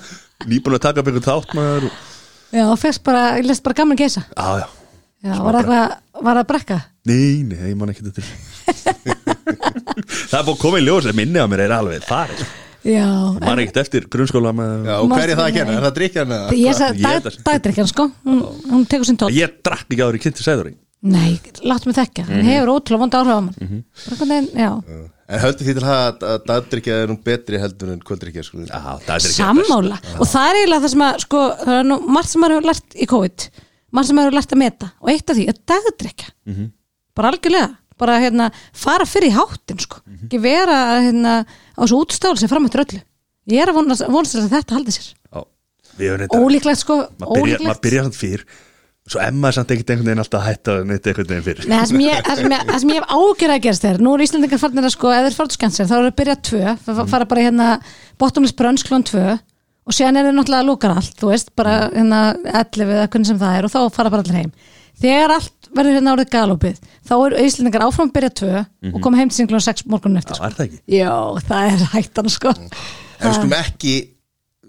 [0.47, 1.99] nýbúin að taka maður og-
[2.53, 4.67] Já, fyrst bara, ég lest bara gaman geisa Já, já
[5.23, 6.77] Já, var það það brekka?
[7.07, 8.27] Nei, nei, ég man ekki þetta til
[8.63, 12.43] Það er búin að koma í ljós en minni á mér er alveg farið.
[12.83, 13.05] Já,
[13.39, 15.75] Man er ekkert eftir grunnskóla með Já, og hver er það að kenna?
[15.79, 16.31] Er það drikjan?
[16.35, 16.55] eða?
[16.59, 18.05] ég sagði Ég held dag, að- dagdrykjan sko.
[18.27, 18.41] Hún,
[18.73, 20.73] hún tekur sinn tól Ég drakk ekki áður í kynnti sæður
[21.03, 21.31] Nei,
[21.67, 23.55] láttu mig þekka, hann hefur ótrúlega vonda áhrif á mann.
[23.59, 23.79] Mhm.
[24.19, 24.69] Veginn, Já,
[25.33, 28.63] En höldu því til að, að dagdrykja er nú betri heldur en kvöldrykja sko.
[28.67, 29.97] Það er sammála.
[30.19, 32.67] Og það er eiginlega það sem að sko, það er nú margt sem maður hefur
[32.69, 33.47] lært í COVID.
[33.95, 34.91] Margt sem maður hefur lært að meta.
[35.01, 36.71] Og eitt af því er dagdrykja Mhm.
[37.15, 37.69] bara algjörlega,
[37.99, 40.25] bara hérna fara fyrir háttin sko, Mhm.
[40.27, 43.01] ekki vera hérna á þessu útstáli sem fram eftir öllu.
[43.47, 45.13] Ég er að vonast vonast að þetta haldi sér.
[45.99, 48.43] Reynda ólíklegt sko, Maður byrja, samt fyrr.
[49.05, 51.65] Svo Emma er samt ekkert einhvern veginn alltaf að hætta neitt einhvern veginn fyrr.
[51.67, 53.97] Nei, það sem ég, það sem ég, það sem ég hef ágjörð að gerast þér
[53.99, 56.61] nú er Íslandingar farnir að sko, ef þeir farið skensir þá er að byrja tvö,
[56.87, 57.67] það fara bara hérna
[58.23, 61.73] bottomless brunch klón tvö og síðan er þeir náttúrulega að lúkar allt, þú veist bara
[61.91, 64.51] hérna 11 eða hvernig sem það er og þá fara bara allir heim
[65.03, 69.19] þegar allt verður hérna árið galopið þá eru Íslandingar áfram að byrja tvö og koma
[69.19, 70.49] heim til sín klón 6 morgunum eftir Já, sko.
[70.49, 70.81] er það ekki?
[70.97, 71.13] Já,
[71.49, 72.53] það er hættan sko.
[72.53, 73.95] En við skulum ekki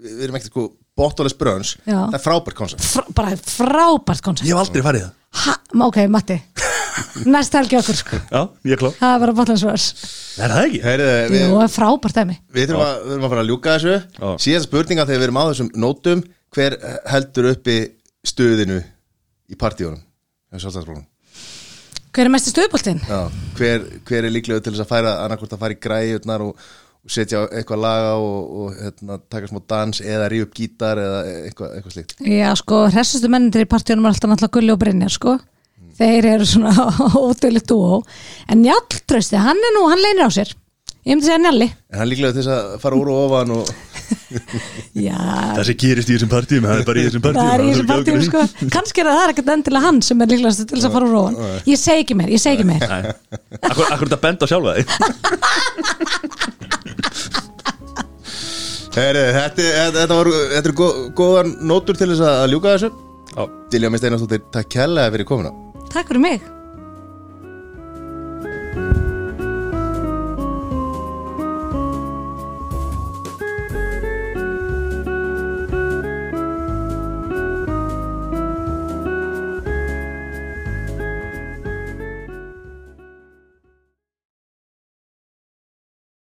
[0.05, 0.63] Við erum ekki sko
[0.95, 1.97] Bottoles brönns Já.
[2.07, 5.15] Það er frábært koncept Frá, bara frábært koncept Ég hef aldrei farið það.
[5.35, 5.53] Ha,
[5.89, 6.37] ok, Matti.
[7.33, 8.19] Næst helgi okkur sko.
[8.31, 8.93] Já, ég er klár.
[9.01, 9.87] Það er bara bottomless
[10.39, 10.79] Er það ekki?
[10.85, 12.37] Heyrðu, Jú, við, það er frábært dæmi.
[12.55, 13.97] við, þurfum að, að fara að ljúka þessu.
[14.15, 14.29] Já.
[14.45, 16.23] Síðast spurninga þegar við erum á þessum nótum
[16.55, 16.77] Hver
[17.11, 17.77] heldur uppi
[18.31, 18.79] stöðinu
[19.51, 19.99] í partíunum?
[20.63, 21.05] Sjálfstæðsbrónum
[22.15, 23.01] Hver er mesti stöðboltinn?
[23.03, 23.21] Já,
[23.57, 26.67] hver, hver er líklega til þess að færa annarkvort að fara í græjurnar og,
[27.11, 31.19] setja á eitthvað laga og, og hérna, taka smá dans eða ríða upp gítar eða
[31.43, 35.13] eitthvað, eitthvað slíkt Já, sko, hressustu mennindir í partíunum er alltaf náttúrulega Gulli og Brynjar,
[35.13, 35.35] sko.
[35.99, 36.71] Þeir eru svona
[37.27, 37.99] ódöðlegt dúó.
[38.51, 40.55] En Njall, trösti, hann er nú, hann leynir á sér.
[41.05, 41.67] Ég myndi segja Njalli.
[41.93, 43.69] en hann líklega til þess að fara úr og ofan og
[44.95, 47.67] Það sem gerist í þessum partíum, það er bara í þessum partíum það er í
[47.71, 48.41] þessum partíum, sko.
[48.75, 51.35] Kannski er það ekkert endilega hann sem er líklegast til þess að fara úr ofan.
[51.69, 52.81] Ég segi ekki meir, ég segi ekki meir.
[53.61, 54.85] Akkur, akkur þetta benda á sjálfa þig
[58.95, 60.87] Heri, þetta, þetta, þetta, var, þetta er gó,
[61.19, 62.89] góðan nótur til þess að ljúka þessu.
[63.73, 65.51] Dilja Mist Einarstóttir, takk kærlega fyrir komuna
[65.91, 66.39] Takk fyrir mig.